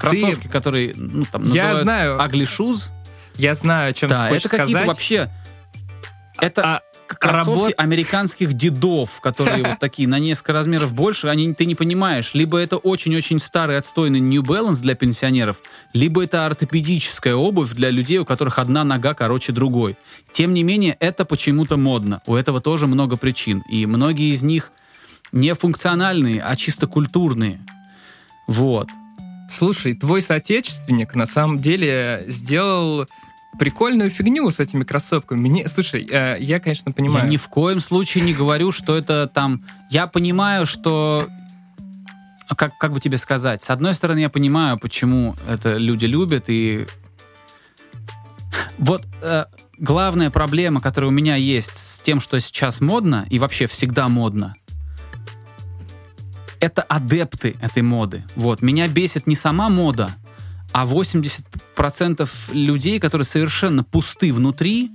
кроссовки, 0.00 0.48
которые, 0.48 0.94
ну, 0.96 1.24
там, 1.26 1.42
Я 1.44 1.68
называют 1.68 1.82
знаю. 1.82 2.16
ugly 2.18 2.42
shoes, 2.44 2.86
Я 3.36 3.54
знаю, 3.54 3.90
о 3.90 3.92
чем 3.92 4.08
да, 4.08 4.24
ты 4.24 4.34
хочешь 4.34 4.46
это 4.46 4.56
какие-то 4.56 4.70
сказать. 4.80 4.88
вообще... 4.88 5.30
Это 6.40 6.62
А 6.64 6.82
кроссовки 7.06 7.48
работ- 7.48 7.74
американских 7.76 8.52
дедов, 8.54 9.20
которые 9.20 9.64
вот 9.64 9.78
такие 9.78 10.08
на 10.08 10.18
несколько 10.18 10.52
размеров 10.52 10.92
больше, 10.92 11.28
они 11.28 11.52
ты 11.54 11.64
не 11.64 11.74
понимаешь. 11.74 12.32
Либо 12.34 12.58
это 12.58 12.76
очень-очень 12.76 13.38
старый 13.38 13.78
отстойный 13.78 14.20
New 14.20 14.42
Balance 14.42 14.82
для 14.82 14.94
пенсионеров, 14.94 15.62
либо 15.92 16.24
это 16.24 16.46
ортопедическая 16.46 17.34
обувь 17.34 17.72
для 17.72 17.90
людей, 17.90 18.18
у 18.18 18.24
которых 18.24 18.58
одна 18.58 18.84
нога 18.84 19.14
короче 19.14 19.52
другой. 19.52 19.96
Тем 20.32 20.54
не 20.54 20.62
менее, 20.62 20.96
это 21.00 21.24
почему-то 21.24 21.76
модно. 21.76 22.22
У 22.26 22.34
этого 22.34 22.60
тоже 22.60 22.86
много 22.86 23.16
причин. 23.16 23.62
И 23.70 23.86
многие 23.86 24.32
из 24.32 24.42
них 24.42 24.72
не 25.32 25.54
функциональные, 25.54 26.42
а 26.42 26.56
чисто 26.56 26.86
культурные. 26.86 27.60
Вот. 28.46 28.88
Слушай, 29.50 29.94
твой 29.94 30.22
соотечественник 30.22 31.14
на 31.14 31.26
самом 31.26 31.60
деле 31.60 32.24
сделал 32.26 33.06
прикольную 33.58 34.10
фигню 34.10 34.50
с 34.50 34.60
этими 34.60 34.84
кроссовками. 34.84 35.40
Мне, 35.40 35.68
слушай, 35.68 36.06
э, 36.10 36.36
я, 36.40 36.60
конечно, 36.60 36.92
понимаю. 36.92 37.24
Я 37.24 37.30
ни 37.30 37.36
в 37.36 37.48
коем 37.48 37.80
случае 37.80 38.24
не 38.24 38.34
говорю, 38.34 38.72
что 38.72 38.96
это 38.96 39.26
там... 39.26 39.64
Я 39.90 40.06
понимаю, 40.06 40.66
что... 40.66 41.28
а 42.48 42.54
Как, 42.54 42.76
как 42.78 42.92
бы 42.92 43.00
тебе 43.00 43.18
сказать? 43.18 43.62
С 43.62 43.70
одной 43.70 43.94
стороны, 43.94 44.20
я 44.20 44.28
понимаю, 44.28 44.78
почему 44.78 45.36
это 45.48 45.76
люди 45.76 46.06
любят, 46.06 46.44
и... 46.48 46.86
Вот 48.78 49.06
э, 49.22 49.44
главная 49.78 50.30
проблема, 50.30 50.80
которая 50.80 51.10
у 51.10 51.14
меня 51.14 51.36
есть 51.36 51.76
с 51.76 52.00
тем, 52.00 52.20
что 52.20 52.38
сейчас 52.40 52.80
модно, 52.80 53.26
и 53.30 53.38
вообще 53.38 53.66
всегда 53.66 54.08
модно, 54.08 54.54
это 56.60 56.82
адепты 56.82 57.56
этой 57.60 57.82
моды. 57.82 58.24
Вот. 58.34 58.62
Меня 58.62 58.88
бесит 58.88 59.26
не 59.26 59.36
сама 59.36 59.68
мода, 59.68 60.14
а 60.72 60.84
80% 60.84 62.28
людей, 62.52 63.00
которые 63.00 63.24
совершенно 63.24 63.84
пусты 63.84 64.32
внутри, 64.32 64.90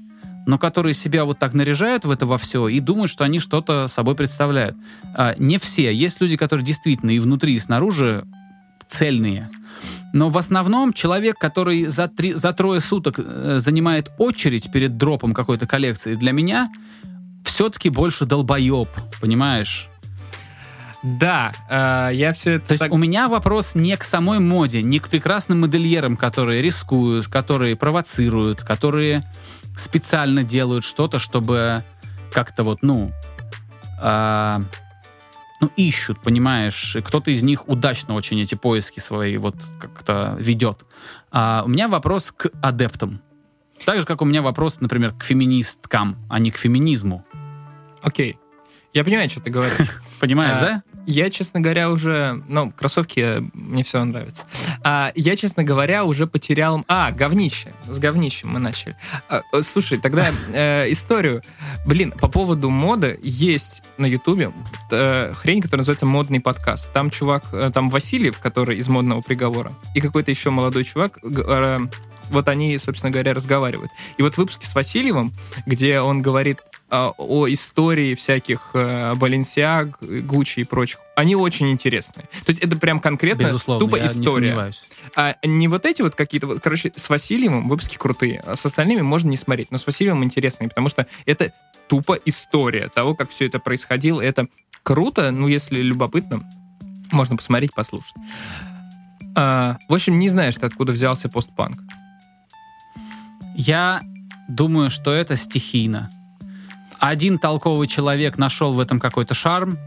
но 0.45 0.57
которые 0.57 0.93
себя 0.93 1.25
вот 1.25 1.39
так 1.39 1.53
наряжают 1.53 2.05
в 2.05 2.11
это 2.11 2.25
во 2.25 2.37
все 2.37 2.67
и 2.67 2.79
думают, 2.79 3.11
что 3.11 3.23
они 3.23 3.39
что-то 3.39 3.87
собой 3.87 4.15
представляют. 4.15 4.75
А, 5.15 5.35
не 5.37 5.57
все. 5.57 5.93
Есть 5.93 6.19
люди, 6.21 6.37
которые 6.37 6.65
действительно 6.65 7.11
и 7.11 7.19
внутри, 7.19 7.55
и 7.55 7.59
снаружи 7.59 8.25
цельные. 8.87 9.49
Но 10.13 10.29
в 10.29 10.37
основном 10.37 10.93
человек, 10.93 11.37
который 11.39 11.85
за, 11.85 12.07
три, 12.07 12.33
за 12.33 12.53
трое 12.53 12.81
суток 12.81 13.15
э, 13.17 13.59
занимает 13.59 14.11
очередь 14.17 14.71
перед 14.71 14.97
дропом 14.97 15.33
какой-то 15.33 15.65
коллекции, 15.65 16.15
для 16.15 16.31
меня 16.31 16.69
все-таки 17.43 17.89
больше 17.89 18.25
долбоеб, 18.25 18.89
понимаешь? 19.21 19.90
Да, 21.03 21.51
э, 21.67 22.13
я 22.13 22.31
все 22.33 22.53
это... 22.53 22.67
То 22.67 22.77
так... 22.77 22.81
есть 22.81 22.93
у 22.93 22.97
меня 22.97 23.27
вопрос 23.27 23.73
не 23.75 23.97
к 23.97 24.03
самой 24.03 24.39
моде, 24.39 24.83
не 24.83 24.99
к 24.99 25.09
прекрасным 25.09 25.61
модельерам, 25.61 26.15
которые 26.15 26.61
рискуют, 26.61 27.27
которые 27.27 27.75
провоцируют, 27.75 28.61
которые 28.61 29.27
специально 29.75 30.43
делают 30.43 30.83
что-то, 30.83 31.17
чтобы 31.17 31.83
как-то 32.31 32.63
вот, 32.63 32.83
ну, 32.83 33.11
э, 34.01 34.59
ну, 35.59 35.71
ищут, 35.75 36.21
понимаешь, 36.21 36.97
кто-то 37.03 37.31
из 37.31 37.41
них 37.41 37.67
удачно 37.67 38.13
очень 38.13 38.39
эти 38.39 38.55
поиски 38.55 38.99
свои 38.99 39.37
вот 39.37 39.55
как-то 39.79 40.35
ведет. 40.39 40.85
А 41.31 41.63
у 41.65 41.69
меня 41.69 41.87
вопрос 41.87 42.31
к 42.31 42.49
адептам. 42.61 43.21
Так 43.85 43.99
же, 43.99 44.05
как 44.05 44.21
у 44.21 44.25
меня 44.25 44.41
вопрос, 44.41 44.81
например, 44.81 45.13
к 45.13 45.23
феминисткам, 45.23 46.17
а 46.29 46.39
не 46.39 46.51
к 46.51 46.57
феминизму. 46.57 47.25
Окей. 48.03 48.37
Я 48.93 49.03
понимаю, 49.03 49.29
что 49.29 49.39
ты 49.39 49.49
говоришь. 49.49 50.01
Понимаешь, 50.19 50.57
а, 50.59 50.61
да? 50.61 50.83
Я, 51.05 51.29
честно 51.29 51.59
говоря, 51.59 51.89
уже... 51.89 52.41
Ну, 52.47 52.71
кроссовки 52.71 53.43
мне 53.53 53.83
все 53.83 54.03
нравится. 54.03 54.43
А, 54.83 55.11
я, 55.15 55.35
честно 55.35 55.63
говоря, 55.63 56.05
уже 56.05 56.27
потерял... 56.27 56.83
А, 56.87 57.11
говнище. 57.11 57.73
С 57.87 57.99
говнищем 57.99 58.49
мы 58.49 58.59
начали. 58.59 58.95
А, 59.29 59.41
э, 59.53 59.61
слушай, 59.61 59.97
тогда 59.97 60.29
э, 60.53 60.91
историю. 60.91 61.41
Блин, 61.85 62.11
по 62.11 62.27
поводу 62.27 62.69
моды 62.69 63.19
есть 63.23 63.83
на 63.97 64.05
Ютубе 64.05 64.51
э, 64.91 65.33
хрень, 65.33 65.61
которая 65.61 65.79
называется 65.79 66.05
«Модный 66.05 66.39
подкаст». 66.39 66.91
Там 66.93 67.09
чувак, 67.09 67.45
э, 67.51 67.71
там 67.73 67.89
Васильев, 67.89 68.39
который 68.39 68.77
из 68.77 68.87
«Модного 68.87 69.21
приговора», 69.21 69.73
и 69.95 70.01
какой-то 70.01 70.31
еще 70.31 70.51
молодой 70.51 70.83
чувак 70.83 71.19
э, 71.23 71.79
вот 72.31 72.47
они, 72.47 72.77
собственно 72.77 73.11
говоря, 73.11 73.33
разговаривают. 73.33 73.91
И 74.17 74.23
вот 74.23 74.37
выпуски 74.37 74.65
с 74.65 74.73
Васильевым, 74.73 75.33
где 75.65 75.99
он 75.99 76.21
говорит 76.21 76.59
э, 76.89 77.11
о 77.17 77.47
истории 77.47 78.15
всяких 78.15 78.71
э, 78.73 79.13
Баленсиаг, 79.15 79.97
Гуччи 80.01 80.61
и 80.61 80.63
прочих, 80.63 80.99
они 81.15 81.35
очень 81.35 81.69
интересные. 81.69 82.25
То 82.45 82.49
есть 82.51 82.59
это 82.59 82.75
прям 82.77 82.99
конкретно 82.99 83.43
Безусловно, 83.43 83.85
тупо 83.85 83.97
я 83.97 84.05
история. 84.05 84.55
Не 84.55 84.71
а 85.15 85.35
не 85.43 85.67
вот 85.67 85.85
эти 85.85 86.01
вот 86.01 86.15
какие-то... 86.15 86.47
Вот, 86.47 86.61
короче, 86.61 86.91
с 86.95 87.09
Васильевым 87.09 87.67
выпуски 87.67 87.97
крутые, 87.97 88.41
а 88.45 88.55
с 88.55 88.65
остальными 88.65 89.01
можно 89.01 89.29
не 89.29 89.37
смотреть, 89.37 89.71
но 89.71 89.77
с 89.77 89.85
Васильевым 89.85 90.23
интересные, 90.23 90.69
потому 90.69 90.89
что 90.89 91.05
это 91.25 91.51
тупо 91.87 92.17
история 92.25 92.87
того, 92.87 93.15
как 93.15 93.31
все 93.31 93.47
это 93.47 93.59
происходило. 93.59 94.21
Это 94.21 94.47
круто, 94.83 95.31
ну, 95.31 95.47
если 95.47 95.81
любопытно, 95.81 96.41
можно 97.11 97.35
посмотреть, 97.35 97.73
послушать. 97.73 98.13
А, 99.35 99.77
в 99.87 99.93
общем, 99.93 100.19
не 100.19 100.29
знаешь 100.29 100.55
ты, 100.55 100.65
откуда 100.65 100.91
взялся 100.91 101.29
постпанк. 101.29 101.81
Я 103.63 104.01
думаю, 104.47 104.89
что 104.89 105.13
это 105.13 105.35
стихийно. 105.35 106.09
Один 106.97 107.37
толковый 107.37 107.87
человек 107.87 108.39
нашел 108.39 108.73
в 108.73 108.79
этом 108.79 108.99
какой-то 108.99 109.35
шарм, 109.35 109.77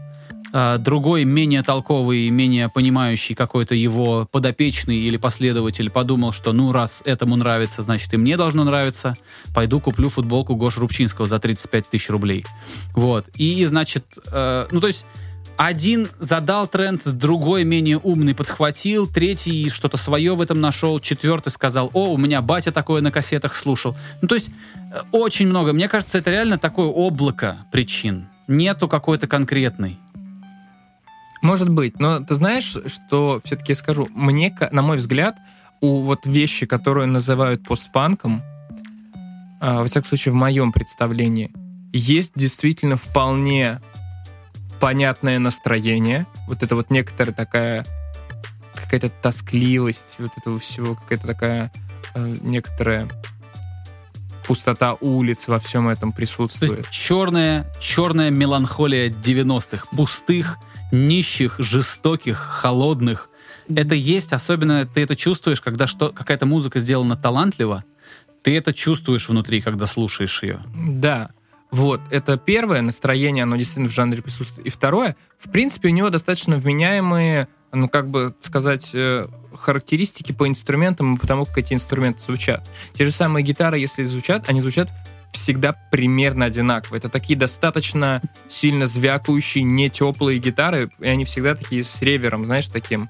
а, 0.53 0.77
другой, 0.77 1.25
менее 1.25 1.61
толковый, 1.61 2.29
менее 2.29 2.69
понимающий 2.69 3.35
какой-то 3.35 3.75
его 3.75 4.29
подопечный 4.31 4.95
или 4.95 5.17
последователь 5.17 5.89
подумал, 5.89 6.31
что 6.31 6.53
ну 6.53 6.71
раз 6.71 7.03
этому 7.05 7.35
нравится, 7.35 7.83
значит 7.83 8.13
и 8.13 8.17
мне 8.17 8.37
должно 8.37 8.63
нравиться, 8.63 9.17
пойду 9.53 9.81
куплю 9.81 10.07
футболку 10.07 10.55
Гоши 10.55 10.79
Рубчинского 10.79 11.27
за 11.27 11.39
35 11.39 11.89
тысяч 11.89 12.09
рублей. 12.09 12.45
Вот. 12.93 13.27
И, 13.35 13.65
значит, 13.65 14.05
э, 14.31 14.67
ну 14.71 14.79
то 14.79 14.87
есть 14.87 15.05
один 15.57 16.09
задал 16.19 16.67
тренд, 16.67 17.07
другой 17.07 17.63
менее 17.63 17.97
умный 17.97 18.35
подхватил, 18.35 19.07
третий 19.07 19.69
что-то 19.69 19.97
свое 19.97 20.35
в 20.35 20.41
этом 20.41 20.59
нашел, 20.59 20.99
четвертый 20.99 21.49
сказал, 21.49 21.89
о, 21.93 22.13
у 22.13 22.17
меня 22.17 22.41
батя 22.41 22.71
такое 22.71 23.01
на 23.01 23.11
кассетах 23.11 23.55
слушал. 23.55 23.95
Ну, 24.21 24.27
то 24.27 24.35
есть 24.35 24.49
э, 24.49 24.99
очень 25.11 25.47
много. 25.47 25.73
Мне 25.73 25.87
кажется, 25.87 26.17
это 26.17 26.31
реально 26.31 26.57
такое 26.57 26.87
облако 26.87 27.57
причин. 27.71 28.27
Нету 28.47 28.87
какой-то 28.87 29.27
конкретной. 29.27 29.97
Может 31.41 31.69
быть, 31.69 31.99
но 31.99 32.19
ты 32.19 32.35
знаешь, 32.35 32.77
что 32.87 33.41
все-таки 33.43 33.71
я 33.71 33.75
скажу, 33.75 34.09
мне, 34.13 34.55
на 34.71 34.81
мой 34.81 34.97
взгляд, 34.97 35.37
у 35.79 36.01
вот 36.01 36.25
вещи, 36.25 36.65
которые 36.65 37.07
называют 37.07 37.63
постпанком, 37.63 38.41
э, 39.61 39.77
во 39.77 39.85
всяком 39.85 40.07
случае, 40.09 40.33
в 40.33 40.35
моем 40.35 40.73
представлении, 40.73 41.51
есть 41.93 42.33
действительно 42.35 42.97
вполне 42.97 43.79
понятное 44.85 45.39
настроение, 45.39 46.27
вот 46.45 46.61
это 46.61 46.75
вот 46.75 46.91
некоторая 46.91 47.33
такая 47.33 47.83
какая-то 48.75 49.09
тоскливость 49.09 50.17
вот 50.19 50.29
этого 50.37 50.59
всего, 50.59 50.93
какая-то 50.93 51.25
такая 51.25 51.71
э, 52.13 52.35
некоторая 52.41 53.09
пустота 54.45 54.93
улиц 55.01 55.47
во 55.47 55.57
всем 55.57 55.87
этом 55.87 56.11
присутствует. 56.11 56.87
черная, 56.91 57.65
черная 57.79 58.29
меланхолия 58.29 59.09
90-х, 59.09 59.87
пустых, 59.89 60.59
нищих, 60.91 61.55
жестоких, 61.57 62.37
холодных. 62.37 63.31
Это 63.67 63.95
есть, 63.95 64.33
особенно 64.33 64.85
ты 64.85 65.01
это 65.01 65.15
чувствуешь, 65.15 65.61
когда 65.61 65.87
что, 65.87 66.11
какая-то 66.11 66.45
музыка 66.45 66.77
сделана 66.77 67.15
талантливо, 67.15 67.83
ты 68.43 68.55
это 68.55 68.71
чувствуешь 68.71 69.29
внутри, 69.29 69.61
когда 69.61 69.87
слушаешь 69.87 70.43
ее. 70.43 70.59
Да. 70.75 71.31
Вот, 71.71 72.01
это 72.11 72.37
первое 72.37 72.81
настроение, 72.81 73.43
оно 73.43 73.55
действительно 73.57 73.89
в 73.89 73.93
жанре 73.93 74.21
присутствует. 74.21 74.67
И 74.67 74.69
второе, 74.69 75.15
в 75.37 75.49
принципе, 75.51 75.89
у 75.89 75.91
него 75.91 76.09
достаточно 76.09 76.57
вменяемые, 76.57 77.47
ну, 77.73 77.89
как 77.89 78.07
бы 78.09 78.33
сказать, 78.39 78.91
э, 78.93 79.27
характеристики 79.53 80.31
по 80.31 80.47
инструментам 80.47 81.15
и 81.15 81.19
потому, 81.19 81.45
как 81.45 81.57
эти 81.57 81.73
инструменты 81.73 82.21
звучат. 82.21 82.69
Те 82.93 83.05
же 83.05 83.11
самые 83.11 83.43
гитары, 83.43 83.79
если 83.79 84.03
звучат, 84.03 84.47
они 84.47 84.61
звучат 84.61 84.89
всегда 85.31 85.73
примерно 85.91 86.45
одинаково. 86.45 86.95
Это 86.95 87.09
такие 87.09 87.37
достаточно 87.37 88.21
сильно 88.47 88.87
звякающие, 88.87 89.63
не 89.63 89.89
теплые 89.89 90.39
гитары, 90.39 90.89
и 90.99 91.07
они 91.07 91.25
всегда 91.25 91.55
такие 91.55 91.83
с 91.83 92.01
ревером, 92.01 92.45
знаешь, 92.45 92.67
таким 92.67 93.09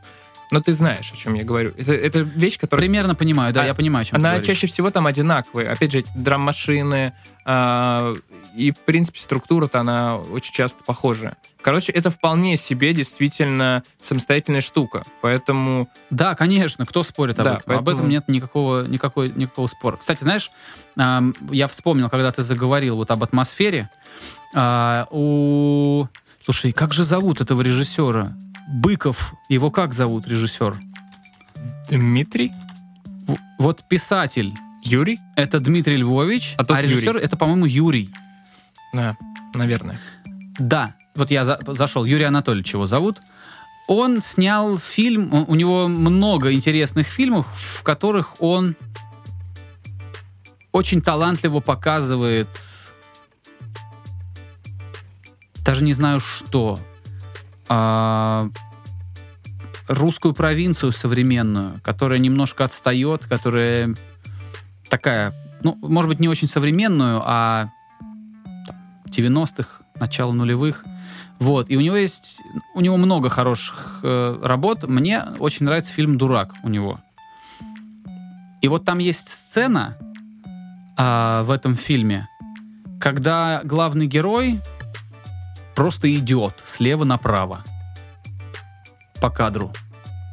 но 0.52 0.62
ты 0.62 0.74
знаешь, 0.74 1.12
о 1.12 1.18
чем 1.18 1.34
я 1.34 1.44
говорю. 1.44 1.74
Это, 1.78 1.94
это 1.94 2.20
вещь, 2.20 2.60
которая... 2.60 2.86
Примерно 2.86 3.16
понимаю, 3.16 3.54
да, 3.54 3.64
а, 3.64 3.66
я 3.66 3.74
понимаю, 3.74 4.04
о 4.04 4.06
чем 4.06 4.18
Она 4.18 4.40
чаще 4.42 4.68
всего 4.68 4.92
там 4.92 5.08
одинаковая. 5.08 5.72
Опять 5.72 5.92
же, 5.92 6.00
эти 6.00 6.12
драм-машины, 6.16 7.14
э, 7.46 8.16
и, 8.56 8.72
в 8.72 8.80
принципе, 8.80 9.20
структура-то 9.20 9.80
она 9.80 10.18
очень 10.18 10.54
часто 10.54 10.84
похожая. 10.84 11.38
Короче, 11.62 11.92
это 11.92 12.10
вполне 12.10 12.58
себе 12.58 12.94
действительно 12.94 13.84
самостоятельная 14.00 14.62
штука, 14.62 15.04
поэтому... 15.22 15.90
Да, 16.10 16.36
конечно, 16.36 16.86
кто 16.86 17.04
спорит 17.04 17.40
об 17.40 17.46
да, 17.46 17.52
этом? 17.54 17.64
Поэтому... 17.66 17.80
Об 17.80 17.90
этом 17.90 18.10
нет 18.10 18.28
никакого, 18.28 18.88
никакой, 18.88 19.32
никакого 19.36 19.68
спора. 19.68 19.98
Кстати, 19.98 20.24
знаешь, 20.24 20.52
я 20.96 21.68
вспомнил, 21.68 22.10
когда 22.10 22.32
ты 22.32 22.44
заговорил 22.44 22.96
вот 22.96 23.12
об 23.12 23.24
атмосфере, 23.24 23.90
э, 24.54 25.06
у... 25.10 26.08
Слушай, 26.44 26.72
как 26.72 26.94
же 26.94 27.04
зовут 27.04 27.42
этого 27.42 27.62
режиссера? 27.62 28.38
Быков, 28.68 29.34
его 29.50 29.72
как 29.72 29.94
зовут, 29.94 30.28
режиссер? 30.28 30.78
Дмитрий? 31.90 32.52
Вот 33.58 33.88
писатель. 33.88 34.54
Юрий? 34.84 35.20
Это 35.36 35.60
Дмитрий 35.60 35.98
Львович, 35.98 36.56
а, 36.58 36.66
а 36.68 36.82
режиссер 36.82 37.16
Юрий. 37.16 37.26
это, 37.26 37.38
по-моему, 37.38 37.66
Юрий. 37.66 38.12
Да, 38.96 39.18
наверное. 39.54 40.00
Да, 40.58 40.96
вот 41.16 41.32
я 41.32 41.44
за, 41.44 41.60
зашел, 41.68 42.06
Юрий 42.06 42.26
Анатольевич 42.26 42.74
его 42.74 42.86
зовут. 42.86 43.20
Он 43.88 44.20
снял 44.20 44.78
фильм, 44.78 45.46
у 45.48 45.56
него 45.56 45.88
много 45.88 46.54
интересных 46.54 47.06
фильмов, 47.06 47.48
в 47.54 47.84
которых 47.84 48.42
он 48.42 48.76
очень 50.72 51.02
талантливо 51.02 51.60
показывает 51.60 52.50
даже 55.66 55.84
не 55.84 55.94
знаю 55.94 56.20
что 56.20 56.80
а, 57.68 58.50
русскую 59.88 60.34
провинцию 60.34 60.92
современную, 60.92 61.82
которая 61.84 62.20
немножко 62.20 62.64
отстает, 62.64 63.26
которая 63.26 63.96
такая, 64.90 65.34
ну, 65.62 65.76
может 65.82 66.10
быть, 66.10 66.20
не 66.20 66.28
очень 66.28 66.48
современную, 66.48 67.22
а 67.26 67.70
90-х, 69.20 69.84
начало 70.00 70.32
нулевых. 70.32 70.86
Вот, 71.40 71.70
и 71.70 71.78
у 71.78 71.82
него 71.82 71.96
есть, 71.96 72.42
у 72.74 72.82
него 72.82 72.98
много 72.98 73.30
хороших 73.30 74.00
э, 74.04 74.40
работ. 74.42 74.84
Мне 74.84 75.24
очень 75.40 75.66
нравится 75.66 75.94
фильм 75.94 76.18
«Дурак» 76.18 76.54
у 76.64 76.70
него. 76.70 77.00
И 78.62 78.68
вот 78.68 78.86
там 78.86 79.00
есть 79.00 79.28
сцена 79.28 79.98
э, 80.98 81.42
в 81.44 81.52
этом 81.52 81.76
фильме, 81.76 82.28
когда 83.00 83.62
главный 83.64 84.08
герой 84.08 84.60
просто 85.76 86.14
идет 86.16 86.62
слева 86.64 87.04
направо 87.04 87.64
по 89.22 89.30
кадру. 89.30 89.72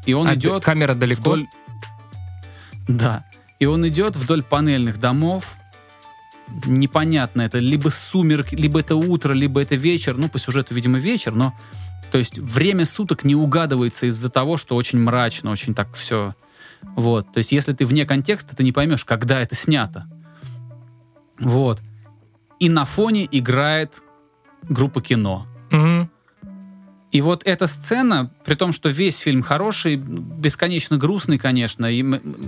И 0.07 0.15
он 0.15 0.29
а 0.29 0.35
идет... 0.35 0.65
Камера 0.65 0.95
далеко? 0.95 1.23
Вдоль... 1.23 1.49
Да. 2.89 3.25
И 3.59 3.67
он 3.67 3.87
идет 3.87 4.17
вдоль 4.17 4.43
панельных 4.43 4.99
домов, 4.99 5.57
непонятно, 6.67 7.43
это. 7.43 7.59
Либо 7.59 7.89
сумерки, 7.89 8.55
либо 8.55 8.81
это 8.81 8.97
утро, 8.97 9.33
либо 9.33 9.61
это 9.61 9.75
вечер, 9.75 10.17
ну, 10.17 10.29
по 10.29 10.39
сюжету, 10.39 10.75
видимо, 10.75 10.99
вечер, 10.99 11.35
но, 11.35 11.55
то 12.11 12.19
есть, 12.19 12.39
время 12.39 12.85
суток 12.85 13.25
не 13.25 13.35
угадывается 13.35 14.07
из-за 14.07 14.31
того, 14.31 14.57
что 14.57 14.77
очень 14.77 15.01
мрачно, 15.01 15.51
очень 15.51 15.75
так 15.75 15.95
все, 15.95 16.35
вот, 16.97 17.33
то 17.33 17.39
есть, 17.39 17.53
если 17.53 17.73
ты 17.73 17.87
вне 17.87 18.05
контекста, 18.07 18.57
ты 18.57 18.65
не 18.65 18.73
поймешь, 18.73 19.05
когда 19.05 19.41
это 19.41 19.55
снято, 19.55 20.07
вот, 21.39 21.81
и 22.61 22.69
на 22.69 22.85
фоне 22.85 23.29
играет 23.31 24.03
группа 24.63 25.01
кино, 25.01 25.45
Мгм. 25.73 26.11
И 27.13 27.21
вот 27.21 27.43
эта 27.45 27.67
сцена, 27.67 28.31
при 28.45 28.55
том, 28.55 28.73
что 28.73 28.89
весь 28.89 29.19
фильм 29.19 29.43
хороший, 29.43 29.97
бесконечно 29.97 30.97
грустный, 30.97 31.39
конечно, 31.39 31.85
и 31.85 32.03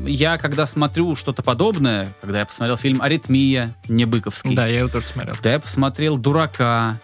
я, 0.06 0.38
когда 0.38 0.64
смотрю 0.64 1.14
что-то 1.14 1.42
подобное, 1.42 2.14
когда 2.22 2.40
я 2.40 2.46
посмотрел 2.46 2.78
фильм 2.78 3.02
«Аритмия», 3.02 3.76
не 3.88 4.06
Быковский, 4.06 4.56
Да, 4.56 4.66
я 4.66 4.80
его 4.80 4.88
тоже 4.88 5.06
смотрел. 5.06 5.34
когда 5.34 5.52
я 5.52 5.60
посмотрел 5.60 6.16
«Дурака», 6.16 6.98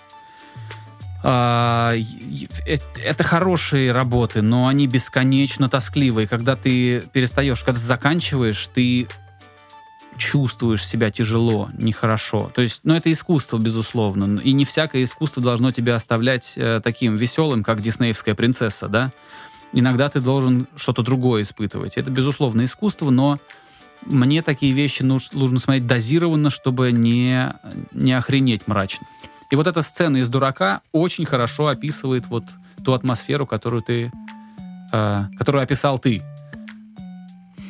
а, 1.22 1.92
э- 2.66 2.78
это 3.04 3.24
хорошие 3.24 3.92
работы, 3.92 4.40
но 4.40 4.66
они 4.66 4.86
бесконечно 4.86 5.68
тоскливые. 5.68 6.26
Когда 6.26 6.56
ты 6.56 7.02
перестаешь, 7.12 7.62
когда 7.62 7.78
ты 7.78 7.84
заканчиваешь, 7.84 8.70
ты 8.72 9.06
чувствуешь 10.21 10.87
себя 10.87 11.11
тяжело, 11.11 11.71
нехорошо. 11.79 12.53
То 12.55 12.61
есть, 12.62 12.83
ну, 12.85 12.95
это 12.95 13.11
искусство, 13.11 13.59
безусловно. 13.59 14.39
И 14.41 14.53
не 14.53 14.64
всякое 14.64 15.03
искусство 15.03 15.43
должно 15.43 15.73
тебя 15.73 15.95
оставлять 15.97 16.55
э, 16.57 16.81
таким 16.85 17.16
веселым, 17.16 17.64
как 17.64 17.81
диснеевская 17.81 18.35
принцесса, 18.35 18.89
да? 18.89 19.12
Иногда 19.73 20.09
ты 20.09 20.21
должен 20.21 20.68
что-то 20.77 21.03
другое 21.03 21.43
испытывать. 21.43 21.97
Это, 21.97 22.11
безусловно, 22.11 22.64
искусство, 22.64 23.11
но 23.11 23.39
мне 24.05 24.43
такие 24.43 24.73
вещи 24.73 25.03
нуж- 25.03 25.33
нужно 25.33 25.59
смотреть 25.59 25.87
дозированно, 25.87 26.51
чтобы 26.51 26.93
не, 26.93 27.53
не 27.93 28.12
охренеть 28.12 28.66
мрачно. 28.66 29.07
И 29.51 29.57
вот 29.57 29.66
эта 29.66 29.83
сцена 29.83 30.18
из 30.18 30.29
«Дурака» 30.29 30.83
очень 30.93 31.25
хорошо 31.25 31.68
описывает 31.68 32.27
вот 32.29 32.45
ту 32.85 32.93
атмосферу, 32.93 33.47
которую 33.47 33.83
ты, 33.83 34.12
э, 34.93 35.25
которую 35.39 35.62
описал 35.62 35.99
ты. 35.99 36.23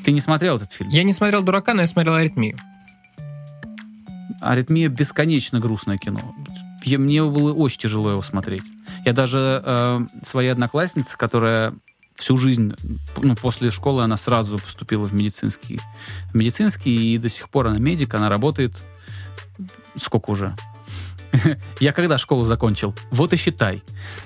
Ты 0.05 0.13
не 0.13 0.21
смотрел 0.21 0.57
этот 0.57 0.73
фильм? 0.73 0.91
Я 0.91 1.03
не 1.03 1.13
смотрел 1.13 1.43
«Дурака», 1.43 1.75
но 1.75 1.83
я 1.83 1.87
смотрел 1.87 2.15
«Аритмию». 2.15 2.59
«Аритмия»— 4.41 4.89
бесконечно 4.89 5.61
грустное 5.61 5.99
кино. 5.99 6.21
Я- 6.85 6.99
мне 6.99 7.23
было 7.23 7.53
очень 7.53 7.79
тяжело 7.81 8.11
его 8.11 8.23
смотреть. 8.23 8.65
Я 9.05 9.13
даже 9.13 9.63
э, 9.65 10.01
своей 10.23 10.49
однокласснице, 10.49 11.17
которая 11.19 11.75
всю 12.15 12.37
жизнь, 12.39 12.75
ну, 13.19 13.37
после 13.37 13.71
школы 13.71 14.03
она 14.03 14.17
сразу 14.17 14.59
поступила 14.59 15.07
в 15.07 15.13
медицинский, 15.13 15.81
в 16.33 16.37
медицинский, 16.37 17.15
и 17.15 17.19
до 17.19 17.29
сих 17.29 17.49
пор 17.51 17.69
она 17.69 17.79
медик, 17.79 18.15
она 18.15 18.29
работает 18.29 18.77
сколько 19.97 20.31
уже? 20.31 20.55
Я 21.81 21.93
когда 21.93 22.19
школу 22.19 22.45
закончил? 22.45 22.95
Вот 23.11 23.33
и 23.33 23.37
считай. 23.37 23.83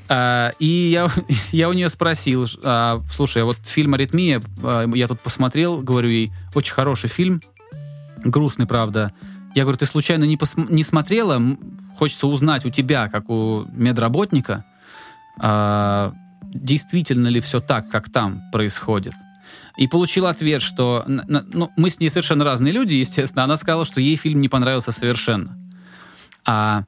А, 0.09 0.51
и 0.59 0.67
я, 0.67 1.09
я 1.53 1.69
у 1.69 1.73
нее 1.73 1.89
спросил, 1.89 2.47
а, 2.63 3.03
слушай, 3.11 3.43
а 3.43 3.47
вот 3.47 3.59
фильм 3.63 3.95
«Аритмия», 3.95 4.43
а, 4.63 4.87
я 4.95 5.09
тут 5.09 5.21
посмотрел, 5.21 5.81
говорю 5.81 6.09
ей, 6.09 6.33
очень 6.55 6.75
хороший 6.75 7.09
фильм, 7.09 7.43
грустный, 8.25 8.67
правда. 8.67 9.13
Я 9.55 9.63
говорю, 9.63 9.79
ты 9.79 9.87
случайно 9.87 10.25
не, 10.25 10.37
пос- 10.37 10.71
не 10.71 10.83
смотрела? 10.83 11.41
Хочется 11.99 12.27
узнать 12.27 12.65
у 12.65 12.71
тебя, 12.71 13.09
как 13.09 13.31
у 13.31 13.67
медработника, 13.73 14.65
а, 15.41 16.13
действительно 16.43 17.29
ли 17.29 17.41
все 17.41 17.61
так, 17.61 17.89
как 17.89 18.11
там 18.11 18.43
происходит. 18.53 19.15
И 19.77 19.89
получил 19.89 20.27
ответ, 20.27 20.63
что 20.63 21.05
ну, 21.07 21.71
мы 21.77 21.91
с 21.91 21.99
ней 21.99 22.09
совершенно 22.09 22.45
разные 22.45 22.73
люди, 22.73 22.95
естественно. 22.95 23.45
Она 23.45 23.57
сказала, 23.57 23.85
что 23.85 24.01
ей 24.01 24.17
фильм 24.17 24.41
не 24.41 24.49
понравился 24.49 24.93
совершенно. 24.93 25.59
А 26.47 26.85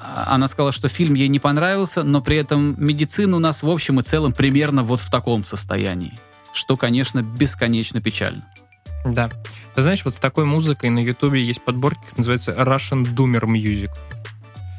а 0.00 0.34
она 0.34 0.46
сказала, 0.48 0.72
что 0.72 0.88
фильм 0.88 1.14
ей 1.14 1.28
не 1.28 1.38
понравился, 1.38 2.02
но 2.02 2.20
при 2.20 2.36
этом 2.36 2.74
медицина 2.78 3.36
у 3.36 3.40
нас 3.40 3.62
в 3.62 3.70
общем 3.70 4.00
и 4.00 4.02
целом 4.02 4.32
примерно 4.32 4.82
вот 4.82 5.00
в 5.00 5.10
таком 5.10 5.44
состоянии. 5.44 6.12
Что, 6.52 6.76
конечно, 6.76 7.22
бесконечно 7.22 8.00
печально. 8.00 8.46
Да. 9.04 9.30
Ты 9.74 9.82
знаешь, 9.82 10.04
вот 10.04 10.14
с 10.14 10.18
такой 10.18 10.44
музыкой 10.44 10.90
на 10.90 10.98
Ютубе 10.98 11.42
есть 11.42 11.64
подборки, 11.64 12.00
как 12.08 12.18
называется 12.18 12.52
Russian 12.52 13.04
Doomer 13.14 13.42
Music. 13.42 13.90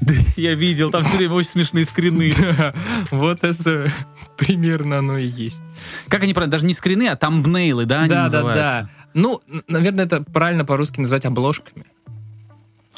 Я 0.38 0.56
видел, 0.56 0.92
там 0.92 1.04
все 1.04 1.18
время 1.18 1.34
очень 1.34 1.50
смешные 1.50 1.86
скрины. 1.86 2.34
Да, 2.40 2.74
вот 3.12 3.44
это 3.44 3.92
примерно 4.38 5.00
оно 5.00 5.18
и 5.18 5.28
есть. 5.28 5.62
Как 6.08 6.24
они 6.24 6.34
правильно, 6.34 6.52
даже 6.52 6.66
не 6.66 6.74
скрины, 6.74 7.08
а 7.08 7.16
тамбнейлы, 7.16 7.86
да, 7.86 8.02
они 8.02 8.10
да, 8.10 8.16
да, 8.16 8.24
называются? 8.24 8.82
да. 8.82 8.90
Ну, 9.14 9.42
наверное, 9.68 10.06
это 10.06 10.22
правильно 10.22 10.66
по-русски 10.66 11.00
назвать 11.00 11.26
обложками. 11.26 11.86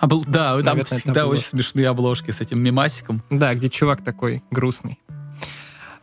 А 0.01 0.07
был, 0.07 0.25
да, 0.25 0.55
там 0.55 0.63
Наверное, 0.63 0.81
это 0.81 0.95
всегда 0.95 1.27
очень 1.27 1.43
смешные 1.43 1.87
обложки 1.87 2.31
с 2.31 2.41
этим 2.41 2.59
мемасиком. 2.59 3.21
Да, 3.29 3.53
где 3.53 3.69
чувак 3.69 4.03
такой 4.03 4.41
грустный. 4.49 4.97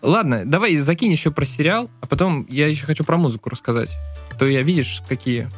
Ладно, 0.03 0.45
давай 0.45 0.77
закинь 0.77 1.11
еще 1.11 1.33
про 1.33 1.45
сериал, 1.45 1.91
а 2.01 2.07
потом 2.07 2.47
я 2.49 2.69
еще 2.69 2.87
хочу 2.87 3.03
про 3.03 3.17
музыку 3.17 3.51
рассказать. 3.51 3.91
То 4.39 4.47
я, 4.47 4.63
видишь, 4.63 5.03
какие 5.09 5.49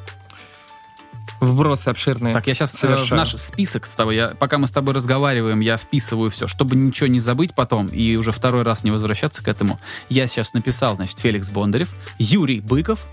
вбросы 1.38 1.88
обширные. 1.88 2.32
Так, 2.32 2.46
я 2.46 2.54
сейчас 2.54 2.72
в 2.72 2.78
совершаю. 2.78 3.18
наш 3.18 3.36
список 3.36 3.84
с 3.84 3.94
тобой, 3.94 4.16
я, 4.16 4.28
пока 4.30 4.56
мы 4.56 4.66
с 4.66 4.72
тобой 4.72 4.94
разговариваем, 4.94 5.60
я 5.60 5.76
вписываю 5.76 6.30
все, 6.30 6.46
чтобы 6.46 6.76
ничего 6.76 7.08
не 7.08 7.20
забыть 7.20 7.54
потом 7.54 7.88
и 7.88 8.16
уже 8.16 8.32
второй 8.32 8.62
раз 8.62 8.84
не 8.84 8.90
возвращаться 8.90 9.44
к 9.44 9.48
этому. 9.48 9.78
Я 10.08 10.26
сейчас 10.26 10.54
написал, 10.54 10.96
значит, 10.96 11.18
Феликс 11.18 11.50
Бондарев, 11.50 11.94
Юрий 12.18 12.60
Быков, 12.60 13.06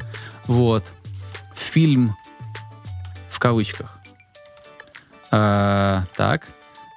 вот, 0.45 0.85
фильм 1.53 2.15
в 3.29 3.39
кавычках. 3.39 3.96
А, 5.31 6.03
так, 6.15 6.47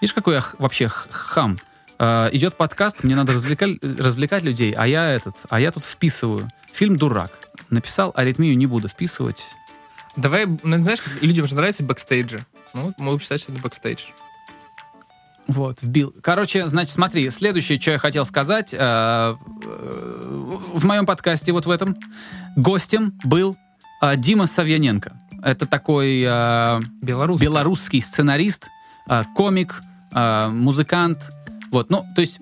видишь, 0.00 0.14
какой 0.14 0.36
я 0.36 0.44
вообще 0.58 0.88
хам. 0.88 1.58
А, 1.98 2.28
идет 2.32 2.56
подкаст, 2.56 3.04
мне 3.04 3.14
надо 3.14 3.32
развлекать, 3.32 3.78
развлекать 3.82 4.42
людей, 4.42 4.72
а 4.72 4.86
я 4.86 5.10
этот, 5.10 5.36
а 5.48 5.60
я 5.60 5.72
тут 5.72 5.84
вписываю. 5.84 6.48
Фильм 6.72 6.96
«Дурак». 6.96 7.32
Написал, 7.68 8.12
аритмию 8.14 8.56
не 8.56 8.66
буду 8.66 8.88
вписывать. 8.88 9.46
Давай, 10.16 10.46
ну, 10.46 10.80
знаешь, 10.80 11.00
людям 11.20 11.46
же 11.46 11.54
нравятся 11.54 11.82
бэкстейджи. 11.82 12.44
Ну, 12.74 12.82
вот 12.82 12.98
могу 12.98 13.18
считать, 13.18 13.40
что 13.40 13.52
это 13.52 13.60
бэкстейдж. 13.60 14.06
Вот, 15.46 15.82
вбил. 15.82 16.14
Короче, 16.22 16.68
значит, 16.68 16.92
смотри, 16.92 17.28
следующее, 17.30 17.80
что 17.80 17.92
я 17.92 17.98
хотел 17.98 18.24
сказать. 18.24 18.72
э, 18.72 18.78
э, 18.78 19.34
в 20.74 20.84
моем 20.84 21.06
подкасте, 21.06 21.52
вот 21.52 21.66
в 21.66 21.70
этом, 21.70 21.96
гостем 22.56 23.18
был 23.24 23.56
э, 24.00 24.16
Дима 24.16 24.46
Савьяненко. 24.46 25.12
Это 25.42 25.66
такой 25.66 26.22
э, 26.26 26.80
Белорус. 27.02 27.40
белорусский 27.40 28.02
сценарист, 28.02 28.68
э, 29.08 29.24
комик, 29.34 29.82
э, 30.12 30.48
музыкант. 30.48 31.30
Вот, 31.70 31.90
ну, 31.90 32.04
то 32.14 32.20
есть 32.20 32.40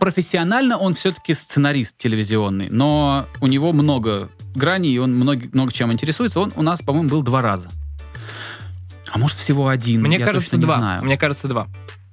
профессионально 0.00 0.76
он 0.76 0.94
все-таки 0.94 1.34
сценарист 1.34 1.98
телевизионный, 1.98 2.68
но 2.70 3.26
у 3.40 3.46
него 3.46 3.72
много 3.72 4.30
граней, 4.54 4.92
и 4.92 4.98
он 4.98 5.14
много, 5.14 5.46
много 5.52 5.72
чем 5.72 5.92
интересуется. 5.92 6.40
Он 6.40 6.52
у 6.56 6.62
нас, 6.62 6.82
по-моему, 6.82 7.08
был 7.08 7.22
два 7.22 7.42
раза. 7.42 7.70
А 9.10 9.18
может, 9.18 9.38
всего 9.38 9.68
один. 9.68 10.02
Мне 10.02 10.18
я 10.18 10.26
кажется, 10.26 10.56
два. 10.58 11.00
Мне 11.02 11.16
кажется, 11.16 11.48
два. 11.48 11.66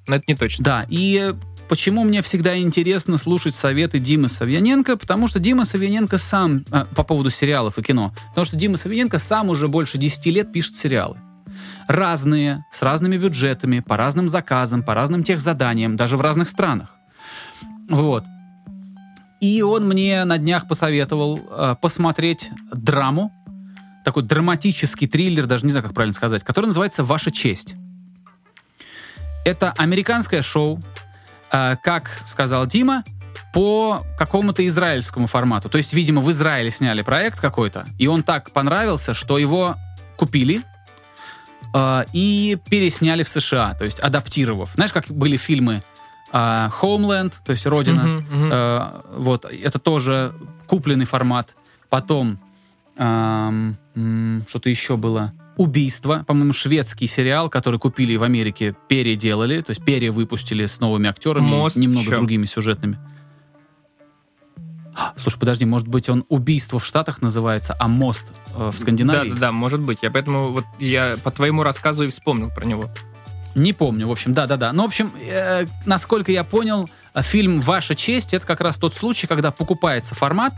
Но 0.08 0.16
это 0.16 0.26
не 0.28 0.36
точно. 0.36 0.64
Да, 0.64 0.86
и 0.88 1.34
почему 1.68 2.04
мне 2.04 2.22
всегда 2.22 2.58
интересно 2.58 3.18
слушать 3.18 3.56
советы 3.56 4.00
Димы 4.00 4.30
Савьяненко? 4.30 4.98
Потому 4.98 5.28
что 5.28 5.40
Дима 5.40 5.66
Савьяненко 5.66 6.18
сам, 6.18 6.66
а, 6.72 6.86
по 6.96 7.04
поводу 7.04 7.30
сериалов 7.30 7.78
и 7.78 7.82
кино, 7.82 8.14
потому 8.30 8.46
что 8.46 8.56
Дима 8.56 8.78
Савьяненко 8.78 9.20
сам 9.20 9.50
уже 9.50 9.68
больше 9.68 9.98
10 9.98 10.26
лет 10.28 10.52
пишет 10.52 10.78
сериалы. 10.78 11.18
Разные, 11.88 12.66
с 12.72 12.82
разными 12.84 13.18
бюджетами, 13.18 13.80
по 13.80 13.98
разным 13.98 14.28
заказам, 14.28 14.84
по 14.84 14.94
разным 14.94 15.24
техзаданиям, 15.24 15.96
даже 15.96 16.18
в 16.18 16.22
разных 16.22 16.50
странах. 16.50 16.96
Вот. 17.90 18.24
И 19.40 19.62
он 19.62 19.88
мне 19.88 20.24
на 20.26 20.38
днях 20.38 20.68
посоветовал 20.68 21.40
э, 21.40 21.76
посмотреть 21.82 22.52
драму, 22.72 23.32
такой 24.04 24.24
драматический 24.24 25.08
триллер, 25.08 25.46
даже 25.46 25.66
не 25.66 25.72
знаю, 25.72 25.86
как 25.86 25.94
правильно 25.94 26.14
сказать, 26.14 26.44
который 26.44 26.68
называется 26.68 27.04
«Ваша 27.04 27.32
честь». 27.32 27.76
Это 29.46 29.72
американское 29.74 30.42
шоу, 30.42 30.80
э, 30.80 31.05
как 31.82 32.10
сказал 32.24 32.66
Дима, 32.66 33.04
по 33.54 34.06
какому-то 34.18 34.66
израильскому 34.68 35.28
формату. 35.28 35.70
То 35.70 35.78
есть, 35.78 35.94
видимо, 35.94 36.22
в 36.22 36.30
Израиле 36.32 36.72
сняли 36.72 37.02
проект 37.04 37.40
какой-то, 37.40 37.86
и 37.98 38.08
он 38.08 38.24
так 38.24 38.52
понравился, 38.52 39.14
что 39.14 39.38
его 39.38 39.76
купили 40.18 40.62
э, 41.74 42.04
и 42.12 42.58
пересняли 42.70 43.24
в 43.24 43.30
США, 43.30 43.74
то 43.74 43.86
есть 43.86 44.00
адаптировав. 44.02 44.72
Знаешь, 44.74 44.92
как 44.92 45.06
были 45.08 45.38
фильмы 45.38 45.84
э, 46.34 46.70
Homeland, 46.82 47.34
то 47.46 47.52
есть 47.52 47.66
Родина, 47.66 48.04
Мгм, 48.04 48.18
мгм. 48.30 48.50
Э, 48.52 49.02
вот, 49.18 49.46
это 49.46 49.80
тоже 49.80 50.34
купленный 50.68 51.06
формат. 51.06 51.56
Потом 51.90 52.38
эм, 52.98 53.78
м, 53.96 54.44
что-то 54.48 54.70
еще 54.70 54.98
было. 54.98 55.32
Убийство, 55.58 56.24
по-моему, 56.28 56.54
шведский 56.54 57.08
сериал, 57.08 57.50
который 57.50 57.80
купили 57.80 58.16
в 58.18 58.24
Америке, 58.24 58.76
переделали, 58.90 59.62
то 59.62 59.72
есть 59.72 59.84
перевыпустили 59.84 60.66
с 60.66 60.80
новыми 60.82 61.10
актерами, 61.10 61.46
Мост 61.46 61.76
с 61.76 61.78
немного 61.78 62.02
еще. 62.02 62.18
другими 62.18 62.46
сюжетными. 62.46 62.98
Слушай, 65.18 65.40
подожди, 65.40 65.66
может 65.66 65.88
быть, 65.88 66.10
он 66.10 66.26
убийство 66.30 66.80
в 66.80 66.86
Штатах 66.86 67.22
называется, 67.22 67.76
а 67.80 67.88
мост 67.88 68.34
э, 68.56 68.70
в 68.70 68.78
Скандинавии? 68.78 69.30
Да, 69.30 69.36
да, 69.36 69.42
да, 69.42 69.52
может 69.52 69.82
быть. 69.82 70.00
Я 70.02 70.12
поэтому 70.12 70.52
вот 70.52 70.66
я 70.80 71.18
по 71.24 71.32
твоему 71.32 71.64
рассказу 71.64 72.06
и 72.06 72.08
вспомнил 72.08 72.50
про 72.50 72.66
него. 72.66 72.90
Не 73.56 73.74
помню, 73.74 74.08
в 74.08 74.12
общем, 74.12 74.34
да-да-да. 74.34 74.72
Ну, 74.74 74.84
в 74.84 74.88
общем, 74.88 75.12
э, 75.22 75.66
насколько 75.86 76.32
я 76.32 76.44
понял, 76.44 76.90
фильм 77.16 77.62
«Ваша 77.62 77.96
честь»— 77.96 78.34
это 78.34 78.46
как 78.46 78.62
раз 78.62 78.78
тот 78.78 78.94
случай, 78.94 79.28
когда 79.28 79.52
покупается 79.52 80.16
формат, 80.16 80.54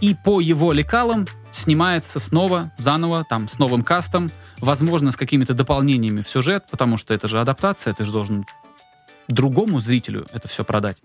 и 0.00 0.14
по 0.14 0.40
его 0.40 0.72
лекалам 0.72 1.26
снимается 1.56 2.20
снова, 2.20 2.72
заново, 2.76 3.24
там, 3.28 3.48
с 3.48 3.58
новым 3.58 3.82
кастом, 3.82 4.30
возможно, 4.58 5.10
с 5.10 5.16
какими-то 5.16 5.54
дополнениями 5.54 6.20
в 6.20 6.28
сюжет, 6.28 6.66
потому 6.70 6.96
что 6.96 7.14
это 7.14 7.28
же 7.28 7.40
адаптация, 7.40 7.92
ты 7.94 8.04
же 8.04 8.12
должен 8.12 8.44
другому 9.28 9.80
зрителю 9.80 10.26
это 10.32 10.48
все 10.48 10.64
продать. 10.64 11.02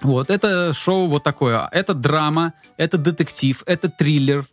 Вот, 0.00 0.30
это 0.30 0.72
шоу 0.72 1.06
вот 1.06 1.22
такое. 1.22 1.68
Это 1.70 1.94
драма, 1.94 2.54
это 2.76 2.98
детектив, 2.98 3.62
это 3.66 3.88
триллер. 3.88 4.44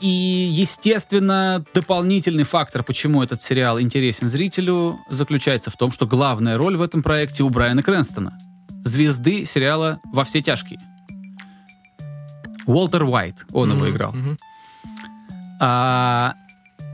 И, 0.00 0.06
естественно, 0.06 1.64
дополнительный 1.74 2.44
фактор, 2.44 2.82
почему 2.82 3.22
этот 3.22 3.42
сериал 3.42 3.80
интересен 3.80 4.28
зрителю, 4.28 4.98
заключается 5.10 5.70
в 5.70 5.76
том, 5.76 5.92
что 5.92 6.06
главная 6.06 6.56
роль 6.56 6.76
в 6.76 6.82
этом 6.82 7.02
проекте 7.02 7.42
у 7.42 7.50
Брайана 7.50 7.82
Крэнстона. 7.82 8.38
Звезды 8.84 9.44
сериала 9.44 10.00
«Во 10.12 10.24
все 10.24 10.40
тяжкие». 10.40 10.78
Уолтер 12.66 13.04
Уайт, 13.04 13.36
он 13.52 13.70
mm-hmm. 13.70 13.76
его 13.76 13.90
играл. 13.90 14.12
Mm-hmm. 14.14 14.38
А, 15.60 16.34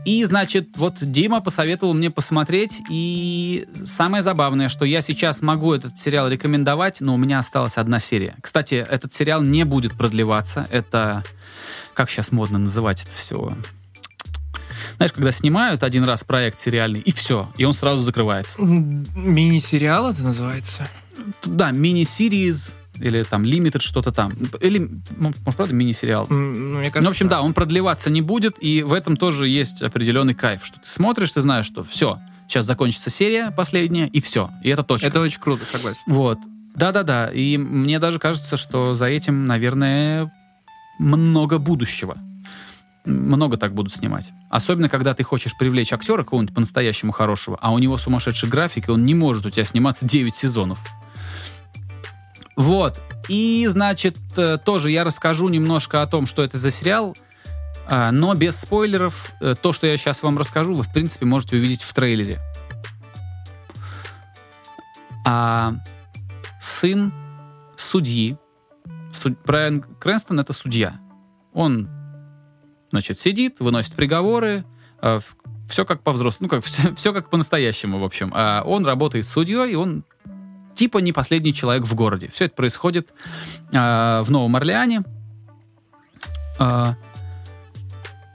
и, 0.05 0.25
значит, 0.25 0.77
вот 0.77 0.99
Дима 1.01 1.41
посоветовал 1.41 1.95
мне 1.95 2.11
посмотреть, 2.11 2.83
и 2.89 3.67
самое 3.75 4.23
забавное, 4.23 4.69
что 4.69 4.85
я 4.85 5.01
сейчас 5.01 5.43
могу 5.43 5.75
этот 5.75 5.99
сериал 5.99 6.29
рекомендовать, 6.29 7.01
но 7.01 7.15
у 7.15 7.17
меня 7.17 7.39
осталась 7.41 7.77
одна 7.77 7.99
серия. 7.99 8.37
Кстати, 8.41 8.75
этот 8.77 9.13
сериал 9.13 9.43
не 9.43 9.65
будет 9.65 9.95
продлеваться, 9.95 10.69
это, 10.71 11.25
как 11.95 12.09
сейчас 12.09 12.31
модно 12.31 12.59
называть 12.59 13.03
это 13.03 13.11
все, 13.15 13.57
знаешь, 14.97 15.13
когда 15.13 15.31
снимают 15.31 15.83
один 15.83 16.05
раз 16.05 16.25
проект 16.25 16.61
сериальный, 16.61 17.01
и 17.01 17.13
все, 17.13 17.51
и 17.57 17.65
он 17.65 17.73
сразу 17.73 17.99
закрывается. 17.99 18.63
Мини-сериал 18.63 20.11
это 20.11 20.23
называется? 20.23 20.89
Да, 21.45 21.71
мини-сириз, 21.71 22.77
или 23.01 23.23
там 23.23 23.43
Limited 23.43 23.81
что-то 23.81 24.13
там. 24.13 24.33
Или, 24.61 24.91
может, 25.17 25.39
правда, 25.57 25.75
мини-сериал. 25.75 26.27
Ну, 26.29 26.79
мне 26.79 26.91
кажется, 26.91 27.01
ну, 27.01 27.09
в 27.09 27.11
общем, 27.11 27.29
да, 27.29 27.43
он 27.43 27.55
продлеваться 27.55 28.11
не 28.11 28.23
будет, 28.23 28.57
и 28.63 28.83
в 28.83 28.93
этом 28.93 29.17
тоже 29.17 29.49
есть 29.49 29.83
определенный 29.83 30.35
кайф, 30.35 30.65
что 30.65 30.81
ты 30.81 30.89
смотришь, 30.89 31.33
ты 31.33 31.41
знаешь, 31.41 31.67
что 31.67 31.83
все, 31.83 32.19
сейчас 32.49 32.67
закончится 32.67 33.11
серия 33.11 33.51
последняя, 33.51 34.09
и 34.09 34.21
все, 34.21 34.51
и 34.63 34.69
это 34.69 34.83
точка. 34.83 35.09
Это 35.09 35.21
очень 35.21 35.41
круто, 35.41 35.65
согласен. 35.71 36.03
Вот. 36.07 36.39
Да-да-да, 36.75 37.31
и 37.33 37.57
мне 37.57 37.99
даже 37.99 38.19
кажется, 38.19 38.57
что 38.57 38.95
за 38.95 39.07
этим, 39.07 39.47
наверное, 39.47 40.33
много 40.99 41.59
будущего. 41.59 42.19
Много 43.07 43.57
так 43.57 43.73
будут 43.73 43.93
снимать. 43.93 44.33
Особенно, 44.51 44.89
когда 44.89 45.15
ты 45.15 45.23
хочешь 45.23 45.57
привлечь 45.57 45.93
актера 45.93 46.25
какого-нибудь 46.25 46.55
по-настоящему 46.55 47.13
хорошего, 47.13 47.57
а 47.63 47.73
у 47.73 47.79
него 47.79 47.97
сумасшедший 47.99 48.49
график, 48.49 48.89
и 48.89 48.91
он 48.91 49.05
не 49.05 49.15
может 49.15 49.47
у 49.47 49.51
тебя 49.51 49.65
сниматься 49.65 50.05
9 50.05 50.35
сезонов. 50.35 50.81
Вот. 52.57 53.01
И, 53.29 53.67
значит, 53.69 54.17
э, 54.37 54.59
тоже 54.59 54.91
я 54.91 55.05
расскажу 55.05 55.49
немножко 55.49 56.03
о 56.03 56.07
том, 56.07 56.27
что 56.27 56.43
это 56.43 56.59
за 56.59 56.71
сериал, 56.71 57.17
а, 57.87 58.11
но 58.11 58.35
без 58.35 58.59
спойлеров. 58.59 59.33
Э, 59.41 59.55
то, 59.55 59.73
что 59.73 59.87
я 59.87 59.97
сейчас 59.97 60.23
вам 60.23 60.39
расскажу, 60.39 60.75
вы, 60.75 60.83
в 60.83 60.93
принципе, 60.93 61.27
можете 61.27 61.57
увидеть 61.57 61.83
в 61.83 61.93
трейлере. 61.93 62.41
А 65.27 65.75
сын 66.59 67.13
судьи, 67.77 68.37
суд, 69.13 69.39
Брайан 69.45 69.83
Крэнстон— 69.83 70.41
это 70.41 70.53
судья. 70.53 70.99
Он, 71.53 71.89
значит, 72.91 73.19
сидит, 73.19 73.61
выносит 73.61 73.95
приговоры, 73.95 74.65
э, 75.03 75.21
все 75.69 75.85
как 75.85 76.03
по-взрослому, 76.03 76.49
ну, 76.51 76.57
как, 76.57 76.65
все, 76.65 76.95
все 76.95 77.13
как 77.13 77.29
по-настоящему, 77.29 77.99
в 77.99 78.05
общем. 78.05 78.33
А 78.35 78.63
он 78.65 78.87
работает 78.87 79.27
судьей, 79.27 79.73
и 79.73 79.75
он 79.75 80.05
типа 80.77 80.99
не 80.99 81.13
последний 81.13 81.53
человек 81.53 81.85
в 81.85 81.95
городе. 81.95 82.29
Все 82.29 82.45
это 82.45 82.55
происходит 82.55 83.13
э, 83.73 84.23
в 84.23 84.31
Новом 84.31 84.55
Орлеане. 84.55 85.03
Э, 86.61 86.95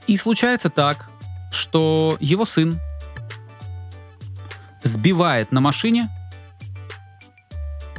и 0.06 0.16
случается 0.16 0.68
так, 0.68 1.10
что 1.50 2.16
его 2.20 2.44
сын 2.44 2.78
сбивает 4.82 5.52
на 5.52 5.60
машине 5.60 6.10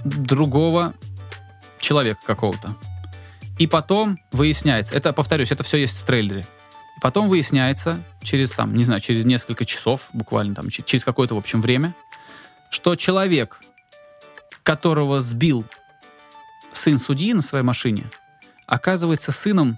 другого 0.04 0.94
человека 1.80 2.20
какого-то. 2.26 2.76
И 3.58 3.68
потом 3.68 4.20
выясняется, 4.32 4.96
это, 4.96 5.14
повторюсь, 5.14 5.52
это 5.52 5.64
все 5.64 5.78
есть 5.78 5.98
в 5.98 6.04
трейлере. 6.04 6.46
И 6.98 7.00
потом 7.00 7.28
выясняется 7.28 8.04
через, 8.22 8.52
там, 8.52 8.76
не 8.76 8.84
знаю, 8.84 9.00
через 9.00 9.26
несколько 9.26 9.64
часов, 9.64 10.10
буквально 10.12 10.56
там, 10.56 10.70
через 10.70 11.06
какое-то, 11.06 11.36
в 11.36 11.38
общем, 11.38 11.62
время, 11.62 11.96
что 12.70 12.96
человек, 12.96 13.62
которого 14.64 15.22
сбил 15.22 15.66
сын 16.72 16.98
судьи 16.98 17.34
на 17.34 17.42
своей 17.42 17.64
машине, 17.64 18.10
оказывается 18.66 19.32
сыном 19.32 19.78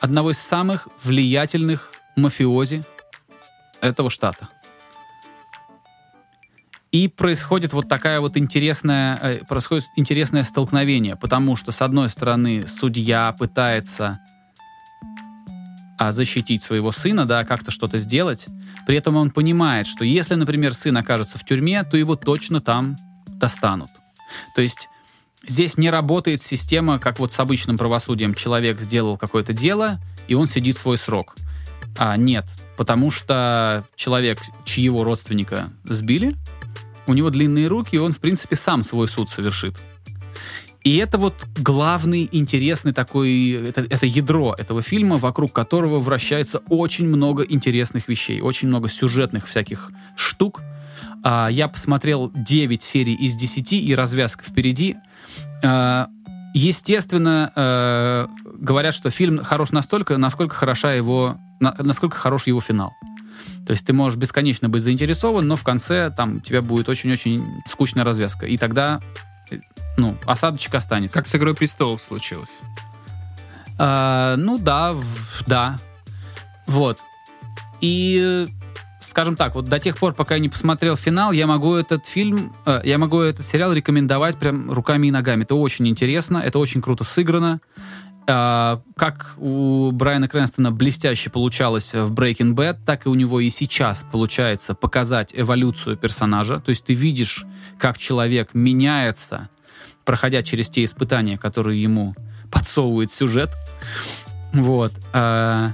одного 0.00 0.30
из 0.30 0.38
самых 0.38 0.88
влиятельных 1.02 1.92
мафиози 2.16 2.84
этого 3.80 4.10
штата. 4.10 4.48
И 6.92 7.08
происходит 7.08 7.72
вот 7.72 7.88
такая 7.88 8.20
вот 8.20 8.36
интересная, 8.36 9.16
э, 9.16 9.44
происходит 9.46 9.86
интересное 9.96 10.44
столкновение, 10.44 11.16
потому 11.16 11.56
что, 11.56 11.72
с 11.72 11.82
одной 11.82 12.08
стороны, 12.08 12.68
судья 12.68 13.34
пытается 13.36 14.20
а, 15.98 16.12
защитить 16.12 16.62
своего 16.62 16.92
сына, 16.92 17.26
да, 17.26 17.44
как-то 17.44 17.70
что-то 17.72 17.98
сделать, 17.98 18.46
при 18.86 18.96
этом 18.96 19.16
он 19.16 19.30
понимает, 19.30 19.86
что 19.86 20.04
если, 20.04 20.34
например, 20.34 20.74
сын 20.74 20.96
окажется 20.96 21.38
в 21.38 21.44
тюрьме, 21.44 21.82
то 21.82 21.96
его 21.96 22.14
точно 22.14 22.60
там 22.60 22.96
достанут. 23.44 23.90
То 24.54 24.62
есть 24.62 24.88
здесь 25.46 25.76
не 25.76 25.90
работает 25.90 26.40
система, 26.40 26.98
как 26.98 27.18
вот 27.18 27.34
с 27.34 27.40
обычным 27.40 27.76
правосудием. 27.76 28.32
Человек 28.32 28.80
сделал 28.80 29.18
какое-то 29.18 29.52
дело, 29.52 30.00
и 30.28 30.34
он 30.34 30.46
сидит 30.46 30.78
свой 30.78 30.96
срок. 30.96 31.36
А 31.98 32.16
нет, 32.16 32.46
потому 32.78 33.10
что 33.10 33.84
человек, 33.96 34.38
чьего 34.64 35.04
родственника 35.04 35.70
сбили, 35.84 36.34
у 37.06 37.12
него 37.12 37.28
длинные 37.28 37.66
руки, 37.66 37.96
и 37.96 37.98
он, 37.98 38.12
в 38.12 38.18
принципе, 38.18 38.56
сам 38.56 38.82
свой 38.82 39.08
суд 39.08 39.28
совершит. 39.28 39.76
И 40.82 40.96
это 40.96 41.18
вот 41.18 41.46
главный 41.58 42.26
интересный 42.32 42.92
такой, 42.92 43.50
это, 43.68 43.82
это 43.82 44.06
ядро 44.06 44.54
этого 44.56 44.80
фильма, 44.80 45.18
вокруг 45.18 45.52
которого 45.52 45.98
вращается 45.98 46.62
очень 46.70 47.06
много 47.06 47.42
интересных 47.42 48.08
вещей, 48.08 48.40
очень 48.40 48.68
много 48.68 48.88
сюжетных 48.88 49.46
всяких 49.46 49.90
штук, 50.16 50.62
а, 51.24 51.48
я 51.48 51.68
посмотрел 51.68 52.30
9 52.34 52.82
серий 52.82 53.14
из 53.14 53.34
10, 53.34 53.72
и 53.72 53.94
развязка 53.94 54.44
впереди. 54.44 54.96
А, 55.64 56.08
естественно, 56.52 57.50
э, 57.56 58.26
говорят, 58.58 58.94
что 58.94 59.08
фильм 59.08 59.42
хорош 59.42 59.72
настолько, 59.72 60.18
насколько 60.18 60.54
хороша 60.54 60.92
его, 60.92 61.38
насколько 61.60 62.16
хорош 62.16 62.46
его 62.46 62.60
финал. 62.60 62.92
То 63.66 63.72
есть 63.72 63.86
ты 63.86 63.94
можешь 63.94 64.18
бесконечно 64.18 64.68
быть 64.68 64.82
заинтересован, 64.82 65.48
но 65.48 65.56
в 65.56 65.64
конце 65.64 66.10
там 66.14 66.36
у 66.36 66.40
тебя 66.40 66.60
будет 66.60 66.90
очень-очень 66.90 67.42
скучная 67.66 68.04
развязка. 68.04 68.44
И 68.44 68.58
тогда, 68.58 69.00
э, 69.50 69.60
ну, 69.96 70.18
осадочек 70.26 70.74
останется. 70.74 71.16
Как 71.16 71.26
с 71.26 71.34
«Игрой 71.34 71.54
престолов» 71.54 72.02
случилось. 72.02 72.50
А, 73.78 74.36
ну 74.36 74.58
да, 74.58 74.92
в, 74.92 75.44
да. 75.46 75.78
Вот. 76.66 77.00
И 77.80 78.46
скажем 79.14 79.36
так, 79.36 79.54
вот 79.54 79.66
до 79.66 79.78
тех 79.78 79.96
пор, 79.96 80.12
пока 80.12 80.34
я 80.34 80.40
не 80.40 80.48
посмотрел 80.48 80.96
финал, 80.96 81.30
я 81.30 81.46
могу 81.46 81.76
этот 81.76 82.04
фильм, 82.04 82.52
э, 82.66 82.80
я 82.82 82.98
могу 82.98 83.20
этот 83.20 83.46
сериал 83.46 83.72
рекомендовать 83.72 84.36
прям 84.40 84.72
руками 84.72 85.06
и 85.06 85.12
ногами. 85.12 85.44
Это 85.44 85.54
очень 85.54 85.86
интересно, 85.86 86.38
это 86.38 86.58
очень 86.58 86.82
круто 86.82 87.04
сыграно. 87.04 87.60
Э, 88.26 88.78
как 88.96 89.34
у 89.36 89.92
Брайана 89.92 90.26
Крэнстона 90.26 90.72
блестяще 90.72 91.30
получалось 91.30 91.94
в 91.94 92.12
Breaking 92.12 92.54
Bad, 92.56 92.78
так 92.84 93.06
и 93.06 93.08
у 93.08 93.14
него 93.14 93.38
и 93.38 93.50
сейчас 93.50 94.04
получается 94.10 94.74
показать 94.74 95.32
эволюцию 95.32 95.96
персонажа. 95.96 96.58
То 96.58 96.70
есть 96.70 96.84
ты 96.84 96.94
видишь, 96.94 97.46
как 97.78 97.98
человек 97.98 98.50
меняется, 98.52 99.48
проходя 100.04 100.42
через 100.42 100.68
те 100.70 100.82
испытания, 100.82 101.38
которые 101.38 101.80
ему 101.80 102.16
подсовывает 102.50 103.12
сюжет. 103.12 103.50
Вот. 104.52 104.92
Э, 105.12 105.70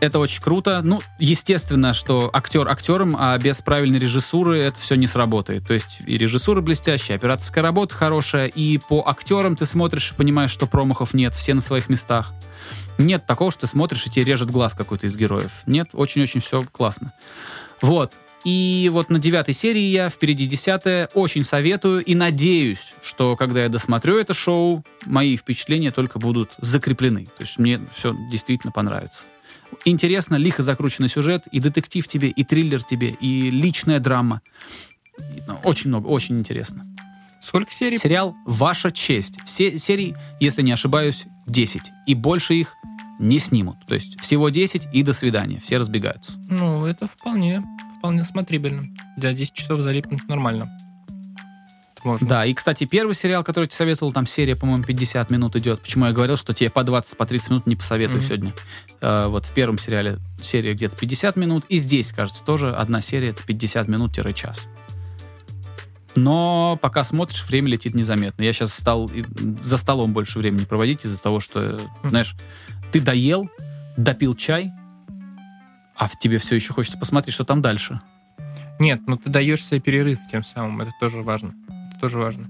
это 0.00 0.18
очень 0.18 0.42
круто. 0.42 0.80
Ну, 0.82 1.00
естественно, 1.18 1.92
что 1.92 2.30
актер 2.32 2.68
актером, 2.68 3.16
а 3.18 3.36
без 3.38 3.60
правильной 3.62 3.98
режиссуры 3.98 4.60
это 4.60 4.78
все 4.78 4.94
не 4.94 5.06
сработает. 5.06 5.66
То 5.66 5.74
есть 5.74 5.98
и 6.06 6.16
режиссура 6.16 6.60
блестящая, 6.60 7.16
операторская 7.16 7.62
работа 7.62 7.94
хорошая, 7.94 8.46
и 8.46 8.78
по 8.78 9.02
актерам 9.06 9.56
ты 9.56 9.66
смотришь 9.66 10.12
и 10.12 10.14
понимаешь, 10.14 10.50
что 10.50 10.66
промахов 10.66 11.14
нет, 11.14 11.34
все 11.34 11.54
на 11.54 11.60
своих 11.60 11.88
местах. 11.88 12.32
Нет 12.96 13.26
такого, 13.26 13.50
что 13.50 13.62
ты 13.62 13.66
смотришь 13.66 14.06
и 14.06 14.10
тебе 14.10 14.24
режет 14.24 14.50
глаз 14.50 14.74
какой-то 14.74 15.06
из 15.06 15.16
героев. 15.16 15.62
Нет, 15.66 15.90
очень-очень 15.92 16.40
все 16.40 16.64
классно. 16.64 17.12
Вот. 17.80 18.18
И 18.44 18.88
вот 18.92 19.10
на 19.10 19.18
девятой 19.18 19.52
серии 19.52 19.82
я, 19.82 20.08
впереди 20.08 20.46
десятая, 20.46 21.08
очень 21.14 21.42
советую 21.42 22.04
и 22.04 22.14
надеюсь, 22.14 22.94
что 23.02 23.36
когда 23.36 23.64
я 23.64 23.68
досмотрю 23.68 24.16
это 24.16 24.32
шоу, 24.32 24.84
мои 25.04 25.36
впечатления 25.36 25.90
только 25.90 26.18
будут 26.18 26.54
закреплены. 26.58 27.26
То 27.26 27.40
есть 27.40 27.58
мне 27.58 27.80
все 27.94 28.14
действительно 28.30 28.72
понравится. 28.72 29.26
Интересно, 29.84 30.36
лихо 30.36 30.62
закрученный 30.62 31.08
сюжет, 31.08 31.46
и 31.52 31.60
детектив 31.60 32.06
тебе, 32.06 32.28
и 32.28 32.44
триллер 32.44 32.82
тебе, 32.82 33.10
и 33.20 33.50
личная 33.50 34.00
драма. 34.00 34.40
Ну, 35.46 35.54
очень 35.64 35.88
много, 35.88 36.08
очень 36.08 36.38
интересно. 36.38 36.86
Сколько 37.40 37.70
серий? 37.70 37.96
Сериал 37.96 38.34
«Ваша 38.44 38.90
честь». 38.90 39.38
Се- 39.44 39.78
серий, 39.78 40.14
если 40.40 40.62
не 40.62 40.72
ошибаюсь, 40.72 41.24
10. 41.46 41.82
И 42.06 42.14
больше 42.14 42.54
их 42.54 42.74
не 43.18 43.38
снимут. 43.38 43.76
То 43.86 43.94
есть 43.94 44.20
всего 44.20 44.48
10 44.50 44.88
и 44.92 45.02
до 45.02 45.12
свидания. 45.12 45.58
Все 45.58 45.78
разбегаются. 45.78 46.38
Ну, 46.50 46.84
это 46.84 47.06
вполне, 47.08 47.62
вполне 47.98 48.24
смотрибельно. 48.24 48.88
Для 49.16 49.32
10 49.32 49.54
часов 49.54 49.80
залипнуть 49.80 50.28
нормально. 50.28 50.68
Можно. 52.04 52.26
Да, 52.28 52.46
и, 52.46 52.54
кстати, 52.54 52.84
первый 52.84 53.14
сериал, 53.14 53.42
который 53.42 53.64
я 53.64 53.68
тебе 53.68 53.76
советовал, 53.76 54.12
там 54.12 54.26
серия, 54.26 54.56
по-моему, 54.56 54.84
50 54.84 55.30
минут 55.30 55.56
идет. 55.56 55.80
Почему 55.80 56.06
я 56.06 56.12
говорил, 56.12 56.36
что 56.36 56.54
тебе 56.54 56.70
по 56.70 56.84
20, 56.84 57.16
по 57.16 57.26
30 57.26 57.50
минут 57.50 57.66
не 57.66 57.76
посоветую 57.76 58.20
mm-hmm. 58.20 58.26
сегодня. 58.26 58.54
А, 59.00 59.28
вот 59.28 59.46
в 59.46 59.52
первом 59.52 59.78
сериале 59.78 60.18
серия 60.40 60.74
где-то 60.74 60.96
50 60.96 61.36
минут, 61.36 61.64
и 61.68 61.78
здесь, 61.78 62.12
кажется, 62.12 62.44
тоже 62.44 62.74
одна 62.74 63.00
серия, 63.00 63.30
это 63.30 63.42
50 63.42 63.88
минут-час. 63.88 64.68
Но 66.14 66.78
пока 66.80 67.04
смотришь, 67.04 67.44
время 67.46 67.68
летит 67.68 67.94
незаметно. 67.94 68.42
Я 68.42 68.52
сейчас 68.52 68.74
стал 68.74 69.10
за 69.58 69.76
столом 69.76 70.12
больше 70.12 70.38
времени 70.38 70.64
проводить 70.64 71.04
из-за 71.04 71.20
того, 71.20 71.38
что, 71.38 71.80
знаешь, 72.02 72.34
ты 72.90 73.00
доел, 73.00 73.48
допил 73.96 74.34
чай, 74.34 74.72
а 75.94 76.06
в 76.06 76.18
тебе 76.18 76.38
все 76.38 76.56
еще 76.56 76.72
хочется 76.72 76.98
посмотреть, 76.98 77.34
что 77.34 77.44
там 77.44 77.62
дальше. 77.62 78.00
Нет, 78.78 79.00
ну 79.06 79.16
ты 79.16 79.30
даешь 79.30 79.64
себе 79.64 79.80
перерыв 79.80 80.18
тем 80.30 80.44
самым, 80.44 80.80
это 80.80 80.92
тоже 81.00 81.22
важно. 81.22 81.52
Тоже 82.00 82.18
важно. 82.18 82.48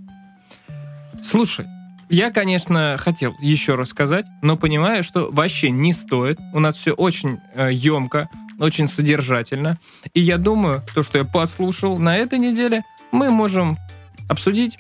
Слушай, 1.22 1.66
я, 2.10 2.30
конечно, 2.30 2.96
хотел 2.98 3.34
еще 3.40 3.74
рассказать, 3.74 4.24
но 4.42 4.56
понимаю, 4.56 5.04
что 5.04 5.30
вообще 5.30 5.70
не 5.70 5.92
стоит. 5.92 6.38
У 6.54 6.60
нас 6.60 6.76
все 6.76 6.92
очень 6.92 7.38
э, 7.54 7.70
емко, 7.72 8.28
очень 8.58 8.88
содержательно. 8.88 9.78
И 10.14 10.20
я 10.20 10.38
думаю, 10.38 10.82
то, 10.94 11.02
что 11.02 11.18
я 11.18 11.24
послушал 11.24 11.98
на 11.98 12.16
этой 12.16 12.38
неделе, 12.38 12.82
мы 13.12 13.30
можем 13.30 13.76
обсудить 14.28 14.78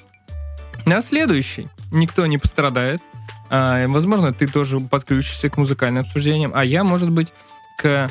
на 0.86 1.00
следующий. 1.02 1.68
Никто 1.92 2.26
не 2.26 2.38
пострадает. 2.38 3.02
А, 3.50 3.86
возможно, 3.88 4.32
ты 4.32 4.46
тоже 4.46 4.80
подключишься 4.80 5.50
к 5.50 5.56
музыкальным 5.56 6.02
обсуждениям, 6.02 6.52
а 6.54 6.64
я, 6.64 6.84
может 6.84 7.10
быть, 7.10 7.32
к 7.78 8.10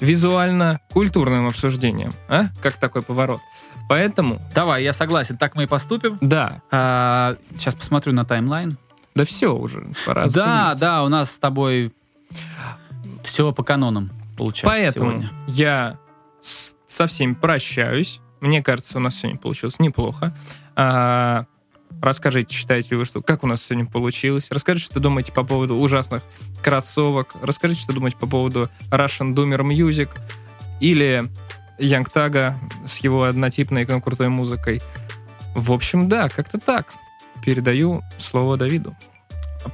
визуально-культурным 0.00 1.46
обсуждениям. 1.46 2.12
А? 2.28 2.46
Как 2.62 2.76
такой 2.76 3.02
поворот? 3.02 3.40
Поэтому... 3.88 4.40
Давай, 4.54 4.82
я 4.84 4.92
согласен, 4.92 5.36
так 5.36 5.54
мы 5.54 5.64
и 5.64 5.66
поступим. 5.66 6.18
Да. 6.20 6.62
А, 6.70 7.36
сейчас 7.56 7.74
посмотрю 7.74 8.12
на 8.12 8.24
таймлайн. 8.24 8.76
Да 9.14 9.24
все 9.24 9.54
уже, 9.54 9.86
пора 10.06 10.28
Да, 10.28 10.74
да, 10.78 11.02
у 11.02 11.08
нас 11.08 11.32
с 11.32 11.38
тобой 11.38 11.92
все 13.22 13.52
по 13.52 13.62
канонам 13.62 14.10
получается 14.36 14.66
Поэтому 14.66 15.10
сегодня. 15.10 15.30
я 15.48 15.98
со 16.86 17.06
всеми 17.06 17.34
прощаюсь. 17.34 18.20
Мне 18.40 18.62
кажется, 18.62 18.98
у 18.98 19.00
нас 19.00 19.16
сегодня 19.16 19.38
получилось 19.38 19.78
неплохо. 19.78 20.32
А, 20.76 21.44
расскажите, 22.00 22.54
считаете 22.54 22.96
вы, 22.96 23.04
что 23.04 23.20
как 23.20 23.44
у 23.44 23.46
нас 23.46 23.62
сегодня 23.62 23.86
получилось. 23.86 24.48
Расскажите, 24.50 24.86
что 24.86 25.00
думаете 25.00 25.32
по 25.32 25.44
поводу 25.44 25.76
ужасных 25.76 26.22
кроссовок. 26.62 27.34
Расскажите, 27.42 27.82
что 27.82 27.92
думаете 27.92 28.16
по 28.16 28.26
поводу 28.26 28.68
Russian 28.90 29.34
Doomer 29.34 29.60
Music 29.60 30.10
или 30.80 31.30
Young 31.78 32.08
Тага 32.12 32.58
с 32.86 32.98
его 32.98 33.24
однотипной 33.24 33.82
и 33.82 34.00
крутой 34.00 34.28
музыкой. 34.28 34.82
В 35.54 35.72
общем, 35.72 36.08
да, 36.08 36.28
как-то 36.28 36.58
так. 36.58 36.92
Передаю 37.44 38.02
слово 38.18 38.56
Давиду. 38.56 38.94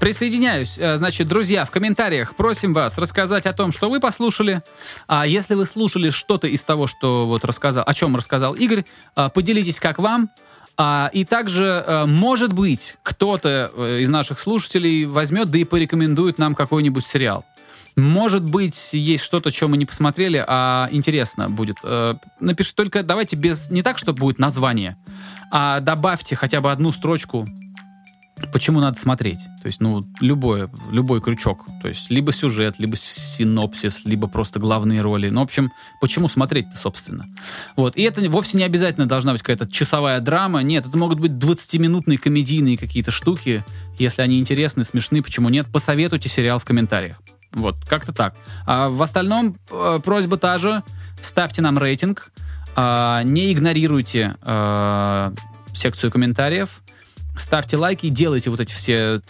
Присоединяюсь. 0.01 0.79
Э, 0.79 0.97
значит, 0.97 1.29
друзья, 1.29 1.65
в 1.65 1.71
комментариях 1.71 2.35
просим 2.35 2.75
вас 2.75 2.99
рассказать 2.99 3.47
о 3.47 3.53
том, 3.53 3.71
что 3.71 3.89
вы 3.89 4.01
послушали. 4.01 4.63
А 5.07 5.27
если 5.27 5.55
вы 5.55 5.65
слушали 5.65 6.11
что-то 6.11 6.49
из 6.49 6.65
того, 6.65 6.87
что 6.87 7.27
вот 7.27 7.45
рассказал, 7.45 7.85
о 7.87 7.95
чем 7.95 8.17
рассказал 8.17 8.55
Игорь, 8.55 8.85
э, 9.17 9.29
поделитесь, 9.33 9.79
как 9.79 9.99
вам. 9.99 10.31
А, 10.79 11.11
и 11.13 11.25
также, 11.25 11.85
э, 11.87 12.07
может 12.07 12.53
быть, 12.53 12.97
кто-то 13.03 13.71
из 14.01 14.09
наших 14.09 14.39
слушателей 14.39 15.07
возьмет, 15.07 15.51
да 15.51 15.59
и 15.59 15.65
порекомендует 15.65 16.39
нам 16.39 16.55
какой-нибудь 16.55 17.05
сериал. 17.05 17.45
Может 17.97 18.45
быть, 18.45 18.93
есть 18.93 19.25
что-то, 19.25 19.51
что 19.51 19.69
мы 19.69 19.79
не 19.79 19.87
посмотрели, 19.87 20.45
а 20.47 20.89
интересно 20.93 21.49
будет. 21.49 21.79
Напишите 22.41 22.75
только, 22.77 23.03
давайте 23.03 23.37
без, 23.37 23.71
не 23.71 23.83
так, 23.83 23.97
чтобы 23.97 24.19
будет 24.19 24.39
название, 24.39 24.99
а 25.51 25.81
добавьте 25.81 26.37
хотя 26.37 26.61
бы 26.61 26.71
одну 26.71 26.93
строчку 26.93 27.49
почему 28.53 28.81
надо 28.81 28.99
смотреть? 28.99 29.41
То 29.63 29.67
есть, 29.67 29.81
ну, 29.81 30.05
любой, 30.21 30.69
любой 30.91 31.21
крючок. 31.21 31.67
То 31.81 31.89
есть, 31.89 32.11
либо 32.11 32.33
сюжет, 32.33 32.77
либо 32.79 32.97
синопсис, 32.97 34.05
либо 34.05 34.29
просто 34.29 34.61
главные 34.61 35.01
роли. 35.01 35.29
Ну, 35.29 35.41
в 35.41 35.45
общем, 35.45 35.73
почему 36.01 36.29
смотреть-то, 36.29 36.77
собственно? 36.77 37.27
Вот. 37.77 37.97
И 37.97 38.03
это 38.03 38.21
вовсе 38.31 38.57
не 38.57 38.65
обязательно 38.65 39.07
должна 39.07 39.33
быть 39.33 39.43
какая-то 39.43 39.71
часовая 39.71 40.21
драма. 40.21 40.63
Нет, 40.63 40.87
это 40.87 40.97
могут 40.99 41.21
быть 41.21 41.33
20-минутные 41.33 42.19
комедийные 42.19 42.77
какие-то 42.77 43.11
штуки. 43.11 43.65
Если 43.99 44.23
они 44.23 44.39
интересны, 44.39 44.85
смешны, 44.85 45.23
почему 45.23 45.49
нет? 45.49 45.71
Посоветуйте 45.73 46.29
сериал 46.29 46.59
в 46.59 46.65
комментариях. 46.65 47.21
Вот, 47.53 47.77
как-то 47.89 48.13
так. 48.13 48.35
А 48.67 48.91
в 48.91 49.03
остальном 49.03 49.59
э, 49.71 49.99
просьба 50.05 50.37
та 50.37 50.59
же. 50.59 50.83
Ставьте 51.21 51.63
нам 51.63 51.79
рейтинг. 51.79 52.31
Э, 52.77 53.23
не 53.25 53.53
игнорируйте 53.53 54.37
э, 54.43 55.33
секцию 55.73 56.11
комментариев 56.11 56.83
ставьте 57.41 57.77
лайки, 57.77 58.09
делайте 58.09 58.51
вот 58.51 58.61
эти 58.61 58.75
все 58.75 59.21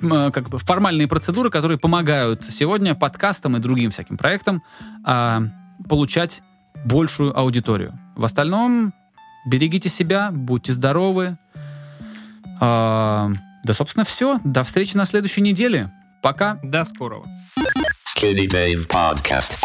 как 0.00 0.48
бы 0.48 0.58
формальные 0.58 1.08
процедуры, 1.08 1.50
которые 1.50 1.78
помогают 1.78 2.44
сегодня 2.44 2.94
подкастам 2.94 3.56
и 3.56 3.60
другим 3.60 3.90
всяким 3.90 4.16
проектам 4.16 4.62
а, 5.04 5.42
получать 5.88 6.42
большую 6.84 7.38
аудиторию. 7.38 7.98
В 8.16 8.24
остальном 8.24 8.94
берегите 9.46 9.88
себя, 9.88 10.30
будьте 10.32 10.72
здоровы. 10.72 11.36
А, 12.60 13.30
да, 13.64 13.74
собственно, 13.74 14.04
все. 14.04 14.40
До 14.44 14.62
встречи 14.62 14.96
на 14.96 15.04
следующей 15.04 15.42
неделе. 15.42 15.92
Пока. 16.22 16.58
До 16.62 16.84
скорого. 16.84 17.28
Skinny 18.16 18.48
Dave 18.48 18.86
Podcast. 18.88 19.64